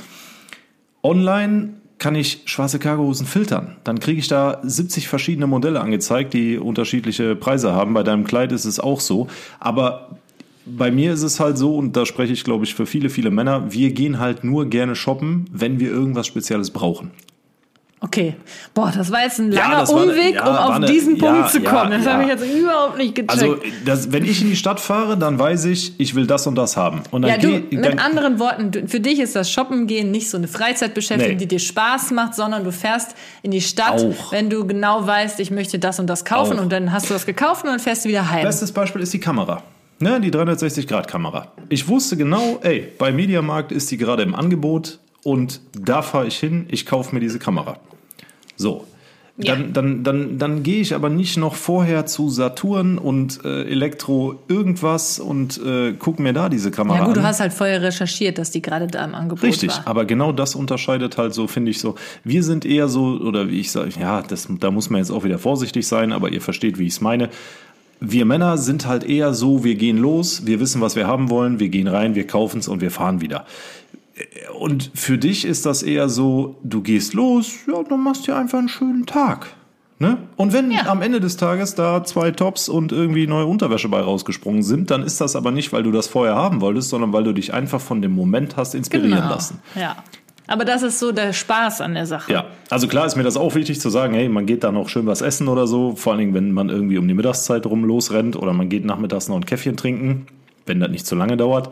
Online 1.02 1.79
kann 2.00 2.16
ich 2.16 2.40
schwarze 2.46 2.80
Cargohosen 2.80 3.26
filtern. 3.26 3.76
Dann 3.84 4.00
kriege 4.00 4.18
ich 4.18 4.26
da 4.26 4.58
70 4.62 5.06
verschiedene 5.06 5.46
Modelle 5.46 5.80
angezeigt, 5.80 6.34
die 6.34 6.58
unterschiedliche 6.58 7.36
Preise 7.36 7.72
haben. 7.72 7.94
Bei 7.94 8.02
deinem 8.02 8.24
Kleid 8.24 8.50
ist 8.50 8.64
es 8.64 8.80
auch 8.80 9.00
so. 9.00 9.28
Aber 9.60 10.16
bei 10.64 10.90
mir 10.90 11.12
ist 11.12 11.22
es 11.22 11.38
halt 11.38 11.58
so, 11.58 11.76
und 11.76 11.96
da 11.96 12.06
spreche 12.06 12.32
ich, 12.32 12.42
glaube 12.42 12.64
ich, 12.64 12.74
für 12.74 12.86
viele, 12.86 13.10
viele 13.10 13.30
Männer, 13.30 13.72
wir 13.72 13.92
gehen 13.92 14.18
halt 14.18 14.44
nur 14.44 14.66
gerne 14.66 14.96
shoppen, 14.96 15.44
wenn 15.52 15.78
wir 15.78 15.90
irgendwas 15.90 16.26
Spezielles 16.26 16.70
brauchen. 16.70 17.10
Okay. 18.02 18.34
Boah, 18.72 18.90
das 18.96 19.12
war 19.12 19.24
jetzt 19.24 19.38
ein 19.40 19.52
Ja, 19.52 19.64
langer 19.64 19.80
das 19.80 19.92
war 19.92 20.00
eine- 20.02 20.12
Umweg, 20.12 20.34
ja, 20.34 20.46
um 20.48 20.56
auf 20.56 20.70
eine- 20.76 20.86
diesen 20.86 21.16
ja, 21.16 21.32
Punkt 21.32 21.50
zu 21.50 21.58
ja, 21.60 21.70
kommen. 21.70 21.90
Das 21.90 22.04
ja. 22.06 22.12
habe 22.14 22.22
ich 22.22 22.28
jetzt 22.30 22.44
überhaupt 22.46 22.96
nicht 22.96 23.14
gecheckt. 23.14 23.30
Also, 23.30 23.58
das, 23.84 24.10
wenn 24.10 24.24
ich 24.24 24.40
in 24.40 24.48
die 24.48 24.56
Stadt 24.56 24.80
fahre, 24.80 25.18
dann 25.18 25.38
weiß 25.38 25.66
ich, 25.66 26.00
ich 26.00 26.14
will 26.14 26.26
das 26.26 26.46
und 26.46 26.54
das 26.54 26.78
haben. 26.78 27.02
Und 27.10 27.22
dann 27.22 27.30
ja, 27.32 27.36
du, 27.36 27.60
geh- 27.60 27.76
mit 27.76 28.02
anderen 28.02 28.38
Worten, 28.38 28.70
du, 28.70 28.88
für 28.88 29.00
dich 29.00 29.20
ist 29.20 29.36
das 29.36 29.50
Shoppen 29.52 29.86
gehen 29.86 30.10
nicht 30.10 30.30
so 30.30 30.38
eine 30.38 30.48
Freizeitbeschäftigung, 30.48 31.34
Nee. 31.34 31.38
die 31.40 31.46
dir 31.48 31.58
Spaß 31.58 32.12
macht, 32.12 32.34
sondern 32.36 32.64
du 32.64 32.72
fährst 32.72 33.14
in 33.42 33.50
die 33.50 33.60
Stadt, 33.60 34.00
Auch. 34.02 34.32
wenn 34.32 34.48
du 34.48 34.66
genau 34.66 35.06
weißt, 35.06 35.38
ich 35.38 35.50
möchte 35.50 35.78
das 35.78 36.00
und 36.00 36.06
das 36.06 36.24
kaufen 36.24 36.58
Auch. 36.58 36.62
und 36.62 36.72
dann 36.72 36.92
hast 36.92 37.10
du 37.10 37.12
das 37.14 37.26
gekauft 37.26 37.64
und 37.64 37.70
dann 37.70 37.80
fährst 37.80 38.06
du 38.06 38.08
wieder 38.08 38.30
heim. 38.30 38.44
Bestes 38.44 38.72
Beispiel 38.72 39.02
ist 39.02 39.12
die 39.12 39.20
Kamera. 39.20 39.62
Ne, 39.98 40.18
die 40.22 40.30
360-Grad-Kamera. 40.30 41.48
Ich 41.68 41.86
wusste 41.86 42.16
genau, 42.16 42.58
ey, 42.62 42.88
bei 42.96 43.12
Mediamarkt 43.12 43.72
ist 43.72 43.90
die 43.90 43.98
gerade 43.98 44.22
im 44.22 44.34
Angebot 44.34 44.98
und 45.22 45.60
da 45.78 46.00
fahre 46.00 46.26
ich 46.26 46.38
hin, 46.38 46.64
ich 46.70 46.86
kaufe 46.86 47.14
mir 47.14 47.20
diese 47.20 47.38
Kamera. 47.38 47.76
So. 48.61 48.85
Ja. 49.42 49.55
Dann, 49.57 49.73
dann, 49.73 50.05
dann, 50.05 50.38
dann 50.38 50.62
gehe 50.62 50.83
ich 50.83 50.94
aber 50.94 51.09
nicht 51.09 51.38
noch 51.38 51.55
vorher 51.55 52.05
zu 52.05 52.29
Saturn 52.29 52.99
und 52.99 53.42
äh, 53.42 53.62
Elektro 53.64 54.38
irgendwas 54.49 55.18
und 55.18 55.59
äh, 55.64 55.94
guck 55.99 56.18
mir 56.18 56.35
da 56.35 56.51
diese 56.51 56.70
Kamera 56.70 56.99
ja 56.99 57.05
gut, 57.05 57.16
an. 57.16 57.23
du 57.23 57.27
hast 57.27 57.40
halt 57.40 57.55
vorher 57.55 57.81
recherchiert, 57.81 58.37
dass 58.37 58.51
die 58.51 58.61
gerade 58.61 58.87
da 58.87 59.03
im 59.03 59.14
Angebot 59.14 59.42
Richtig, 59.42 59.70
war. 59.70 59.87
aber 59.87 60.05
genau 60.05 60.33
das 60.33 60.55
unterscheidet 60.55 61.16
halt 61.16 61.33
so, 61.33 61.46
finde 61.46 61.70
ich 61.70 61.81
so. 61.81 61.94
Wir 62.23 62.42
sind 62.42 62.66
eher 62.66 62.88
so, 62.88 63.18
oder 63.18 63.49
wie 63.49 63.61
ich 63.61 63.70
sage, 63.70 63.92
ja, 63.99 64.20
das, 64.20 64.46
da 64.61 64.70
muss 64.70 64.90
man 64.90 64.99
jetzt 64.99 65.11
auch 65.11 65.25
wieder 65.25 65.38
vorsichtig 65.38 65.87
sein, 65.87 66.12
aber 66.12 66.31
ihr 66.31 66.42
versteht, 66.42 66.79
wie 66.79 66.87
ich 66.87 66.94
es 66.94 67.01
meine. 67.01 67.31
Wir 67.99 68.27
Männer 68.27 68.59
sind 68.59 68.87
halt 68.87 69.05
eher 69.05 69.33
so, 69.33 69.64
wir 69.64 69.75
gehen 69.75 69.96
los, 69.96 70.46
wir 70.46 70.61
wissen, 70.61 70.83
was 70.83 70.96
wir 70.96 71.07
haben 71.07 71.31
wollen, 71.31 71.61
wir 71.61 71.68
gehen 71.70 71.87
rein, 71.87 72.14
wir 72.14 72.27
kaufen 72.27 72.61
es 72.61 72.68
und 72.68 72.83
wir 72.83 72.90
fahren 72.90 73.23
wieder. 73.23 73.46
Und 74.59 74.90
für 74.94 75.18
dich 75.18 75.44
ist 75.44 75.66
das 75.66 75.83
eher 75.83 76.09
so, 76.09 76.56
du 76.62 76.83
gehst 76.83 77.14
los, 77.14 77.52
ja, 77.66 77.83
dann 77.83 78.02
machst 78.02 78.26
du 78.26 78.33
dir 78.33 78.38
einfach 78.38 78.59
einen 78.59 78.68
schönen 78.68 79.06
Tag. 79.06 79.46
Ne? 79.98 80.16
Und 80.37 80.54
wenn 80.54 80.70
Ja. 80.70 80.87
am 80.87 81.02
Ende 81.02 81.20
des 81.20 81.37
Tages 81.37 81.74
da 81.74 82.02
zwei 82.04 82.30
Tops 82.30 82.70
und 82.70 82.90
irgendwie 82.90 83.26
neue 83.26 83.44
Unterwäsche 83.44 83.88
bei 83.88 84.00
rausgesprungen 84.00 84.62
sind, 84.62 84.90
dann 84.90 85.02
ist 85.02 85.20
das 85.20 85.37
aber 85.37 85.50
nicht, 85.50 85.74
weil 85.74 85.83
du 85.83 85.92
das 85.92 86.06
vorher 86.09 86.35
haben 86.35 86.62
wolltest, 86.62 86.88
sondern 86.88 87.12
weil 87.12 87.22
du 87.24 87.33
dich 87.35 87.52
einfach 87.52 87.83
von 87.83 88.00
dem 88.00 88.12
Moment 88.12 88.56
hast 88.56 88.74
inspirieren 88.74 89.18
genau. 89.20 89.28
lassen. 89.28 89.61
Ja. 89.74 89.96
Aber 90.46 90.64
das 90.64 90.83
ist 90.83 90.98
so 90.98 91.12
der 91.12 91.33
Spaß 91.35 91.83
an 91.83 91.94
der 91.94 92.06
Sache. 92.06 92.33
Ja, 92.33 92.46
also 92.70 92.88
klar 92.88 93.06
ist 93.06 93.14
mir 93.16 93.22
das 93.22 93.37
auch 93.37 93.54
wichtig 93.54 93.78
zu 93.80 93.90
sagen, 93.90 94.14
hey, 94.14 94.28
man 94.28 94.46
geht 94.46 94.64
da 94.64 94.72
noch 94.72 94.88
schön 94.88 95.06
was 95.06 95.20
essen 95.20 95.48
oder 95.48 95.66
so, 95.66 95.94
vor 95.94 96.12
allen 96.12 96.20
Dingen, 96.20 96.35
wenn 96.35 96.50
man 96.52 96.70
irgendwie 96.70 96.96
um 96.98 97.06
die 97.06 97.14
Mittagszeit 97.14 97.66
rum 97.66 97.85
losrennt 97.85 98.35
oder 98.37 98.52
man 98.54 98.68
geht 98.70 98.85
nachmittags 98.85 99.28
noch 99.28 99.37
ein 99.37 99.44
Käffchen 99.44 99.76
trinken, 99.76 100.26
wenn 100.66 100.80
das 100.80 100.90
nicht 100.90 101.06
zu 101.06 101.14
lange 101.14 101.37
dauert. 101.37 101.70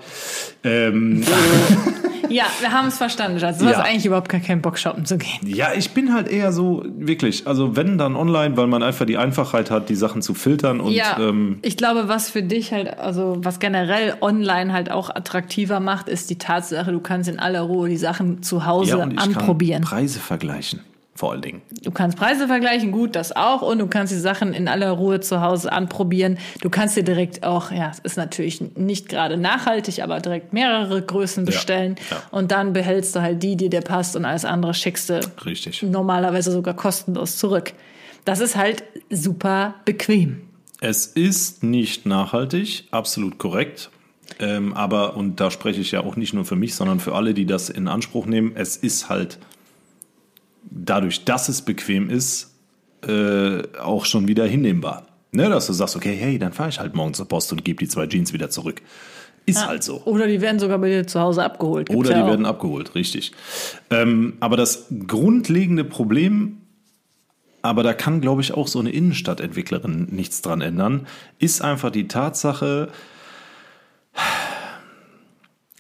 Ähm, 0.65 1.25
Ja, 2.31 2.45
wir 2.61 2.73
haben 2.73 2.89
es 2.89 2.99
verstanden, 2.99 3.39
Schatz. 3.41 3.59
Du 3.59 3.65
hast 3.67 3.73
Ja. 3.79 3.83
eigentlich 3.85 4.07
überhaupt 4.07 4.29
gar 4.29 4.41
keinen 4.41 4.61
Bock, 4.63 4.79
shoppen 4.79 5.05
zu 5.05 5.19
gehen. 5.19 5.29
ja, 5.47 5.69
ich 5.77 5.91
bin 5.91 6.13
halt 6.15 6.29
eher 6.29 6.53
so, 6.53 6.85
wirklich, 6.99 7.47
also 7.47 7.77
wenn 7.77 7.99
dann 7.99 8.17
online, 8.17 8.57
weil 8.57 8.67
man 8.67 8.83
einfach 8.83 9.07
die 9.07 9.17
Einfachheit 9.17 9.71
hat, 9.71 9.89
die 9.89 9.95
Sachen 9.95 10.23
zu 10.23 10.35
filtern 10.35 10.81
und 10.81 10.93
ja, 10.93 11.19
ähm, 11.19 11.59
ich 11.63 11.77
glaube, 11.77 12.09
was 12.09 12.31
für 12.31 12.43
dich 12.43 12.73
halt, 12.73 12.99
also 12.99 13.37
was 13.43 13.59
generell 13.61 14.15
online 14.21 14.73
halt 14.73 14.91
auch 14.91 15.11
attraktiver 15.11 15.81
macht, 15.81 16.09
ist 16.09 16.31
die 16.31 16.39
Tatsache, 16.39 16.93
du 16.93 17.01
kannst 17.01 17.29
in 17.29 17.39
aller 17.39 17.63
Ruhe 17.63 17.89
die 17.89 17.97
Sachen 17.97 18.43
zu 18.43 18.67
Hause 18.67 18.99
ja, 18.99 19.03
und 19.03 19.13
ich 19.13 19.21
anprobieren. 19.21 19.83
kann 19.83 19.99
Preise 19.99 20.19
vergleichen, 20.19 20.81
vor 21.19 21.33
allen 21.33 21.43
Dingen. 21.43 21.63
Du 21.83 21.91
kannst 21.91 22.17
Preise 22.17 22.47
vergleichen, 22.47 22.93
gut, 22.93 23.17
das 23.17 23.35
auch. 23.35 23.61
Und 23.63 23.81
du 23.81 23.89
kannst 23.89 24.13
die 24.13 24.19
Sachen 24.19 24.55
in 24.55 24.69
aller 24.69 24.93
Ruhe 24.93 25.19
zu 25.19 25.41
Hause 25.41 25.73
anprobieren. 25.73 26.39
Du 26.61 26.71
kannst 26.71 26.97
dir 26.97 27.03
direkt 27.03 27.43
auch, 27.43 27.73
ja, 27.73 27.91
es 27.91 27.99
ist 27.99 28.17
natürlich 28.17 28.61
nicht 28.77 29.09
gerade 29.09 29.37
nachhaltig, 29.37 30.01
aber 30.01 30.21
direkt 30.21 30.53
mehrere 30.53 31.03
Größen 31.03 31.45
bestellen. 31.45 31.97
ja. 32.13 32.23
Und 32.31 32.53
dann 32.53 32.73
behältst 32.73 33.17
du 33.17 33.21
halt 33.21 33.43
die, 33.43 33.57
die 33.57 33.69
dir 33.69 33.81
passt 33.81 34.15
und 34.15 34.25
alles 34.25 34.45
andere 34.45 34.75
schickst 34.75 35.11
du 35.11 35.21
Richtig. 35.45 35.83
normalerweise 35.83 36.53
sogar 36.53 36.75
kostenlos 36.75 37.37
zurück. 37.37 37.73
Das 38.25 38.39
ist 38.39 38.55
halt 38.55 38.85
super 39.11 39.75
bequem. 39.85 40.43
Es 40.81 41.07
ist 41.07 41.65
nicht 41.65 42.07
nachhaltig, 42.07 42.85
absolut 42.93 43.39
korrekt. 43.39 43.91
Ähm, 44.39 44.73
aber, 44.73 45.17
und 45.17 45.41
da 45.41 45.51
spreche 45.51 45.81
ich 45.81 45.91
ja 45.91 46.05
auch 46.05 46.15
nicht 46.15 46.33
nur 46.33 46.45
für 46.45 46.55
mich, 46.55 46.77
sondern 46.77 47.01
für 47.01 47.17
alle, 47.17 47.35
die 47.35 47.47
das 47.47 47.71
in 47.71 47.89
Anspruch 47.89 48.27
nehmen, 48.27 48.53
es 48.55 48.77
ist 48.77 49.09
halt 49.09 49.41
dadurch, 50.71 51.25
dass 51.25 51.49
es 51.49 51.63
bequem 51.63 52.11
ist, 52.11 52.55
äh, 53.07 53.63
auch 53.79 54.05
schon 54.05 54.29
wieder 54.29 54.47
hinnehmbar. 54.47 55.07
Ne, 55.31 55.49
dass 55.51 55.67
du 55.67 55.75
sagst, 55.75 55.95
okay, 55.95 56.17
hey, 56.17 56.39
dann 56.39 56.53
fahre 56.55 56.71
ich 56.71 56.81
halt 56.81 56.95
morgen 56.95 57.13
zur 57.13 57.29
Post 57.29 57.53
und 57.53 57.63
gebe 57.63 57.79
die 57.79 57.89
zwei 57.89 58.07
Jeans 58.07 58.33
wieder 58.33 58.49
zurück. 58.49 58.81
Ist 59.45 59.67
halt 59.67 59.83
so. 59.83 60.03
Oder 60.05 60.27
die 60.27 60.41
werden 60.41 60.59
sogar 60.59 60.79
bei 60.79 60.89
dir 60.89 61.07
zu 61.07 61.21
Hause 61.21 61.43
abgeholt. 61.43 61.89
Gibt's 61.89 61.99
Oder 61.99 62.11
ja 62.11 62.17
die 62.17 62.23
auch. 62.23 62.29
werden 62.29 62.47
abgeholt, 62.47 62.95
richtig. 62.95 63.33
Ähm, 63.91 64.35
aber 64.41 64.57
das 64.57 64.87
grundlegende 65.07 65.85
Problem, 65.85 66.59
aber 67.63 67.83
da 67.83 67.93
kann, 67.95 68.21
glaube 68.21 68.43
ich, 68.43 68.53
auch 68.53 68.69
so 68.69 68.79
eine 68.79 68.91
Innenstadtentwicklerin 68.91 70.09
nichts 70.11 70.43
dran 70.43 70.61
ändern, 70.61 71.07
ist 71.39 71.63
einfach 71.63 71.91
die 71.91 72.09
Tatsache, 72.09 72.89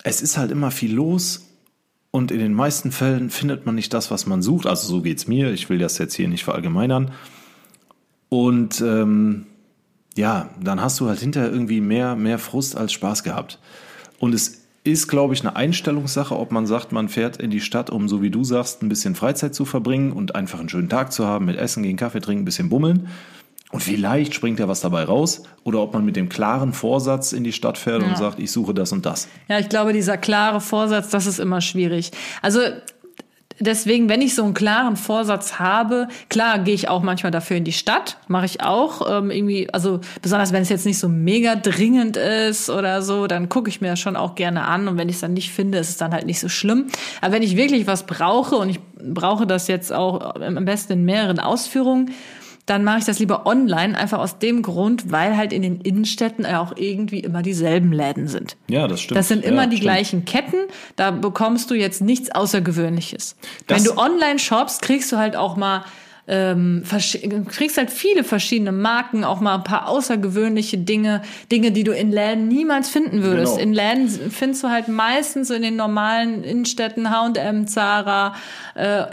es 0.03 0.23
ist 0.23 0.39
halt 0.39 0.51
immer 0.51 0.71
viel 0.71 0.95
los 0.95 1.48
und 2.19 2.33
in 2.33 2.41
den 2.41 2.53
meisten 2.53 2.91
Fällen 2.91 3.31
findet 3.31 3.65
man 3.65 3.77
nicht 3.77 3.95
das, 3.95 4.11
was 4.11 4.27
man 4.27 4.43
sucht. 4.43 4.67
Also 4.67 4.89
so 4.89 5.01
geht's 5.01 5.29
mir. 5.29 5.53
Ich 5.53 5.71
will 5.71 5.79
das 5.79 5.99
jetzt 5.99 6.15
hier 6.15 6.29
nicht 6.29 6.45
verallgemeinern. 6.45 7.13
Und 8.29 8.81
ähm, 8.81 9.47
ja, 10.17 10.51
dann 10.61 10.83
hast 10.83 10.99
du 10.99 11.07
halt 11.07 11.21
hinterher 11.21 11.51
irgendwie 11.51 11.81
mehr, 11.81 12.17
mehr 12.17 12.41
Frust 12.41 12.77
als 12.77 12.93
Spaß 12.93 13.23
gehabt. 13.23 13.61
Und 14.19 14.35
es 14.35 14.63
ist, 14.83 15.07
glaube 15.07 15.35
ich, 15.35 15.43
eine 15.43 15.55
Einstellungssache, 15.55 16.37
ob 16.37 16.51
man 16.51 16.67
sagt, 16.67 16.91
man 16.91 17.09
fährt 17.09 17.37
in 17.37 17.51
die 17.51 17.61
Stadt, 17.61 17.89
um, 17.89 18.09
so 18.09 18.21
wie 18.21 18.31
du 18.31 18.43
sagst, 18.43 18.83
ein 18.83 18.89
bisschen 18.89 19.15
Freizeit 19.15 19.55
zu 19.55 19.65
verbringen 19.65 20.13
und 20.13 20.35
einfach 20.35 20.59
einen 20.59 20.69
schönen 20.69 20.89
Tag 20.89 21.13
zu 21.13 21.25
haben, 21.25 21.45
mit 21.45 21.57
Essen, 21.57 21.85
gehen 21.85 21.97
Kaffee 21.97 22.21
trinken, 22.21 22.43
ein 22.43 22.47
bisschen 22.47 22.69
bummeln. 22.69 23.09
Und 23.71 23.83
vielleicht 23.83 24.33
springt 24.35 24.59
ja 24.61 24.67
was 24.69 24.81
dabei 24.81 25.05
raus. 25.05 25.43
Oder 25.63 25.81
ob 25.81 25.93
man 25.93 26.05
mit 26.05 26.17
dem 26.17 26.29
klaren 26.31 26.73
Vorsatz 26.73 27.33
in 27.33 27.45
die 27.45 27.53
Stadt 27.53 27.77
fährt 27.77 28.03
Ja. 28.03 28.09
und 28.09 28.17
sagt, 28.17 28.39
ich 28.39 28.51
suche 28.51 28.73
das 28.73 28.93
und 28.93 29.05
das. 29.05 29.29
Ja, 29.49 29.59
ich 29.59 29.69
glaube, 29.69 29.93
dieser 29.93 30.17
klare 30.17 30.61
Vorsatz, 30.63 31.11
das 31.11 31.27
ist 31.27 31.39
immer 31.39 31.61
schwierig. 31.61 32.11
Also 32.41 32.61
deswegen, 33.61 34.09
wenn 34.09 34.23
ich 34.23 34.35
so 34.35 34.45
einen 34.45 34.55
klaren 34.55 34.97
Vorsatz 34.97 35.59
habe, 35.59 36.09
klar 36.29 36.61
gehe 36.61 36.75
ich 36.75 36.89
auch 36.89 37.03
manchmal 37.03 37.33
dafür 37.33 37.57
in 37.57 37.65
die 37.65 37.73
Stadt, 37.73 38.17
mache 38.29 38.47
ich 38.47 38.63
auch 38.63 39.03
ähm, 39.19 39.31
irgendwie, 39.31 39.69
also 39.73 40.01
besonders 40.23 40.53
wenn 40.53 40.63
es 40.63 40.69
jetzt 40.69 40.87
nicht 40.87 40.99
so 40.99 41.09
mega 41.09 41.57
dringend 41.57 42.17
ist 42.17 42.71
oder 42.71 43.03
so, 43.03 43.27
dann 43.27 43.49
gucke 43.49 43.69
ich 43.69 43.81
mir 43.81 43.91
das 43.91 44.01
schon 44.01 44.17
auch 44.17 44.35
gerne 44.37 44.65
an 44.65 44.87
und 44.89 44.97
wenn 44.97 45.09
ich 45.09 45.17
es 45.17 45.21
dann 45.21 45.35
nicht 45.35 45.51
finde, 45.53 45.79
ist 45.79 45.89
es 45.91 45.97
dann 45.97 46.13
halt 46.13 46.25
nicht 46.25 46.41
so 46.41 46.49
schlimm. 46.49 46.87
Aber 47.21 47.33
wenn 47.35 47.43
ich 47.43 47.57
wirklich 47.57 47.87
was 47.87 48.07
brauche 48.07 48.57
und 48.57 48.71
ich 48.71 48.81
brauche 48.97 49.47
das 49.47 49.67
jetzt 49.69 49.93
auch 49.93 50.37
am 50.37 50.65
besten 50.65 50.93
in 50.95 51.05
mehreren 51.05 51.41
Ausführungen, 51.41 52.13
dann 52.69 52.85
mache 52.85 52.99
ich 52.99 53.05
das 53.05 53.19
lieber 53.19 53.47
online, 53.47 53.97
einfach 53.97 54.19
aus 54.19 54.39
dem 54.39 54.63
Grund, 54.63 55.11
weil 55.11 55.37
halt 55.37 55.53
in 55.53 55.63
den 55.63 55.81
Innenstädten 55.81 56.45
ja 56.45 56.61
auch 56.61 56.73
irgendwie 56.77 57.21
immer 57.21 57.43
dieselben 57.43 57.93
Läden 57.93 58.29
sind. 58.29 58.57
Ja, 58.69 58.87
das 58.89 59.01
stimmt. 59.01 59.19
Das 59.19 59.29
sind 59.29 59.45
immer 59.45 59.63
ja, 59.63 59.69
die 59.69 59.77
stimmt. 59.77 59.91
gleichen 59.93 60.25
Ketten, 60.25 60.57
da 60.97 61.11
bekommst 61.11 61.71
du 61.71 61.75
jetzt 61.75 62.01
nichts 62.03 62.31
Außergewöhnliches. 62.31 63.37
Das- 63.67 63.79
Wenn 63.79 63.85
du 63.95 63.99
online 64.01 64.39
shoppst, 64.39 64.83
kriegst 64.83 65.11
du 65.13 65.17
halt 65.17 65.37
auch 65.37 65.57
mal 65.57 65.85
ähm, 66.31 66.83
kriegst 67.49 67.79
halt 67.79 67.91
viele 67.91 68.23
verschiedene 68.23 68.71
Marken, 68.71 69.25
auch 69.25 69.41
mal 69.41 69.55
ein 69.55 69.65
paar 69.65 69.89
außergewöhnliche 69.89 70.77
Dinge, 70.77 71.23
Dinge, 71.51 71.73
die 71.73 71.85
du 71.85 71.93
in 71.93 72.13
Läden 72.13 72.49
niemals 72.49 72.91
finden 72.91 73.23
würdest. 73.23 73.55
Genau. 73.57 73.63
In 73.67 73.73
Läden 73.73 74.09
findest 74.31 74.63
du 74.63 74.69
halt 74.69 74.89
meistens 74.89 75.49
in 75.49 75.63
den 75.63 75.77
normalen 75.77 76.45
Innenstädten 76.45 77.09
H&M, 77.09 77.67
Zara, 77.67 78.35
äh, 78.75 79.05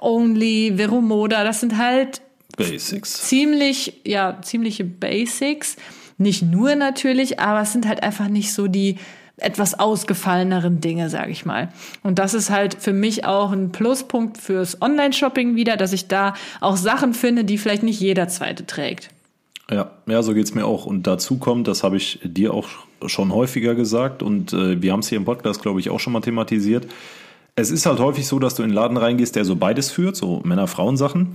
Only, 0.00 0.72
Veromoda, 0.76 1.44
das 1.44 1.60
sind 1.60 1.78
halt 1.78 2.20
Basics. 2.56 3.26
ziemlich, 3.28 4.00
ja, 4.04 4.38
ziemliche 4.42 4.84
Basics. 4.84 5.76
Nicht 6.18 6.42
nur 6.42 6.74
natürlich, 6.76 7.40
aber 7.40 7.62
es 7.62 7.72
sind 7.72 7.88
halt 7.88 8.02
einfach 8.02 8.28
nicht 8.28 8.52
so 8.52 8.68
die 8.68 8.96
etwas 9.36 9.78
ausgefalleneren 9.78 10.80
Dinge, 10.80 11.10
sage 11.10 11.32
ich 11.32 11.44
mal. 11.44 11.72
Und 12.02 12.18
das 12.18 12.34
ist 12.34 12.50
halt 12.50 12.76
für 12.78 12.92
mich 12.92 13.24
auch 13.24 13.50
ein 13.50 13.72
Pluspunkt 13.72 14.38
fürs 14.38 14.80
Online-Shopping 14.80 15.56
wieder, 15.56 15.76
dass 15.76 15.92
ich 15.92 16.06
da 16.06 16.34
auch 16.60 16.76
Sachen 16.76 17.14
finde, 17.14 17.44
die 17.44 17.58
vielleicht 17.58 17.82
nicht 17.82 18.00
jeder 18.00 18.28
zweite 18.28 18.64
trägt. 18.64 19.10
Ja, 19.70 19.90
ja, 20.06 20.22
so 20.22 20.34
geht's 20.34 20.54
mir 20.54 20.66
auch. 20.66 20.86
Und 20.86 21.06
dazu 21.06 21.38
kommt, 21.38 21.66
das 21.66 21.82
habe 21.82 21.96
ich 21.96 22.20
dir 22.22 22.54
auch 22.54 22.68
schon 23.06 23.32
häufiger 23.32 23.74
gesagt 23.74 24.22
und 24.22 24.52
äh, 24.52 24.80
wir 24.80 24.92
haben 24.92 25.00
es 25.00 25.08
hier 25.08 25.18
im 25.18 25.24
Podcast, 25.24 25.62
glaube 25.62 25.80
ich, 25.80 25.90
auch 25.90 26.00
schon 26.00 26.12
mal 26.12 26.20
thematisiert. 26.20 26.86
Es 27.56 27.70
ist 27.70 27.86
halt 27.86 27.98
häufig 27.98 28.26
so, 28.26 28.38
dass 28.38 28.54
du 28.54 28.62
in 28.62 28.70
einen 28.70 28.74
Laden 28.74 28.96
reingehst, 28.96 29.36
der 29.36 29.44
so 29.44 29.56
beides 29.56 29.90
führt, 29.90 30.16
so 30.16 30.40
Männer-Frauen-Sachen. 30.44 31.34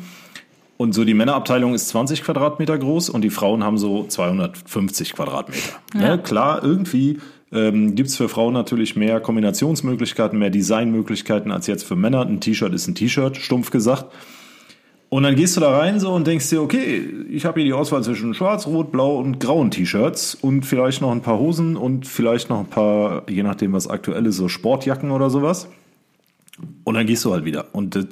Und 0.81 0.93
so 0.93 1.03
die 1.03 1.13
Männerabteilung 1.13 1.73
ist 1.73 1.89
20 1.89 2.23
Quadratmeter 2.23 2.77
groß 2.77 3.09
und 3.09 3.21
die 3.21 3.29
Frauen 3.29 3.65
haben 3.65 3.77
so 3.77 4.05
250 4.07 5.11
Quadratmeter. 5.11 5.73
Ja. 5.93 6.15
Ne, 6.15 6.19
klar, 6.19 6.63
irgendwie 6.63 7.17
ähm, 7.51 7.95
gibt's 7.95 8.15
für 8.15 8.29
Frauen 8.29 8.53
natürlich 8.53 8.95
mehr 8.95 9.19
Kombinationsmöglichkeiten, 9.19 10.39
mehr 10.39 10.51
Designmöglichkeiten 10.51 11.51
als 11.51 11.67
jetzt 11.67 11.83
für 11.83 11.97
Männer. 11.97 12.25
Ein 12.25 12.39
T-Shirt 12.39 12.73
ist 12.73 12.87
ein 12.87 12.95
T-Shirt, 12.95 13.35
stumpf 13.35 13.71
gesagt. 13.71 14.05
Und 15.09 15.23
dann 15.23 15.35
gehst 15.35 15.57
du 15.57 15.59
da 15.59 15.77
rein 15.77 15.99
so 15.99 16.13
und 16.13 16.25
denkst 16.25 16.49
dir, 16.49 16.61
okay, 16.61 17.03
ich 17.29 17.45
habe 17.45 17.59
hier 17.59 17.65
die 17.65 17.73
Auswahl 17.73 18.01
zwischen 18.01 18.33
schwarz, 18.33 18.65
rot, 18.65 18.93
blau 18.93 19.17
und 19.17 19.41
grauen 19.41 19.71
T-Shirts 19.71 20.33
und 20.33 20.65
vielleicht 20.65 21.01
noch 21.01 21.11
ein 21.11 21.21
paar 21.21 21.39
Hosen 21.39 21.75
und 21.75 22.07
vielleicht 22.07 22.49
noch 22.49 22.59
ein 22.59 22.67
paar, 22.67 23.23
je 23.29 23.43
nachdem 23.43 23.73
was 23.73 23.89
aktuell 23.89 24.25
ist, 24.27 24.37
so 24.37 24.47
Sportjacken 24.47 25.11
oder 25.11 25.29
sowas. 25.29 25.67
Und 26.85 26.93
dann 26.93 27.05
gehst 27.05 27.25
du 27.25 27.33
halt 27.33 27.43
wieder. 27.43 27.65
Und 27.73 27.95
das, 27.95 28.05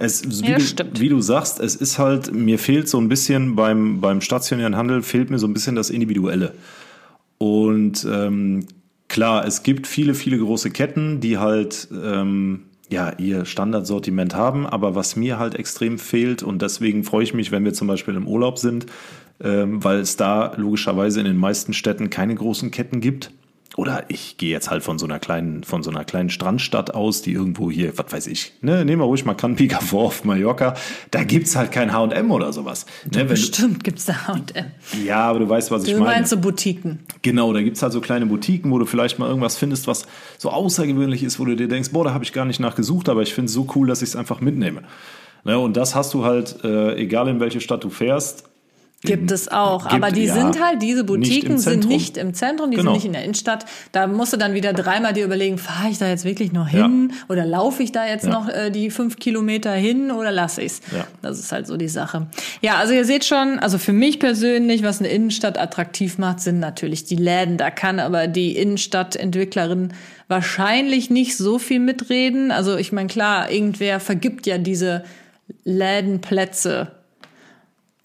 es, 0.00 0.42
wie, 0.42 0.52
Ja, 0.52 0.58
du, 0.58 1.00
wie 1.00 1.08
du 1.08 1.20
sagst, 1.20 1.58
es 1.58 1.74
ist 1.74 1.98
halt, 1.98 2.32
mir 2.32 2.58
fehlt 2.58 2.88
so 2.88 2.98
ein 2.98 3.08
bisschen 3.08 3.56
beim, 3.56 4.00
beim 4.00 4.20
stationären 4.20 4.76
Handel, 4.76 5.02
fehlt 5.02 5.30
mir 5.30 5.38
so 5.38 5.46
ein 5.46 5.52
bisschen 5.52 5.74
das 5.74 5.90
Individuelle. 5.90 6.54
Und 7.38 8.06
ähm, 8.08 8.66
klar, 9.08 9.44
es 9.44 9.64
gibt 9.64 9.86
viele, 9.86 10.14
viele 10.14 10.38
große 10.38 10.70
Ketten, 10.70 11.20
die 11.20 11.38
halt 11.38 11.88
ähm, 11.92 12.64
ja 12.90 13.12
ihr 13.18 13.44
Standardsortiment 13.44 14.34
haben, 14.34 14.66
aber 14.66 14.94
was 14.94 15.16
mir 15.16 15.38
halt 15.38 15.56
extrem 15.56 15.98
fehlt 15.98 16.42
und 16.42 16.62
deswegen 16.62 17.02
freue 17.02 17.24
ich 17.24 17.34
mich, 17.34 17.50
wenn 17.50 17.64
wir 17.64 17.74
zum 17.74 17.88
Beispiel 17.88 18.14
im 18.14 18.28
Urlaub 18.28 18.58
sind, 18.58 18.86
ähm, 19.40 19.82
weil 19.82 19.98
es 19.98 20.16
da 20.16 20.52
logischerweise 20.56 21.18
in 21.18 21.26
den 21.26 21.36
meisten 21.36 21.72
Städten 21.72 22.08
keine 22.08 22.36
großen 22.36 22.70
Ketten 22.70 23.00
gibt. 23.00 23.32
Oder 23.78 24.06
ich 24.08 24.38
gehe 24.38 24.50
jetzt 24.50 24.70
halt 24.70 24.82
von 24.82 24.98
so 24.98 25.06
einer 25.06 25.20
kleinen, 25.20 25.62
von 25.62 25.84
so 25.84 25.90
einer 25.90 26.04
kleinen 26.04 26.30
Strandstadt 26.30 26.96
aus, 26.96 27.22
die 27.22 27.32
irgendwo 27.32 27.70
hier, 27.70 27.96
was 27.96 28.12
weiß 28.12 28.26
ich, 28.26 28.52
ne, 28.60 28.84
nehmen 28.84 29.00
wir 29.00 29.04
ruhig 29.06 29.24
mal 29.24 29.34
Canpica 29.34 29.78
vor 29.78 30.06
auf 30.06 30.24
Mallorca, 30.24 30.74
da 31.12 31.22
gibt's 31.22 31.54
halt 31.54 31.70
kein 31.70 31.92
H&M 31.92 32.32
oder 32.32 32.52
sowas. 32.52 32.86
Ne, 33.04 33.10
wenn 33.12 33.26
du, 33.28 33.34
Bestimmt 33.34 33.84
gibt's 33.84 34.06
da 34.06 34.26
H&M. 34.26 34.66
ja, 35.06 35.20
aber 35.20 35.38
du 35.38 35.48
weißt, 35.48 35.70
was 35.70 35.84
ich 35.84 35.92
Du 35.92 36.00
meine. 36.00 36.10
meinst 36.16 36.30
so 36.30 36.38
Boutiquen. 36.38 36.98
Genau, 37.22 37.52
da 37.52 37.62
gibt's 37.62 37.80
halt 37.80 37.92
so 37.92 38.00
kleine 38.00 38.26
Boutiquen, 38.26 38.72
wo 38.72 38.80
du 38.80 38.84
vielleicht 38.84 39.20
mal 39.20 39.28
irgendwas 39.28 39.56
findest, 39.56 39.86
was 39.86 40.08
so 40.38 40.50
außergewöhnlich 40.50 41.22
ist, 41.22 41.38
wo 41.38 41.44
du 41.44 41.54
dir 41.54 41.68
denkst, 41.68 41.90
boah, 41.92 42.02
da 42.02 42.12
habe 42.12 42.24
ich 42.24 42.32
gar 42.32 42.46
nicht 42.46 42.58
nachgesucht, 42.58 43.08
aber 43.08 43.22
ich 43.22 43.32
finde 43.32 43.46
es 43.46 43.52
so 43.52 43.68
cool, 43.76 43.86
dass 43.86 44.02
ich 44.02 44.08
es 44.08 44.16
einfach 44.16 44.40
mitnehme. 44.40 44.82
Ne, 45.44 45.56
und 45.56 45.76
das 45.76 45.94
hast 45.94 46.12
du 46.14 46.24
halt, 46.24 46.64
äh, 46.64 46.96
egal 46.96 47.28
in 47.28 47.38
welche 47.38 47.60
Stadt 47.60 47.84
du 47.84 47.90
fährst. 47.90 48.42
Gibt 49.02 49.30
es 49.30 49.46
auch. 49.46 49.82
Gibt- 49.88 49.94
aber 49.94 50.10
die 50.10 50.24
ja, 50.24 50.34
sind 50.34 50.60
halt, 50.60 50.82
diese 50.82 51.02
nicht 51.02 51.06
Boutiquen 51.06 51.58
sind 51.58 51.72
Zentrum. 51.82 51.92
nicht 51.92 52.16
im 52.16 52.34
Zentrum, 52.34 52.70
die 52.72 52.78
Genau. 52.78 52.90
sind 52.90 52.96
nicht 52.96 53.06
in 53.06 53.12
der 53.12 53.22
Innenstadt. 53.22 53.64
Da 53.92 54.08
musst 54.08 54.32
du 54.32 54.36
dann 54.36 54.54
wieder 54.54 54.72
dreimal 54.72 55.12
dir 55.12 55.24
überlegen, 55.24 55.56
fahre 55.56 55.88
ich 55.90 55.98
da 55.98 56.08
jetzt 56.08 56.24
wirklich 56.24 56.50
noch 56.52 56.66
hin? 56.66 57.12
Oder 57.28 57.46
laufe 57.46 57.80
ich 57.84 57.92
da 57.92 58.04
jetzt 58.08 58.24
Ja. 58.24 58.30
noch 58.30 58.48
äh, 58.48 58.70
die 58.70 58.90
fünf 58.90 59.16
Kilometer 59.20 59.72
hin 59.72 60.10
oder 60.10 60.32
lasse 60.32 60.62
ich's? 60.62 60.80
Ja. 60.92 61.06
Das 61.22 61.38
ist 61.38 61.52
halt 61.52 61.68
so 61.68 61.76
die 61.76 61.86
Sache. 61.86 62.26
Ja, 62.60 62.74
also 62.78 62.92
ihr 62.92 63.04
seht 63.04 63.24
schon, 63.24 63.60
also 63.60 63.78
für 63.78 63.92
mich 63.92 64.18
persönlich, 64.18 64.82
was 64.82 64.98
eine 64.98 65.10
Innenstadt 65.10 65.58
attraktiv 65.58 66.18
macht, 66.18 66.40
sind 66.40 66.58
natürlich 66.58 67.04
die 67.04 67.14
Läden. 67.16 67.56
Da 67.56 67.70
kann 67.70 68.00
aber 68.00 68.26
die 68.26 68.56
Innenstadtentwicklerin 68.56 69.92
wahrscheinlich 70.26 71.08
nicht 71.08 71.36
so 71.36 71.60
viel 71.60 71.78
mitreden. 71.78 72.50
Also 72.50 72.76
ich 72.76 72.90
meine, 72.90 73.06
klar, 73.08 73.48
irgendwer 73.50 74.00
vergibt 74.00 74.48
ja 74.48 74.58
diese 74.58 75.04
Lädenplätze 75.64 76.88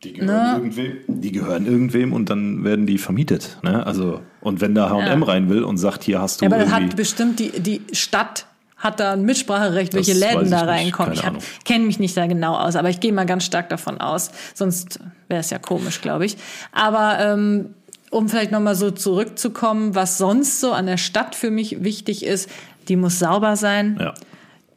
Die 0.03 0.13
gehören, 0.13 0.55
irgendwem, 0.55 0.97
die 1.07 1.31
gehören 1.31 1.65
irgendwem 1.65 2.13
und 2.13 2.29
dann 2.29 2.63
werden 2.63 2.85
die 2.85 2.97
vermietet. 2.97 3.57
Ne? 3.63 3.85
Also, 3.85 4.21
und 4.41 4.59
wenn 4.61 4.75
da 4.75 4.89
H&M 4.89 5.21
Ja. 5.21 5.25
rein 5.27 5.49
will 5.49 5.63
und 5.63 5.77
sagt, 5.77 6.03
hier 6.03 6.19
hast 6.21 6.41
du 6.41 6.45
Ja, 6.45 6.51
aber 6.51 6.59
das 6.63 6.69
irgendwie... 6.71 6.89
hat 6.89 6.95
bestimmt 6.95 7.39
die, 7.39 7.51
die 7.59 7.81
Stadt 7.93 8.45
hat 8.77 8.99
da 8.99 9.13
ein 9.13 9.23
Mitspracherecht, 9.23 9.93
welche 9.93 10.11
Das 10.11 10.19
Läden 10.19 10.51
da 10.51 10.61
nicht, 10.63 10.67
reinkommen. 10.67 11.15
keine 11.15 11.37
Ich 11.37 11.63
kenne 11.63 11.85
mich 11.85 11.99
nicht 11.99 12.17
da 12.17 12.27
genau 12.27 12.55
aus, 12.57 12.75
aber 12.75 12.89
ich 12.89 12.99
gehe 12.99 13.13
mal 13.13 13.25
ganz 13.25 13.45
stark 13.45 13.69
davon 13.69 14.01
aus. 14.01 14.31
Sonst 14.53 14.99
wäre 15.29 15.39
es 15.39 15.49
ja 15.51 15.57
komisch, 15.57 16.01
glaube 16.01 16.25
ich. 16.25 16.35
Aber 16.73 17.17
ähm, 17.21 17.69
um 18.11 18.27
vielleicht 18.27 18.51
nochmal 18.51 18.75
so 18.75 18.91
zurückzukommen, 18.91 19.95
was 19.95 20.17
sonst 20.17 20.59
so 20.59 20.73
an 20.73 20.85
der 20.85 20.97
Stadt 20.97 21.33
für 21.33 21.49
mich 21.49 21.81
wichtig 21.83 22.25
ist, 22.25 22.49
die 22.89 22.97
muss 22.97 23.19
sauber 23.19 23.55
sein. 23.55 23.97
ja. 24.01 24.13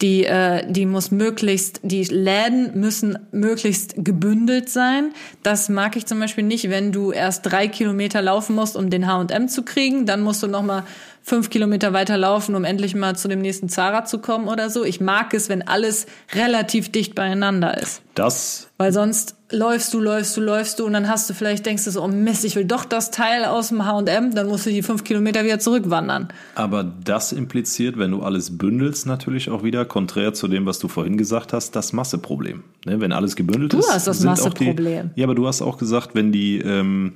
Die, 0.03 0.25
äh, 0.25 0.71
die 0.71 0.85
muss 0.85 1.11
möglichst, 1.11 1.81
die 1.83 2.05
Läden 2.05 2.79
müssen 2.79 3.19
möglichst 3.33 3.95
gebündelt 3.97 4.69
sein. 4.69 5.13
Das 5.43 5.69
mag 5.69 5.97
ich 5.97 6.05
zum 6.07 6.21
Beispiel 6.21 6.45
nicht, 6.45 6.69
wenn 6.69 6.93
du 6.93 7.13
erst 7.13 7.47
drei 7.47 7.67
Kilometer 7.67 8.21
laufen 8.21 8.55
musst, 8.57 8.77
um 8.77 8.91
den 8.91 9.07
H&M 9.07 9.49
zu 9.49 9.63
kriegen. 9.63 10.05
Dann 10.05 10.23
musst 10.23 10.43
du 10.43 10.49
noch 10.49 10.63
mal 10.63 10.85
fünf 11.29 11.51
Kilometer 11.51 11.93
weiter 11.93 12.17
laufen, 12.17 12.55
um 12.55 12.63
endlich 12.63 12.95
mal 12.95 13.17
zu 13.17 13.27
dem 13.27 13.41
nächsten 13.41 13.69
Zara 13.69 14.05
zu 14.05 14.21
kommen 14.21 14.47
oder 14.47 14.71
so. 14.71 14.85
Ich 14.85 15.01
mag 15.01 15.35
es, 15.35 15.49
wenn 15.49 15.67
alles 15.67 16.07
relativ 16.33 16.93
dicht 16.93 17.17
beieinander 17.17 17.77
ist. 17.77 18.01
Das 18.15 18.69
Weil 18.79 18.93
sonst 18.93 19.35
läufst 19.51 19.93
du, 19.93 19.99
läufst 19.99 20.37
du, 20.37 20.41
läufst 20.41 20.79
du 20.79 20.87
und 20.87 20.93
dann 20.93 21.09
hast 21.09 21.29
du 21.29 21.35
vielleicht, 21.35 21.67
denkst 21.67 21.85
du 21.85 21.91
so, 21.91 22.01
oh 22.05 22.07
Mist, 22.07 22.45
ich 22.45 22.55
will 22.55 22.65
doch 22.65 22.85
das 22.85 23.11
Teil 23.11 23.45
aus 23.45 23.69
dem 23.69 23.85
H&M, 23.85 24.37
dann 24.37 24.47
musst 24.47 24.67
du 24.67 24.71
die 24.71 24.83
fünf 24.83 25.03
Kilometer 25.03 25.43
wieder 25.45 25.59
zurückwandern. 25.59 26.29
Aber 26.55 26.85
das 26.85 27.33
impliziert, 27.33 27.99
wenn 27.99 28.13
du 28.13 28.23
alles 28.23 28.57
bündelst, 28.57 29.05
natürlich 29.07 29.51
auch 29.51 29.65
wieder, 29.65 29.85
konträr 29.85 30.33
zu 30.33 30.47
dem, 30.47 30.65
was 30.65 30.79
du 30.79 30.87
vorhin 30.87 31.19
gesagt 31.19 31.53
hast, 31.53 31.75
das 31.75 31.93
Masseproblem. 31.93 32.63
Ne, 32.85 33.01
wenn 33.01 33.11
alles 33.11 33.35
gebündelt 33.35 33.73
Du 33.73 33.81
ist. 33.81 33.93
hast 33.93 34.07
das 34.07 34.21
Masseproblem. 34.21 35.11
Die, 35.17 35.21
ja, 35.21 35.27
aber 35.27 35.35
du 35.35 35.49
hast 35.49 35.61
auch 35.61 35.77
gesagt, 35.77 36.15
wenn 36.15 36.31
die, 36.31 36.59
ähm, 36.59 37.15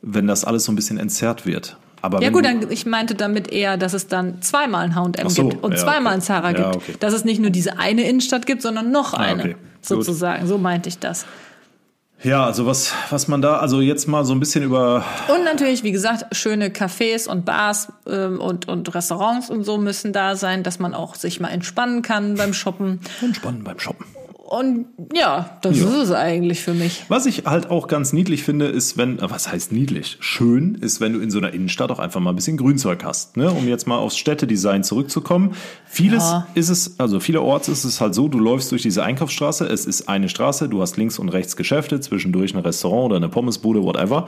wenn 0.00 0.28
das 0.28 0.44
alles 0.44 0.62
so 0.62 0.70
ein 0.70 0.76
bisschen 0.76 0.96
entzerrt 0.96 1.44
wird. 1.44 1.76
Aber 2.02 2.22
Ja 2.22 2.30
gut, 2.30 2.44
dann, 2.44 2.70
ich 2.70 2.86
meinte 2.86 3.14
damit 3.14 3.52
eher, 3.52 3.76
dass 3.76 3.92
es 3.92 4.06
dann 4.06 4.40
zweimal 4.42 4.84
ein 4.84 4.94
H&M 4.94 5.28
so, 5.28 5.48
gibt 5.48 5.62
und 5.62 5.72
ja, 5.72 5.78
zweimal 5.78 6.12
okay. 6.12 6.14
ein 6.14 6.20
Zara 6.22 6.50
Ja, 6.50 6.56
gibt. 6.70 6.76
okay. 6.76 6.94
Dass 7.00 7.12
es 7.12 7.24
nicht 7.24 7.40
nur 7.40 7.50
diese 7.50 7.78
eine 7.78 8.08
Innenstadt 8.08 8.46
gibt, 8.46 8.62
sondern 8.62 8.90
noch 8.90 9.14
Ah, 9.14 9.18
eine, 9.18 9.42
okay. 9.42 9.56
sozusagen. 9.82 10.46
So 10.46 10.56
meinte 10.58 10.88
ich 10.88 10.98
das. 10.98 11.26
ja, 12.22 12.44
also 12.44 12.66
was, 12.66 12.92
was 13.10 13.28
man 13.28 13.40
da, 13.42 13.56
also 13.58 13.80
jetzt 13.80 14.06
mal 14.08 14.24
so 14.24 14.34
ein 14.34 14.40
bisschen 14.40 14.62
über, 14.62 15.04
Und 15.28 15.44
natürlich, 15.44 15.82
wie 15.84 15.92
gesagt, 15.92 16.36
schöne 16.36 16.68
Cafés 16.68 17.28
und 17.28 17.44
Bars 17.44 17.88
ähm, 18.06 18.40
und, 18.40 18.68
und 18.68 18.94
Restaurants 18.94 19.48
und 19.50 19.64
so 19.64 19.78
müssen 19.78 20.12
da 20.12 20.36
sein, 20.36 20.62
dass 20.62 20.78
man 20.78 20.94
auch 20.94 21.14
sich 21.14 21.40
mal 21.40 21.48
entspannen 21.48 22.02
kann 22.02 22.34
beim 22.36 22.52
Shoppen. 22.54 23.00
entspannen 23.22 23.64
beim 23.64 23.78
Shoppen. 23.78 24.04
Und 24.50 24.86
ja, 25.14 25.58
das 25.62 25.78
Ja. 25.78 25.86
ist 25.86 25.94
es 25.94 26.10
eigentlich 26.10 26.60
für 26.60 26.74
mich. 26.74 27.04
Was 27.06 27.26
ich 27.26 27.44
halt 27.46 27.70
auch 27.70 27.86
ganz 27.86 28.12
niedlich 28.12 28.42
finde, 28.42 28.66
ist, 28.66 28.96
wenn, 28.98 29.20
äh, 29.20 29.30
was 29.30 29.50
heißt 29.50 29.70
niedlich? 29.70 30.16
Schön 30.18 30.74
ist, 30.74 31.00
wenn 31.00 31.12
du 31.12 31.20
in 31.20 31.30
so 31.30 31.38
einer 31.38 31.52
Innenstadt 31.54 31.92
auch 31.92 32.00
einfach 32.00 32.18
mal 32.20 32.30
ein 32.30 32.36
bisschen 32.36 32.56
Grünzeug 32.56 33.04
hast, 33.04 33.36
ne? 33.36 33.48
Um 33.52 33.68
jetzt 33.68 33.86
mal 33.86 33.96
aufs 33.98 34.16
Städtedesign 34.18 34.82
zurückzukommen. 34.82 35.52
Vieles 35.86 36.24
Ja. 36.24 36.48
ist 36.54 36.68
es, 36.68 36.98
also 36.98 37.20
vielerorts 37.20 37.68
ist 37.68 37.84
es 37.84 38.00
halt 38.00 38.12
so, 38.16 38.26
du 38.26 38.40
läufst 38.40 38.72
durch 38.72 38.82
diese 38.82 39.04
Einkaufsstraße, 39.04 39.66
es 39.66 39.86
ist 39.86 40.08
eine 40.08 40.28
Straße, 40.28 40.68
du 40.68 40.82
hast 40.82 40.96
links 40.96 41.20
und 41.20 41.28
rechts 41.28 41.54
Geschäfte, 41.54 42.00
zwischendurch 42.00 42.52
ein 42.52 42.60
Restaurant 42.60 43.06
oder 43.06 43.16
eine 43.18 43.28
Pommesbude, 43.28 43.84
whatever. 43.84 44.26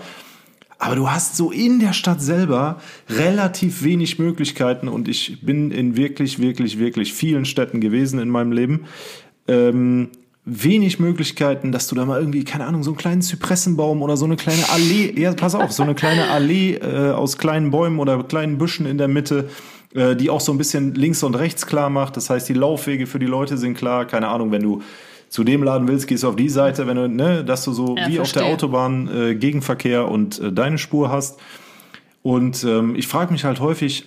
Aber 0.78 0.96
du 0.96 1.08
hast 1.10 1.36
so 1.36 1.52
in 1.52 1.78
der 1.78 1.92
Stadt 1.92 2.20
selber 2.20 2.80
relativ 3.08 3.84
wenig 3.84 4.18
Möglichkeiten 4.18 4.88
und 4.88 5.06
ich 5.06 5.38
bin 5.40 5.70
in 5.70 5.96
wirklich, 5.96 6.40
wirklich, 6.40 6.80
wirklich 6.80 7.12
vielen 7.12 7.44
Städten 7.44 7.80
gewesen 7.80 8.18
in 8.18 8.28
meinem 8.28 8.50
Leben. 8.50 8.86
Ähm, 9.48 10.10
wenig 10.44 10.98
Möglichkeiten, 10.98 11.70
dass 11.70 11.86
du 11.86 11.94
da 11.94 12.04
mal 12.04 12.18
irgendwie, 12.18 12.42
keine 12.44 12.66
Ahnung, 12.66 12.82
so 12.82 12.90
einen 12.90 12.96
kleinen 12.96 13.22
Zypressenbaum 13.22 14.02
oder 14.02 14.16
so 14.16 14.24
eine 14.24 14.36
kleine 14.36 14.68
Allee, 14.70 15.12
ja, 15.16 15.32
pass 15.34 15.54
auf, 15.54 15.70
so 15.70 15.84
eine 15.84 15.94
kleine 15.94 16.30
Allee 16.30 16.74
äh, 16.74 17.12
aus 17.12 17.38
kleinen 17.38 17.70
Bäumen 17.70 18.00
oder 18.00 18.24
kleinen 18.24 18.58
Büschen 18.58 18.84
in 18.86 18.98
der 18.98 19.06
Mitte, 19.06 19.48
äh, 19.94 20.16
die 20.16 20.30
auch 20.30 20.40
so 20.40 20.50
ein 20.50 20.58
bisschen 20.58 20.94
links 20.94 21.22
und 21.22 21.36
rechts 21.36 21.66
klar 21.66 21.90
macht. 21.90 22.16
Das 22.16 22.28
heißt, 22.28 22.48
die 22.48 22.54
Laufwege 22.54 23.06
für 23.06 23.20
die 23.20 23.26
Leute 23.26 23.56
sind 23.56 23.74
klar. 23.74 24.04
Keine 24.04 24.28
Ahnung, 24.28 24.50
wenn 24.50 24.62
du 24.62 24.82
zu 25.28 25.44
dem 25.44 25.62
Laden 25.62 25.86
willst, 25.86 26.08
gehst 26.08 26.24
du 26.24 26.28
auf 26.28 26.36
die 26.36 26.48
Seite, 26.48 26.88
wenn 26.88 26.96
du, 26.96 27.08
ne, 27.08 27.44
dass 27.44 27.64
du 27.64 27.72
so 27.72 27.96
Ja, 27.96 28.08
wie 28.08 28.18
auf 28.18 28.32
der 28.32 28.42
verstehe. 28.42 28.52
Autobahn 28.52 29.08
äh, 29.08 29.34
Gegenverkehr 29.36 30.08
und 30.08 30.40
äh, 30.40 30.52
deine 30.52 30.76
Spur 30.76 31.10
hast. 31.10 31.38
Und 32.22 32.64
ähm, 32.64 32.96
ich 32.96 33.06
frage 33.06 33.32
mich 33.32 33.44
halt 33.44 33.60
häufig, 33.60 34.06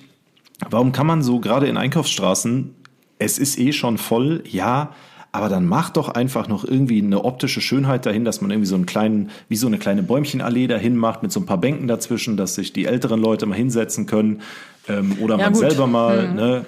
warum 0.70 0.92
kann 0.92 1.08
man 1.08 1.24
so 1.24 1.40
gerade 1.40 1.68
in 1.68 1.78
Einkaufsstraßen, 1.78 2.76
es 3.20 3.40
ist 3.40 3.58
eh 3.58 3.72
schon 3.72 3.98
voll, 3.98 4.44
ja, 4.48 4.92
aber 5.36 5.50
dann 5.50 5.66
mach 5.66 5.90
doch 5.90 6.10
einfach 6.10 6.48
noch 6.48 6.64
irgendwie 6.64 7.02
eine 7.02 7.26
optische 7.26 7.60
Schönheit 7.62 8.06
dahin, 8.06 8.24
dass 8.26 8.42
man 8.42 8.52
irgendwie 8.52 8.68
so 8.70 8.76
einen 8.76 8.86
kleinen, 8.86 9.30
wie 9.50 9.58
so 9.58 9.68
eine 9.68 9.78
kleine 9.78 10.02
Bäumchenallee 10.02 10.68
dahin 10.68 10.96
macht 10.96 11.24
mit 11.24 11.32
so 11.32 11.40
ein 11.42 11.46
paar 11.46 11.58
Bänken 11.60 11.88
dazwischen, 11.88 12.38
dass 12.38 12.56
sich 12.56 12.74
die 12.74 12.86
älteren 12.86 13.20
Leute 13.22 13.46
mal 13.46 13.56
hinsetzen 13.56 14.06
können 14.06 14.42
ähm, 14.88 15.18
oder 15.20 15.38
Ja, 15.38 15.46
man 15.46 15.54
gut. 15.54 15.62
selber 15.62 15.88
mal, 15.88 16.34
ne, 16.34 16.66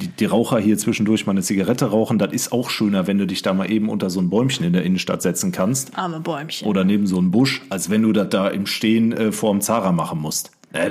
die, 0.00 0.08
die 0.08 0.24
Raucher 0.24 0.58
hier 0.58 0.76
zwischendurch 0.78 1.26
mal 1.26 1.32
eine 1.32 1.42
Zigarette 1.42 1.86
rauchen, 1.86 2.18
das 2.18 2.32
ist 2.32 2.50
auch 2.52 2.70
schöner, 2.70 3.06
wenn 3.06 3.18
du 3.18 3.26
dich 3.26 3.42
da 3.42 3.52
mal 3.54 3.70
eben 3.70 3.88
unter 3.88 4.10
so 4.10 4.20
ein 4.20 4.30
Bäumchen 4.30 4.64
in 4.66 4.72
der 4.72 4.82
Innenstadt 4.82 5.22
setzen 5.22 5.52
kannst 5.52 5.96
Arme 5.96 6.20
Bäumchen. 6.20 6.66
oder 6.66 6.84
neben 6.84 7.06
so 7.06 7.18
einem 7.18 7.30
Busch, 7.30 7.62
als 7.68 7.90
wenn 7.90 8.02
du 8.02 8.12
das 8.12 8.28
da 8.30 8.48
im 8.48 8.66
Stehen 8.66 9.12
äh, 9.12 9.32
vorm 9.32 9.60
Zara 9.60 9.92
machen 9.92 10.20
musst. 10.20 10.50
Das 10.72 10.90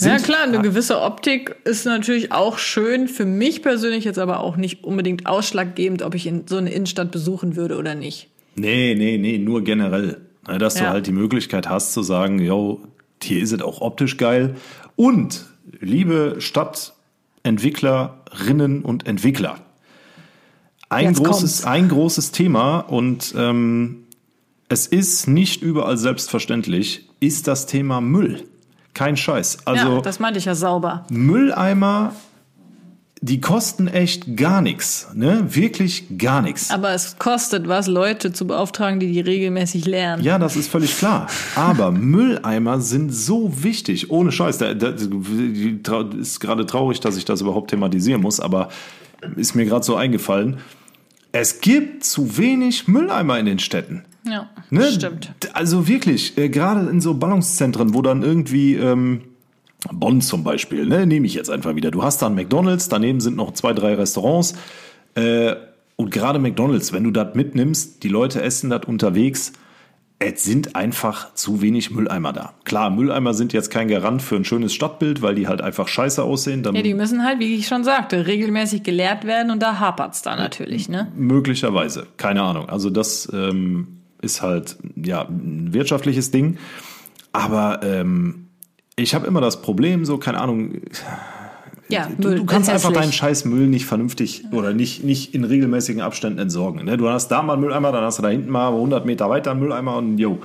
Ja 0.00 0.18
sind- 0.18 0.24
klar, 0.24 0.42
eine 0.42 0.60
gewisse 0.60 1.00
Optik 1.00 1.54
ist 1.64 1.86
natürlich 1.86 2.32
auch 2.32 2.58
schön. 2.58 3.06
Für 3.08 3.24
mich 3.24 3.62
persönlich 3.62 4.04
jetzt 4.04 4.18
aber 4.18 4.40
auch 4.40 4.56
nicht 4.56 4.82
unbedingt 4.84 5.26
ausschlaggebend, 5.26 6.02
ob 6.02 6.14
ich 6.14 6.26
in 6.26 6.46
so 6.48 6.56
eine 6.56 6.72
Innenstadt 6.72 7.10
besuchen 7.12 7.54
würde 7.56 7.76
oder 7.78 7.94
nicht. 7.94 8.28
Nee, 8.56 8.94
nee, 8.96 9.16
nee, 9.18 9.38
nur 9.38 9.62
generell. 9.62 10.20
Ne, 10.48 10.58
Dass 10.58 10.74
du 10.74 10.84
Ja. 10.84 10.90
halt 10.90 11.06
die 11.06 11.12
Möglichkeit 11.12 11.68
hast 11.68 11.92
zu 11.92 12.02
sagen, 12.02 12.38
yo, 12.40 12.80
hier 13.22 13.40
ist 13.40 13.52
es 13.52 13.62
auch 13.62 13.80
optisch 13.80 14.16
geil. 14.16 14.56
Und, 14.96 15.44
liebe 15.80 16.36
Stadtentwicklerinnen 17.44 18.82
und 18.82 19.06
Entwickler, 19.06 19.56
ein 20.88 21.06
Jetzt 21.06 21.18
großes, 21.24 21.62
kommt's. 21.62 21.64
ein 21.64 21.88
großes 21.88 22.32
Thema 22.32 22.80
und 22.80 23.34
ähm, 23.36 24.04
es 24.68 24.86
ist 24.86 25.26
nicht 25.28 25.62
überall 25.62 25.96
selbstverständlich, 25.96 27.08
ist 27.20 27.46
das 27.48 27.66
Thema 27.66 28.00
Müll. 28.00 28.44
Kein 28.94 29.16
Scheiß. 29.16 29.66
Also 29.66 29.96
ja, 29.96 30.00
das 30.00 30.20
meinte 30.20 30.38
ich 30.38 30.44
ja 30.44 30.54
sauber. 30.54 31.04
Mülleimer, 31.10 32.14
die 33.20 33.40
kosten 33.40 33.88
echt 33.88 34.36
gar 34.36 34.60
nichts. 34.60 35.08
Ne? 35.14 35.46
Wirklich 35.48 36.18
gar 36.18 36.42
nichts. 36.42 36.70
Aber 36.70 36.90
es 36.90 37.18
kostet 37.18 37.66
was, 37.66 37.88
Leute 37.88 38.32
zu 38.32 38.46
beauftragen, 38.46 39.00
die 39.00 39.12
die 39.12 39.20
regelmäßig 39.20 39.86
lernen. 39.86 40.22
Ja, 40.22 40.38
das 40.38 40.56
ist 40.56 40.68
völlig 40.68 40.96
klar. 40.96 41.26
Aber 41.56 41.90
Mülleimer 41.92 42.80
sind 42.80 43.12
so 43.12 43.64
wichtig. 43.64 44.10
Ohne 44.10 44.30
Scheiß. 44.30 44.58
Da, 44.58 44.74
da, 44.74 44.94
ist 46.20 46.38
gerade 46.38 46.66
traurig, 46.66 47.00
dass 47.00 47.16
ich 47.16 47.24
das 47.24 47.40
überhaupt 47.40 47.70
thematisieren 47.70 48.20
muss, 48.20 48.40
aber 48.40 48.68
ist 49.36 49.54
mir 49.54 49.64
gerade 49.64 49.84
so 49.84 49.96
eingefallen. 49.96 50.58
Es 51.32 51.60
gibt 51.60 52.04
zu 52.04 52.36
wenig 52.36 52.86
Mülleimer 52.86 53.38
in 53.40 53.46
den 53.46 53.58
Städten. 53.58 54.04
Ja, 54.26 54.48
Ne? 54.70 54.84
stimmt. 54.90 55.34
Also 55.52 55.86
wirklich, 55.86 56.36
äh, 56.38 56.48
gerade 56.48 56.88
in 56.88 57.00
so 57.00 57.14
Ballungszentren, 57.14 57.94
wo 57.94 58.02
dann 58.02 58.22
irgendwie 58.22 58.74
ähm, 58.74 59.22
Bonn 59.92 60.20
zum 60.20 60.44
Beispiel, 60.44 60.86
ne, 60.86 61.06
nehme 61.06 61.26
ich 61.26 61.34
jetzt 61.34 61.50
einfach 61.50 61.74
wieder. 61.76 61.90
Du 61.90 62.02
hast 62.02 62.22
da 62.22 62.26
einen 62.26 62.34
McDonalds, 62.34 62.88
daneben 62.88 63.20
sind 63.20 63.36
noch 63.36 63.52
zwei, 63.52 63.72
drei 63.72 63.94
Restaurants. 63.94 64.54
Äh, 65.14 65.54
und 65.96 66.10
gerade 66.10 66.38
McDonalds, 66.38 66.92
wenn 66.92 67.04
du 67.04 67.10
das 67.10 67.34
mitnimmst, 67.34 68.02
die 68.02 68.08
Leute 68.08 68.42
essen 68.42 68.70
das 68.70 68.84
unterwegs, 68.86 69.52
es 70.18 70.42
sind 70.44 70.74
einfach 70.74 71.34
zu 71.34 71.60
wenig 71.60 71.90
Mülleimer 71.90 72.32
da. 72.32 72.54
Klar, 72.64 72.88
Mülleimer 72.90 73.34
sind 73.34 73.52
jetzt 73.52 73.70
kein 73.70 73.88
Garant 73.88 74.22
für 74.22 74.36
ein 74.36 74.44
schönes 74.44 74.72
Stadtbild, 74.72 75.22
weil 75.22 75.34
die 75.34 75.48
halt 75.48 75.60
einfach 75.60 75.86
scheiße 75.88 76.22
aussehen. 76.22 76.62
Dann 76.62 76.74
Ja, 76.74 76.82
die 76.82 76.94
müssen 76.94 77.24
halt, 77.24 77.40
wie 77.40 77.54
ich 77.54 77.66
schon 77.66 77.84
sagte, 77.84 78.26
regelmäßig 78.26 78.84
geleert 78.84 79.24
werden 79.24 79.50
und 79.50 79.60
da 79.62 79.78
hapert's 79.80 80.22
da 80.22 80.34
natürlich, 80.36 80.88
ne? 80.88 81.08
Möglicherweise, 81.16 82.06
keine 82.16 82.42
Ahnung. 82.42 82.68
Also 82.68 82.90
das 82.90 83.28
ähm, 83.34 83.98
ist 84.24 84.42
halt 84.42 84.76
ja 84.96 85.22
ein 85.22 85.72
wirtschaftliches 85.72 86.30
Ding. 86.30 86.58
Aber 87.32 87.80
ähm, 87.82 88.48
ich 88.96 89.14
habe 89.14 89.26
immer 89.26 89.40
das 89.40 89.62
Problem, 89.62 90.04
so 90.04 90.18
keine 90.18 90.40
Ahnung. 90.40 90.80
Ja, 91.88 92.08
Du, 92.18 92.28
Müll 92.28 92.38
du 92.38 92.46
kannst 92.46 92.70
einfach 92.70 92.92
deinen 92.92 93.12
scheiß 93.12 93.44
Müll 93.44 93.66
nicht 93.66 93.84
vernünftig 93.84 94.44
oder 94.52 94.72
nicht, 94.72 95.04
nicht 95.04 95.34
in 95.34 95.44
regelmäßigen 95.44 96.00
Abständen 96.00 96.38
entsorgen. 96.38 96.84
Ne? 96.84 96.96
Du 96.96 97.08
hast 97.08 97.28
da 97.28 97.42
mal 97.42 97.54
einen 97.54 97.62
Mülleimer, 97.62 97.92
dann 97.92 98.04
hast 98.04 98.18
du 98.18 98.22
da 98.22 98.30
hinten 98.30 98.50
mal 98.50 98.68
100 98.68 99.04
Meter 99.04 99.28
weiter 99.28 99.50
einen 99.50 99.60
Mülleimer 99.60 99.96
und 99.96 100.18
jo. 100.18 100.40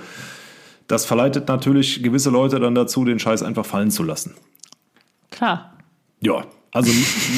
Das 0.88 1.06
verleitet 1.06 1.48
natürlich 1.48 2.02
gewisse 2.04 2.30
Leute 2.30 2.60
dann 2.60 2.76
dazu, 2.76 3.06
den 3.06 3.20
Scheiß 3.20 3.44
einfach 3.44 3.66
fallen 3.66 3.92
zu 3.92 4.04
lassen. 4.04 4.34
Klar. 5.30 5.78
Ja, 6.20 6.44
also 6.72 6.92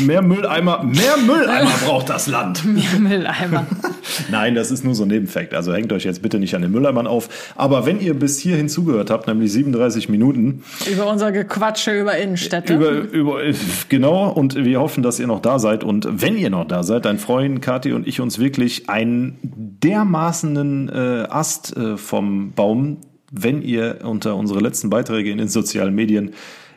mehr 0.05 0.21
Mülleimer, 0.21 0.83
mehr 0.83 1.15
Mülleimer 1.17 1.71
braucht 1.85 2.09
das 2.09 2.27
Land. 2.27 2.63
Ja, 2.81 2.99
Mülleimer. 2.99 3.65
Nein, 4.31 4.55
das 4.55 4.71
ist 4.71 4.83
nur 4.83 4.95
so 4.95 5.03
ein 5.03 5.09
Nebenfakt. 5.09 5.53
Also 5.53 5.73
hängt 5.73 5.93
euch 5.93 6.03
jetzt 6.03 6.21
bitte 6.21 6.39
nicht 6.39 6.55
an 6.55 6.61
den 6.61 6.71
Mülleimern 6.71 7.05
auf. 7.05 7.53
Aber 7.55 7.85
wenn 7.85 8.01
ihr 8.01 8.13
bis 8.13 8.39
hierhin 8.39 8.69
zugehört 8.69 9.09
habt, 9.09 9.27
nämlich 9.27 9.51
37 9.51 10.09
Minuten, 10.09 10.63
über 10.91 11.07
unser 11.07 11.31
Gequatsche 11.31 11.99
über 11.99 12.17
Innenstädte. 12.17 12.73
über, 12.73 12.91
über, 12.91 13.41
genau, 13.89 14.29
und 14.29 14.55
wir 14.55 14.79
hoffen, 14.79 15.03
dass 15.03 15.19
ihr 15.19 15.27
noch 15.27 15.41
da 15.41 15.59
seid. 15.59 15.83
Und 15.83 16.07
wenn 16.21 16.37
ihr 16.37 16.49
noch 16.49 16.67
da 16.67 16.83
seid, 16.83 17.05
dann 17.05 17.19
freuen 17.19 17.61
Kathi 17.61 17.93
und 17.93 18.07
ich 18.07 18.19
uns 18.19 18.39
wirklich 18.39 18.89
einen 18.89 19.37
dermaßenen 19.43 20.89
äh, 20.89 21.27
Ast 21.29 21.75
äh, 21.77 21.97
vom 21.97 22.53
Baum, 22.53 22.97
wenn 23.31 23.61
ihr 23.61 23.99
unter 24.03 24.35
unsere 24.35 24.59
letzten 24.59 24.89
Beiträge 24.89 25.31
in 25.31 25.37
den 25.37 25.47
sozialen 25.47 25.93
Medien 25.93 26.31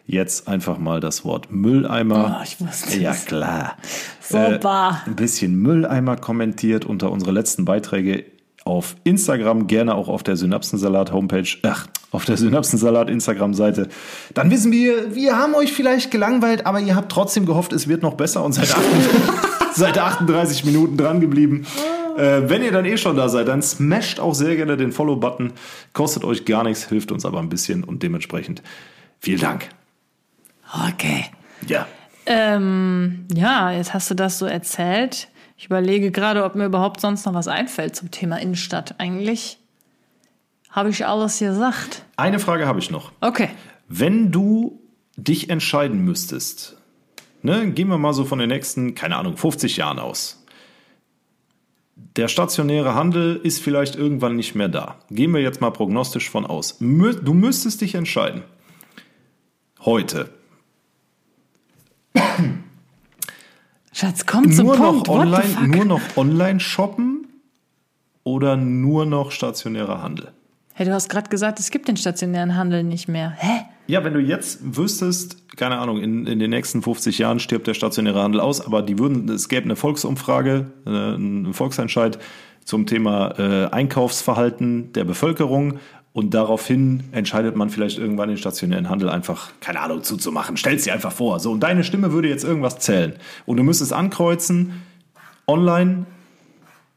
jetzt 0.07 0.49
einfach 0.49 0.79
mal 0.79 1.01
das 1.01 1.25
Wort 1.25 1.51
Mülleimer. 1.51 2.39
Oh, 2.41 2.45
ich 2.45 2.61
wusste 2.61 2.99
ja, 2.99 3.15
klar. 3.15 3.77
Super. 4.21 5.03
Äh, 5.07 5.11
ein 5.11 5.17
bisschen 5.17 5.57
Mülleimer 5.57 6.17
kommentiert 6.17 6.85
unter 6.85 7.11
unsere 7.11 7.33
letzten 7.33 7.65
Beiträge 7.65 8.25
auf 8.65 8.97
Instagram, 9.05 9.67
gerne 9.67 9.95
auch 9.95 10.09
auf 10.09 10.23
der 10.23 10.37
Synapsensalat 10.37 11.13
Homepage, 11.13 11.49
ach, 11.65 11.87
auf 12.11 12.25
der 12.25 12.37
Synapsensalat 12.39 13.11
Instagram 13.11 13.53
Seite. 13.53 13.89
Dann 14.33 14.51
wissen 14.51 14.73
wir, 14.73 15.15
wir 15.15 15.37
haben 15.37 15.55
euch 15.55 15.73
vielleicht 15.73 16.11
gelangweilt, 16.11 16.65
aber 16.65 16.81
ihr 16.81 16.97
habt 16.97 17.13
trotzdem 17.13 17.45
gehofft, 17.45 17.73
es 17.75 17.89
wird 17.89 18.03
noch 18.03 18.15
besser 18.15 18.43
und 18.43 18.53
seid, 18.55 18.71
38 18.71 19.11
seid 19.75 19.99
38 19.99 20.65
Minuten 20.65 20.97
dran 20.97 21.21
geblieben. 21.21 21.67
Äh, 22.17 22.49
wenn 22.49 22.63
ihr 22.63 22.73
dann 22.73 22.87
eh 22.87 22.97
schon 22.97 23.17
da 23.17 23.29
seid, 23.29 23.49
dann 23.49 23.61
smasht 23.61 24.19
auch 24.19 24.35
sehr 24.35 24.57
gerne 24.57 24.77
den 24.77 24.93
Follow-Button. 24.93 25.53
Kostet 25.93 26.25
euch 26.25 26.45
gar 26.47 26.65
nichts, 26.65 26.89
hilft 26.89 27.13
uns 27.13 27.27
aber 27.27 27.41
ein 27.41 27.49
bisschen 27.51 27.85
und 27.85 28.03
dementsprechend 28.03 28.63
vielen 29.21 29.41
Dank. 29.41 29.69
Okay. 30.89 31.27
Ja. 31.67 31.87
Ähm, 32.27 33.27
ja, 33.35 33.71
jetzt 33.71 33.95
hast 33.95 34.11
du 34.11 34.15
das 34.15 34.39
so 34.39 34.47
erzählt. 34.47 35.29
Ich 35.57 35.67
überlege 35.67 36.11
gerade, 36.11 36.45
ob 36.45 36.55
mir 36.55 36.65
überhaupt 36.65 37.01
sonst 37.01 37.27
noch 37.27 37.35
was 37.35 37.49
einfällt 37.49 37.95
zum 37.95 38.11
Thema 38.11 38.41
Innenstadt. 38.41 38.97
Eigentlich 38.99 39.59
habe 40.71 40.91
ich 40.91 41.07
alles 41.07 41.39
gesagt. 41.39 42.05
Eine 42.17 42.41
Frage 42.41 42.67
habe 42.67 42.81
ich 42.81 42.91
noch. 42.91 43.13
Okay. 43.21 43.51
Wenn 43.89 44.33
du 44.33 44.81
dich 45.17 45.51
entscheiden 45.51 46.01
müsstest, 46.05 46.77
ne, 47.43 47.71
gehen 47.71 47.89
wir 47.89 47.99
mal 47.99 48.13
so 48.13 48.25
von 48.25 48.39
den 48.39 48.49
nächsten, 48.49 48.95
keine 48.95 49.17
Ahnung, 49.17 49.37
50 49.37 49.77
Jahren 49.77 50.01
aus. 50.01 50.45
Der 52.17 52.27
stationäre 52.27 52.95
Handel 52.95 53.37
ist 53.37 53.63
vielleicht 53.63 53.95
irgendwann 53.95 54.35
nicht 54.35 54.55
mehr 54.55 54.69
da. 54.69 54.99
Gehen 55.11 55.33
wir 55.33 55.41
jetzt 55.41 55.61
mal 55.61 55.71
prognostisch 55.71 56.29
von 56.29 56.45
aus. 56.45 56.79
Du 56.79 57.35
müsstest 57.35 57.81
dich 57.81 57.95
entscheiden. 57.95 58.43
Heute. 59.81 60.31
Schatz, 63.93 64.27
komm 64.27 64.51
zum 64.53 64.67
Nur 64.67 64.77
Punkt. 64.77 65.09
noch, 65.09 65.15
online, 65.15 65.69
nur 65.69 65.85
noch 65.85 66.01
online 66.17 66.61
shoppen 66.61 67.27
oder 68.23 68.57
nur 68.57 69.07
noch 69.07 69.31
stationärer 69.31 70.03
Handel? 70.03 70.33
Hey, 70.75 70.87
du 70.87 70.93
hast 70.93 71.09
gerade 71.09 71.31
gesagt, 71.31 71.61
es 71.61 71.71
gibt 71.71 71.87
den 71.87 71.97
stationären 71.97 72.57
Handel 72.57 72.83
nicht 72.83 73.07
mehr. 73.07 73.31
Hä? 73.39 73.67
Ja, 73.87 74.03
wenn 74.03 74.15
du 74.15 74.21
jetzt 74.21 74.59
wüsstest, 74.77 75.57
keine 75.57 75.79
Ahnung, 75.79 75.99
in, 76.03 76.27
in 76.27 76.39
den 76.39 76.51
nächsten 76.51 76.83
50 76.83 77.19
Jahren 77.19 77.39
stirbt 77.39 77.67
der 77.67 77.75
stationäre 77.75 78.23
Handel 78.23 78.41
aus, 78.41 78.65
aber 78.65 78.83
die 78.83 78.99
würden, 78.99 79.29
es 79.29 79.49
gäbe 79.49 79.65
eine 79.65 79.77
Volksumfrage, 79.77 80.67
äh, 80.87 80.91
einen 80.91 81.55
Volksentscheid 81.55 82.19
zum 82.65 82.87
Thema 82.87 83.39
äh, 83.39 83.71
Einkaufsverhalten 83.71 84.93
der 84.95 85.05
Bevölkerung 85.05 85.79
und 86.15 86.33
daraufhin 86.33 87.03
entscheidet 87.11 87.57
man 87.57 87.71
vielleicht 87.71 87.99
irgendwann 87.99 88.29
den 88.29 88.39
stationären 88.39 88.89
Handel 88.89 89.09
einfach, 89.11 89.51
keine 89.61 89.81
Ahnung, 89.81 90.05
zuzumachen. 90.05 90.57
Stell's 90.57 90.85
dir 90.85 90.93
einfach 90.93 91.11
vor. 91.11 91.41
So, 91.41 91.51
und 91.51 91.61
deine 91.61 91.83
Stimme 91.83 92.13
würde 92.13 92.29
jetzt 92.29 92.45
irgendwas 92.45 92.79
zählen. 92.79 93.15
Und 93.47 93.57
du 93.57 93.65
müsstest 93.65 93.93
ankreuzen, 93.93 94.81
online 95.49 96.07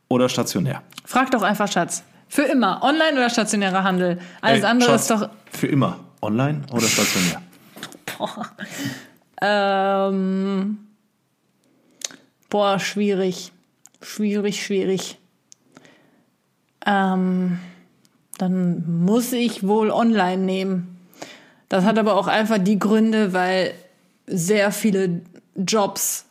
oder 0.07 0.29
stationär. 0.29 0.83
Frag 1.03 1.31
doch 1.31 1.41
einfach, 1.41 1.69
Schatz. 1.69 2.03
Für 2.27 2.43
immer. 2.43 2.83
Online 2.83 3.13
oder 3.13 3.31
stationärer 3.31 3.83
Handel? 3.83 4.19
Alles 4.41 4.59
Ey, 4.59 4.65
andere 4.69 4.91
Schatz, 4.91 5.01
ist 5.01 5.11
doch. 5.11 5.29
Für 5.51 5.67
immer. 5.67 5.99
Online 6.21 6.61
oder 6.71 6.87
stationär? 6.87 7.41
Ähm, 9.39 10.79
boah, 12.49 12.79
schwierig. 12.79 13.51
Schwierig, 14.01 14.65
schwierig. 14.65 15.19
Ähm, 16.87 17.59
dann 18.37 19.03
muss 19.03 19.33
ich 19.33 19.65
wohl 19.65 19.91
online 19.91 20.43
nehmen. 20.43 20.97
Das 21.69 21.83
hat 21.83 21.97
aber 21.97 22.15
auch 22.15 22.27
einfach 22.27 22.57
die 22.59 22.79
Gründe, 22.79 23.33
weil 23.33 23.73
sehr 24.27 24.71
viele 24.71 25.21
Jobs 25.55 26.25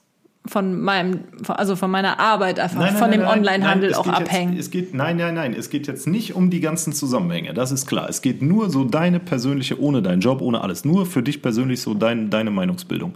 von 0.46 0.80
meinem, 0.80 1.20
also 1.48 1.76
von 1.76 1.90
meiner 1.90 2.20
Arbeit 2.20 2.61
einfach 2.61 2.96
von 2.96 3.11
dem 3.11 3.22
Onlinehandel 3.22 3.94
auch 3.94 4.07
abhängen. 4.07 4.52
Jetzt, 4.52 4.66
es 4.66 4.70
geht, 4.70 4.94
nein, 4.94 5.16
nein, 5.16 5.34
nein. 5.34 5.54
Es 5.54 5.70
geht 5.70 5.86
jetzt 5.86 6.07
nicht 6.07 6.34
um 6.34 6.50
die 6.50 6.61
ganzen 6.61 6.92
Zusammenhänge. 6.92 7.52
Das 7.52 7.72
ist 7.72 7.86
klar. 7.86 8.09
Es 8.09 8.22
geht 8.22 8.42
nur 8.42 8.70
so 8.70 8.84
deine 8.84 9.18
persönliche, 9.18 9.80
ohne 9.80 10.02
deinen 10.02 10.20
Job, 10.20 10.40
ohne 10.40 10.61
alles. 10.61 10.84
Nur 10.84 11.07
für 11.07 11.22
dich 11.22 11.42
persönlich 11.42 11.80
so 11.80 11.94
dein, 11.94 12.30
deine 12.30 12.50
Meinungsbildung. 12.50 13.14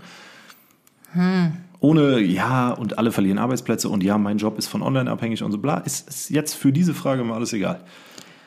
Hm. 1.12 1.52
Ohne, 1.80 2.20
ja, 2.20 2.72
und 2.72 2.98
alle 2.98 3.10
verlieren 3.10 3.38
Arbeitsplätze 3.38 3.88
und 3.88 4.02
ja, 4.02 4.18
mein 4.18 4.36
Job 4.36 4.58
ist 4.58 4.66
von 4.66 4.82
online 4.82 5.10
abhängig 5.10 5.42
und 5.42 5.50
so 5.52 5.58
bla. 5.58 5.78
Ist, 5.78 6.08
ist 6.08 6.30
jetzt 6.30 6.54
für 6.54 6.72
diese 6.72 6.92
Frage 6.94 7.24
mal 7.24 7.36
alles 7.36 7.52
egal. 7.52 7.80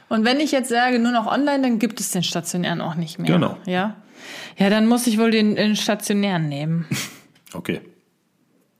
Und 0.10 0.26
wenn 0.26 0.40
ich 0.40 0.52
jetzt 0.52 0.70
sage, 0.70 1.00
nur 1.00 1.12
noch 1.12 1.28
online, 1.28 1.62
dann 1.64 1.80
gibt 1.80 2.00
es 2.00 2.12
den 2.12 2.24
stationären 2.24 2.82
auch 2.82 2.96
nicht 2.96 3.20
mehr. 3.20 3.32
Genau. 3.32 3.58
Ja. 3.66 3.96
Ja, 4.58 4.70
dann 4.70 4.88
muss 4.88 5.08
ich 5.08 5.18
wohl 5.18 5.32
den, 5.32 5.56
den 5.56 5.76
stationären 5.76 6.48
nehmen. 6.50 6.86
Okay. 7.56 7.82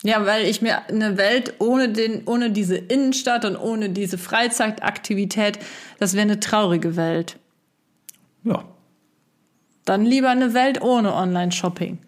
Ja, 0.02 0.26
weil 0.26 0.46
ich 0.46 0.64
mir 0.64 0.90
eine 0.90 1.16
Welt 1.18 1.54
ohne 1.60 1.90
den, 1.90 2.24
ohne 2.26 2.50
diese 2.50 2.76
Innenstadt 2.76 3.46
und 3.46 3.56
ohne 3.56 3.90
diese 3.92 4.18
Freizeitaktivität, 4.18 5.60
das 6.00 6.14
wäre 6.16 6.24
eine 6.24 6.40
traurige 6.40 6.96
Welt. 6.96 7.38
Ja. 8.44 8.64
Dann 9.86 10.06
lieber 10.06 10.30
eine 10.30 10.56
Welt 10.56 10.82
ohne 10.82 11.14
Online-Shopping. 11.14 12.00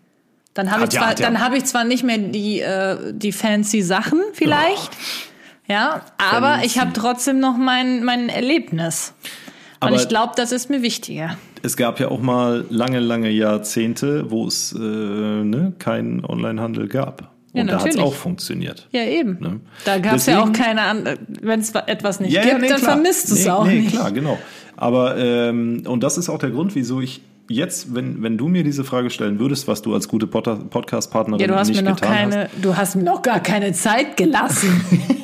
Dann 0.55 0.71
habe 0.71 0.85
ich 0.85 0.93
ja- 0.93 1.01
zwar, 1.01 1.09
ja- 1.09 1.15
dann 1.17 1.39
habe 1.39 1.57
ich 1.57 1.65
zwar 1.65 1.83
nicht 1.83 2.03
mehr 2.03 2.17
die 2.17 2.61
äh, 2.61 3.13
die 3.13 3.31
fancy 3.31 3.81
Sachen 3.83 4.21
vielleicht, 4.33 4.91
ja, 4.93 4.99
aber 5.69 6.47
Fancy. 6.47 6.65
ich 6.65 6.79
habe 6.79 6.91
trotzdem 6.93 7.39
noch 7.39 7.57
mein 7.57 8.03
mein 8.03 8.29
Erlebnis. 8.29 9.13
Und 9.81 9.89
Aber- 9.89 9.95
ich 9.97 10.07
glaube, 10.07 10.33
das 10.35 10.51
ist 10.51 10.69
mir 10.69 10.81
wichtiger. 10.81 11.37
Es 11.61 11.75
gab 11.77 11.99
ja 11.99 12.09
auch 12.09 12.21
mal 12.21 12.63
lange, 12.69 12.99
lange 12.99 13.29
Jahrzehnte, 13.29 14.29
wo 14.29 14.47
es 14.47 14.71
äh, 14.73 14.79
ne, 14.79 15.73
keinen 15.79 16.23
Onlinehandel 16.23 16.87
gab. 16.87 17.31
Ja, 17.53 17.61
Und 17.61 17.71
da 17.71 17.79
hat 17.79 17.87
es 17.87 17.97
auch 17.97 18.13
funktioniert. 18.13 18.87
Ja, 18.91 19.01
eben. 19.03 19.37
Ne? 19.39 19.59
Da 19.85 19.97
gab 19.97 20.15
es 20.15 20.25
ja 20.27 20.43
auch 20.43 20.51
keine 20.53 20.81
andere. 20.81 21.17
Wenn 21.41 21.61
es 21.61 21.71
etwas 21.73 22.19
nicht 22.19 22.33
Ja, 22.33 22.41
gibt, 22.41 22.53
ja, 22.53 22.59
nee, 22.59 22.67
dann 22.67 22.77
klar. 22.79 22.91
vermisst 22.93 23.29
du 23.31 23.33
es 23.33 23.45
nee, 23.45 23.49
auch 23.51 23.65
nee, 23.65 23.79
nicht. 23.79 23.91
klar, 23.93 24.11
genau. 24.11 24.37
Aber 24.77 25.17
ähm, 25.17 25.83
und 25.87 26.03
das 26.03 26.17
ist 26.17 26.29
auch 26.29 26.37
der 26.37 26.51
Grund, 26.51 26.75
wieso 26.75 27.01
ich 27.01 27.21
jetzt, 27.47 27.95
wenn, 27.95 28.21
wenn 28.21 28.37
du 28.37 28.47
mir 28.47 28.63
diese 28.63 28.83
Frage 28.83 29.09
stellen 29.09 29.39
würdest, 29.39 29.67
was 29.67 29.81
du 29.81 29.93
als 29.93 30.07
gute 30.07 30.27
Pod- 30.27 30.69
Podcast-Partnerin 30.69 31.39
Ja, 31.41 31.47
du 31.47 31.55
hast 31.55 31.69
nicht 31.69 31.81
mir 31.81 31.89
noch 31.89 31.95
getan 31.99 32.29
keine, 32.31 32.49
du 32.61 32.75
hast 32.77 32.95
mir 32.95 33.03
noch 33.03 33.21
gar 33.21 33.39
keine 33.39 33.71
Zeit 33.73 34.17
gelassen. 34.17 34.81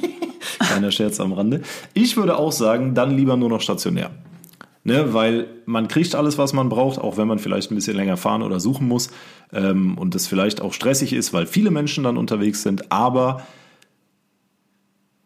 kleiner 0.60 0.92
Scherz 0.92 1.20
am 1.20 1.34
Rande. 1.34 1.62
Ich 1.94 2.18
würde 2.18 2.38
auch 2.38 2.52
sagen, 2.52 2.94
dann 2.96 3.16
lieber 3.16 3.38
nur 3.38 3.50
noch 3.50 3.62
stationär. 3.62 4.12
Ne, 4.84 5.14
weil 5.14 5.46
man 5.68 5.88
kriegt 5.88 6.16
alles, 6.16 6.40
was 6.40 6.54
man 6.54 6.68
braucht, 6.70 6.98
auch 7.00 7.16
wenn 7.18 7.28
man 7.28 7.38
vielleicht 7.38 7.70
ein 7.72 7.76
bisschen 7.76 7.96
länger 7.96 8.18
fahren 8.18 8.42
oder 8.42 8.60
suchen 8.60 8.88
muss 8.88 9.12
ähm, 9.54 9.96
und 9.96 10.16
es 10.16 10.26
vielleicht 10.26 10.60
auch 10.60 10.74
stressig 10.74 11.14
ist, 11.14 11.34
weil 11.34 11.46
viele 11.46 11.70
Menschen 11.70 12.04
dann 12.04 12.18
unterwegs 12.18 12.64
sind. 12.64 12.92
Aber 12.92 13.44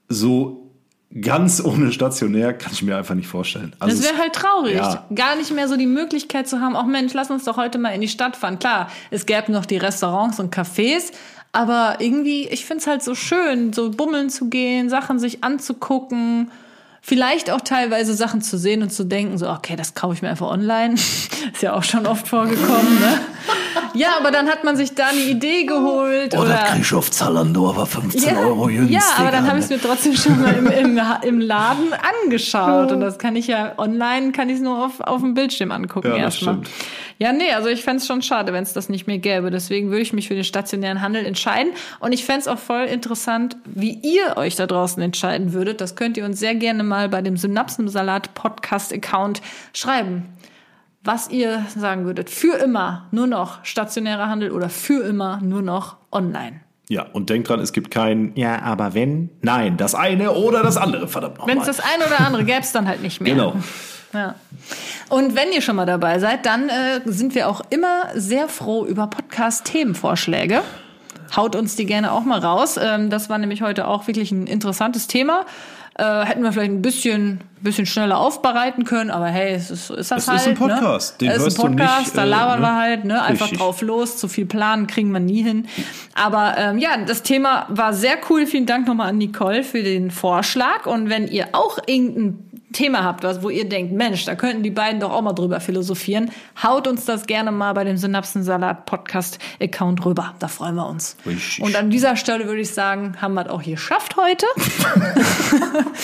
so 0.10 0.72
ganz 1.22 1.64
ohne 1.64 1.92
stationär 1.94 2.54
kann 2.54 2.74
ich 2.74 2.84
mir 2.84 2.98
einfach 2.98 3.16
nicht 3.16 3.28
vorstellen. 3.28 3.74
Also 3.80 3.96
Das 3.96 4.06
es- 4.06 4.12
wäre 4.12 4.22
halt 4.22 4.34
traurig, 4.34 4.76
Ja. 4.76 5.06
gar 5.16 5.36
nicht 5.38 5.52
mehr 5.54 5.68
so 5.70 5.78
die 5.78 5.88
Möglichkeit 5.88 6.48
zu 6.50 6.60
haben, 6.60 6.76
auch 6.76 6.86
Mensch, 6.86 7.14
lass 7.14 7.32
uns 7.32 7.46
doch 7.46 7.56
heute 7.58 7.78
mal 7.78 7.90
in 7.92 8.02
die 8.02 8.10
Stadt 8.10 8.36
fahren. 8.36 8.60
Klar, 8.60 8.90
es 9.12 9.26
gäbe 9.26 9.52
noch 9.52 9.66
die 9.66 9.78
Restaurants 9.78 10.40
und 10.40 10.54
Cafés, 10.54 11.14
aber 11.56 12.02
irgendwie, 12.02 12.50
ich 12.50 12.66
find's 12.66 12.86
halt 12.86 13.02
so 13.02 13.16
schön, 13.16 13.72
so 13.72 13.90
bummeln 13.90 14.30
zu 14.30 14.50
gehen, 14.50 14.90
Sachen 14.90 15.20
sich 15.20 15.42
anzugucken, 15.42 16.52
vielleicht 17.08 17.52
auch 17.52 17.62
teilweise 17.62 18.16
Sachen 18.16 18.42
zu 18.42 18.58
sehen 18.58 18.82
und 18.82 18.90
zu 18.92 19.04
denken, 19.04 19.38
so, 19.38 19.48
okay, 19.48 19.76
das 19.76 19.94
kaufe 19.94 20.16
ich 20.16 20.24
mir 20.24 20.30
einfach 20.30 20.50
online. 20.50 20.96
Ist 21.54 21.62
ja 21.62 21.74
auch 21.74 21.84
schon 21.84 22.08
oft 22.08 22.28
vorgekommen, 22.28 23.00
ne? 23.00 23.20
Ja, 23.94 24.18
aber 24.20 24.32
dann 24.32 24.50
hat 24.50 24.64
man 24.64 24.76
sich 24.76 24.96
da 24.96 25.08
eine 25.08 25.20
Idee 25.20 25.66
geholt 25.66 26.34
Oh, 26.36 26.42
oder 26.42 26.50
das 26.50 26.72
krieg 26.72 26.82
ich 26.82 26.94
auf 26.94 27.12
Zalando, 27.12 27.70
aber 27.70 27.86
15 27.86 28.36
Euro 28.38 28.70
ja, 28.70 28.78
günstiger. 28.80 29.00
ja, 29.00 29.06
aber 29.18 29.32
dann 29.32 29.48
habe 29.48 29.60
ich 29.60 29.66
es 29.66 29.70
ne? 29.70 29.78
mir 29.78 29.82
trotzdem 29.84 30.16
schon 30.16 30.42
mal 30.42 30.54
im, 30.54 30.68
im, 30.68 31.00
im 31.22 31.40
Laden 31.40 31.94
angeschaut. 32.24 32.92
Und 32.92 33.02
das 33.02 33.20
kann 33.20 33.36
ich 33.36 33.48
ja 33.48 33.74
online, 33.78 34.32
kann 34.32 34.50
ich 34.50 34.56
es 34.56 34.62
nur 34.62 34.84
auf, 34.84 35.00
auf 35.00 35.22
dem 35.22 35.36
Bildschirm 35.36 35.72
angucken 35.72 36.08
Ja, 36.08 36.18
erstmal. 36.18 36.56
stimmt. 36.56 36.70
Ja, 37.18 37.32
nee, 37.32 37.54
also 37.54 37.70
ich 37.70 37.82
fänd's 37.82 38.08
schon 38.08 38.22
schade, 38.22 38.52
wenn 38.52 38.64
es 38.64 38.74
das 38.74 38.90
nicht 38.90 39.08
mehr 39.08 39.20
gäbe. 39.20 39.50
Deswegen 39.50 39.90
würde 39.90 40.02
ich 40.02 40.12
mich 40.12 40.28
für 40.28 40.36
den 40.36 40.44
stationären 40.44 41.02
Handel 41.02 41.26
entscheiden. 41.26 41.72
Und 42.02 42.12
ich 42.12 42.26
fänd's 42.26 42.48
auch 42.48 42.60
voll 42.60 42.84
interessant, 42.86 43.56
wie 43.64 43.94
ihr 43.94 44.36
euch 44.36 44.58
da 44.58 44.68
draußen 44.68 45.02
entscheiden 45.02 45.54
würdet. 45.54 45.80
Das 45.80 45.96
könnt 45.96 46.18
ihr 46.18 46.26
uns 46.26 46.40
sehr 46.40 46.56
gerne 46.56 46.84
mal 46.84 46.95
bei 47.10 47.22
dem 47.22 47.38
Synapsensalat 47.38 48.34
Podcast-Account 48.34 49.42
schreiben. 49.74 50.26
Was 51.04 51.30
ihr 51.30 51.64
sagen 51.76 52.06
würdet. 52.06 52.30
Für 52.32 52.58
immer 52.58 53.08
nur 53.12 53.28
noch 53.28 53.64
stationärer 53.64 54.28
Handel 54.28 54.52
oder 54.52 54.70
für 54.70 55.04
immer 55.04 55.40
nur 55.42 55.62
noch 55.62 55.98
online. 56.12 56.62
Ja, 56.90 57.06
und 57.14 57.30
denkt 57.30 57.50
dran, 57.50 57.60
es 57.60 57.74
gibt 57.74 57.92
kein 57.92 58.32
Ja, 58.36 58.62
aber 58.62 58.94
wenn. 58.94 59.30
Nein, 59.42 59.78
das 59.78 59.96
eine 59.96 60.32
oder 60.32 60.64
das 60.64 60.78
andere, 60.78 61.08
verdammt 61.08 61.38
Wenn 61.46 61.58
nochmal. 61.58 61.70
es 61.70 61.78
das 61.78 61.86
eine 61.94 62.06
oder 62.06 62.26
andere 62.26 62.44
gäbe 62.44 62.60
es 62.62 62.72
dann 62.72 62.88
halt 62.88 63.02
nicht 63.02 63.22
mehr. 63.22 63.34
Genau. 63.34 63.56
Ja. 64.14 64.36
Und 65.10 65.36
wenn 65.36 65.52
ihr 65.52 65.62
schon 65.62 65.76
mal 65.76 65.86
dabei 65.86 66.20
seid, 66.20 66.46
dann 66.46 66.70
äh, 66.70 67.02
sind 67.06 67.36
wir 67.36 67.50
auch 67.50 67.62
immer 67.70 68.06
sehr 68.16 68.48
froh 68.48 68.86
über 68.86 69.08
Podcast-Themenvorschläge. 69.08 70.62
Haut 71.36 71.56
uns 71.56 71.76
die 71.76 71.86
gerne 71.86 72.12
auch 72.12 72.24
mal 72.24 72.40
raus. 72.40 72.78
Ähm, 72.82 73.10
das 73.10 73.30
war 73.30 73.38
nämlich 73.38 73.62
heute 73.62 73.88
auch 73.88 74.08
wirklich 74.08 74.32
ein 74.32 74.48
interessantes 74.48 75.08
Thema. 75.08 75.46
Äh, 75.98 76.26
hätten 76.26 76.44
wir 76.44 76.52
vielleicht 76.52 76.72
ein 76.72 76.82
bisschen, 76.82 77.40
bisschen 77.62 77.86
schneller 77.86 78.18
aufbereiten 78.18 78.84
können, 78.84 79.10
aber 79.10 79.28
hey, 79.28 79.54
es 79.54 79.72
ist, 79.72 79.90
ist 79.90 80.12
das 80.12 80.24
Es 80.24 80.28
halt. 80.28 80.42
ist 80.42 80.48
ein 80.48 80.56
Podcast, 80.56 81.22
ne? 81.22 81.28
den 81.28 81.30
es 81.30 81.38
ist 81.38 81.44
hörst 81.44 81.58
du 81.58 81.64
ein 81.64 81.76
Podcast, 81.78 82.00
nicht, 82.08 82.18
da 82.18 82.24
äh, 82.26 82.28
labern 82.28 82.60
ne? 82.60 82.66
wir 82.66 82.76
halt, 82.76 83.06
ne? 83.06 83.22
Einfach 83.22 83.46
Richtig. 83.46 83.60
drauf 83.60 83.82
los. 83.82 84.18
Zu 84.18 84.28
viel 84.28 84.46
planen 84.46 84.88
kriegen 84.88 85.12
wir 85.12 85.22
nie 85.22 85.42
hin. 85.42 85.68
Aber 86.14 86.56
ähm, 86.58 86.80
ja, 86.80 86.98
das 86.98 87.24
Thema 87.24 87.66
war 87.70 87.94
sehr 87.94 88.18
cool. 88.30 88.46
Vielen 88.46 88.66
Dank 88.66 88.88
nochmal 88.88 89.08
an 89.10 89.18
Nicole 89.18 89.64
für 89.64 89.84
den 89.84 90.12
Vorschlag. 90.12 90.86
Und 90.86 91.08
wenn 91.10 91.30
ihr 91.30 91.48
auch 91.54 91.78
irgendein 91.86 92.40
Thema 92.76 93.04
habt, 93.04 93.24
was, 93.24 93.42
wo 93.42 93.50
ihr 93.50 93.68
denkt, 93.68 93.94
Mensch, 93.94 94.26
da 94.26 94.36
könnten 94.36 94.62
die 94.62 94.70
beiden 94.70 95.00
doch 95.00 95.12
auch 95.12 95.22
mal 95.22 95.34
drüber 95.34 95.60
philosophieren, 95.60 96.30
haut 96.62 96.88
uns 96.88 97.06
das 97.06 97.26
gerne 97.26 97.52
mal 97.52 97.74
bei 97.74 97.86
dem 97.86 97.98
Synapsensalat 97.98 98.86
Podcast 98.86 99.40
Account 99.62 100.06
rüber. 100.06 100.36
Da 100.40 100.48
freuen 100.48 100.76
wir 100.76 100.88
uns. 100.88 101.16
Richtig. 101.26 101.64
Und 101.64 101.76
an 101.76 101.90
dieser 101.90 102.16
Stelle 102.18 102.46
würde 102.48 102.62
ich 102.62 102.72
sagen, 102.72 103.16
haben 103.22 103.34
wir 103.34 103.46
es 103.46 103.50
auch 103.50 103.62
hier 103.62 103.76
geschafft 103.76 104.16
heute. 104.18 104.46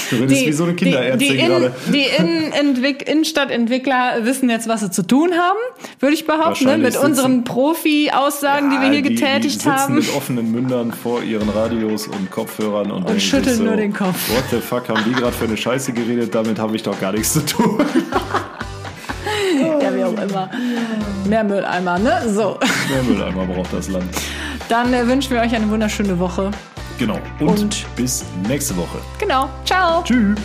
Du 0.09 0.17
redest 0.17 0.45
wie 0.45 0.51
so 0.51 0.63
eine 0.63 0.73
Kinderärztin 0.73 1.19
die, 1.19 1.37
die, 1.37 1.45
gerade. 1.45 1.73
Die 1.91 2.05
Innenentwick 2.17 3.07
Innenstadtentwickler 3.07 4.23
wissen 4.23 4.49
jetzt, 4.49 4.67
was 4.67 4.81
sie 4.81 4.91
zu 4.91 5.05
tun 5.05 5.33
haben, 5.33 5.57
würde 5.99 6.13
ich 6.13 6.25
behaupten, 6.25 6.65
ne? 6.65 6.77
Mit 6.77 6.97
unseren 6.97 7.43
Profi-Aussagen, 7.43 8.69
die 8.69 8.79
wir 8.79 8.91
hier 8.91 9.01
die, 9.01 9.15
getätigt 9.15 9.65
die 9.65 9.69
haben. 9.69 9.95
mit 9.95 10.13
offenen 10.15 10.51
Mündern 10.51 10.91
vor 10.91 11.23
ihren 11.23 11.49
Radios 11.49 12.07
und 12.07 12.29
Kopfhörern 12.29 12.91
und, 12.91 13.09
sich 13.09 13.27
schütteln 13.27 13.57
so, 13.57 13.63
nur 13.63 13.75
den 13.75 13.93
Kopf. 13.93 14.29
What 14.29 14.43
the 14.51 14.59
fuck 14.59 14.89
haben 14.89 15.03
die 15.05 15.13
gerade 15.13 15.33
für 15.33 15.45
eine 15.45 15.57
Scheiße 15.57 15.93
geredet? 15.93 16.33
Damit 16.35 16.59
habe 16.61 16.75
ich 16.75 16.83
doch 16.83 16.99
gar 16.99 17.11
nichts 17.11 17.33
zu 17.33 17.45
tun. 17.45 17.79
Ja, 19.81 19.93
wie 19.95 20.03
auch 20.03 20.13
immer. 20.13 20.49
Mehr 21.25 21.43
Mülleimer, 21.43 21.99
ne? 21.99 22.21
So. 22.33 22.57
Der 22.93 23.03
Mülleimer 23.03 23.45
braucht 23.45 23.73
das 23.73 23.87
Land. 23.89 24.05
Dann 24.69 24.93
äh, 24.93 25.05
wünschen 25.07 25.31
wir 25.33 25.41
euch 25.41 25.53
eine 25.53 25.69
wunderschöne 25.69 26.17
Woche. 26.17 26.51
Genau. 26.97 27.19
Und, 27.39 27.49
Und- 27.61 27.85
bis 27.95 28.23
nächste 28.47 28.75
Woche. 28.77 28.99
Genau. 29.19 29.49
Ciao. 29.65 30.03
Tschüss. 30.03 30.37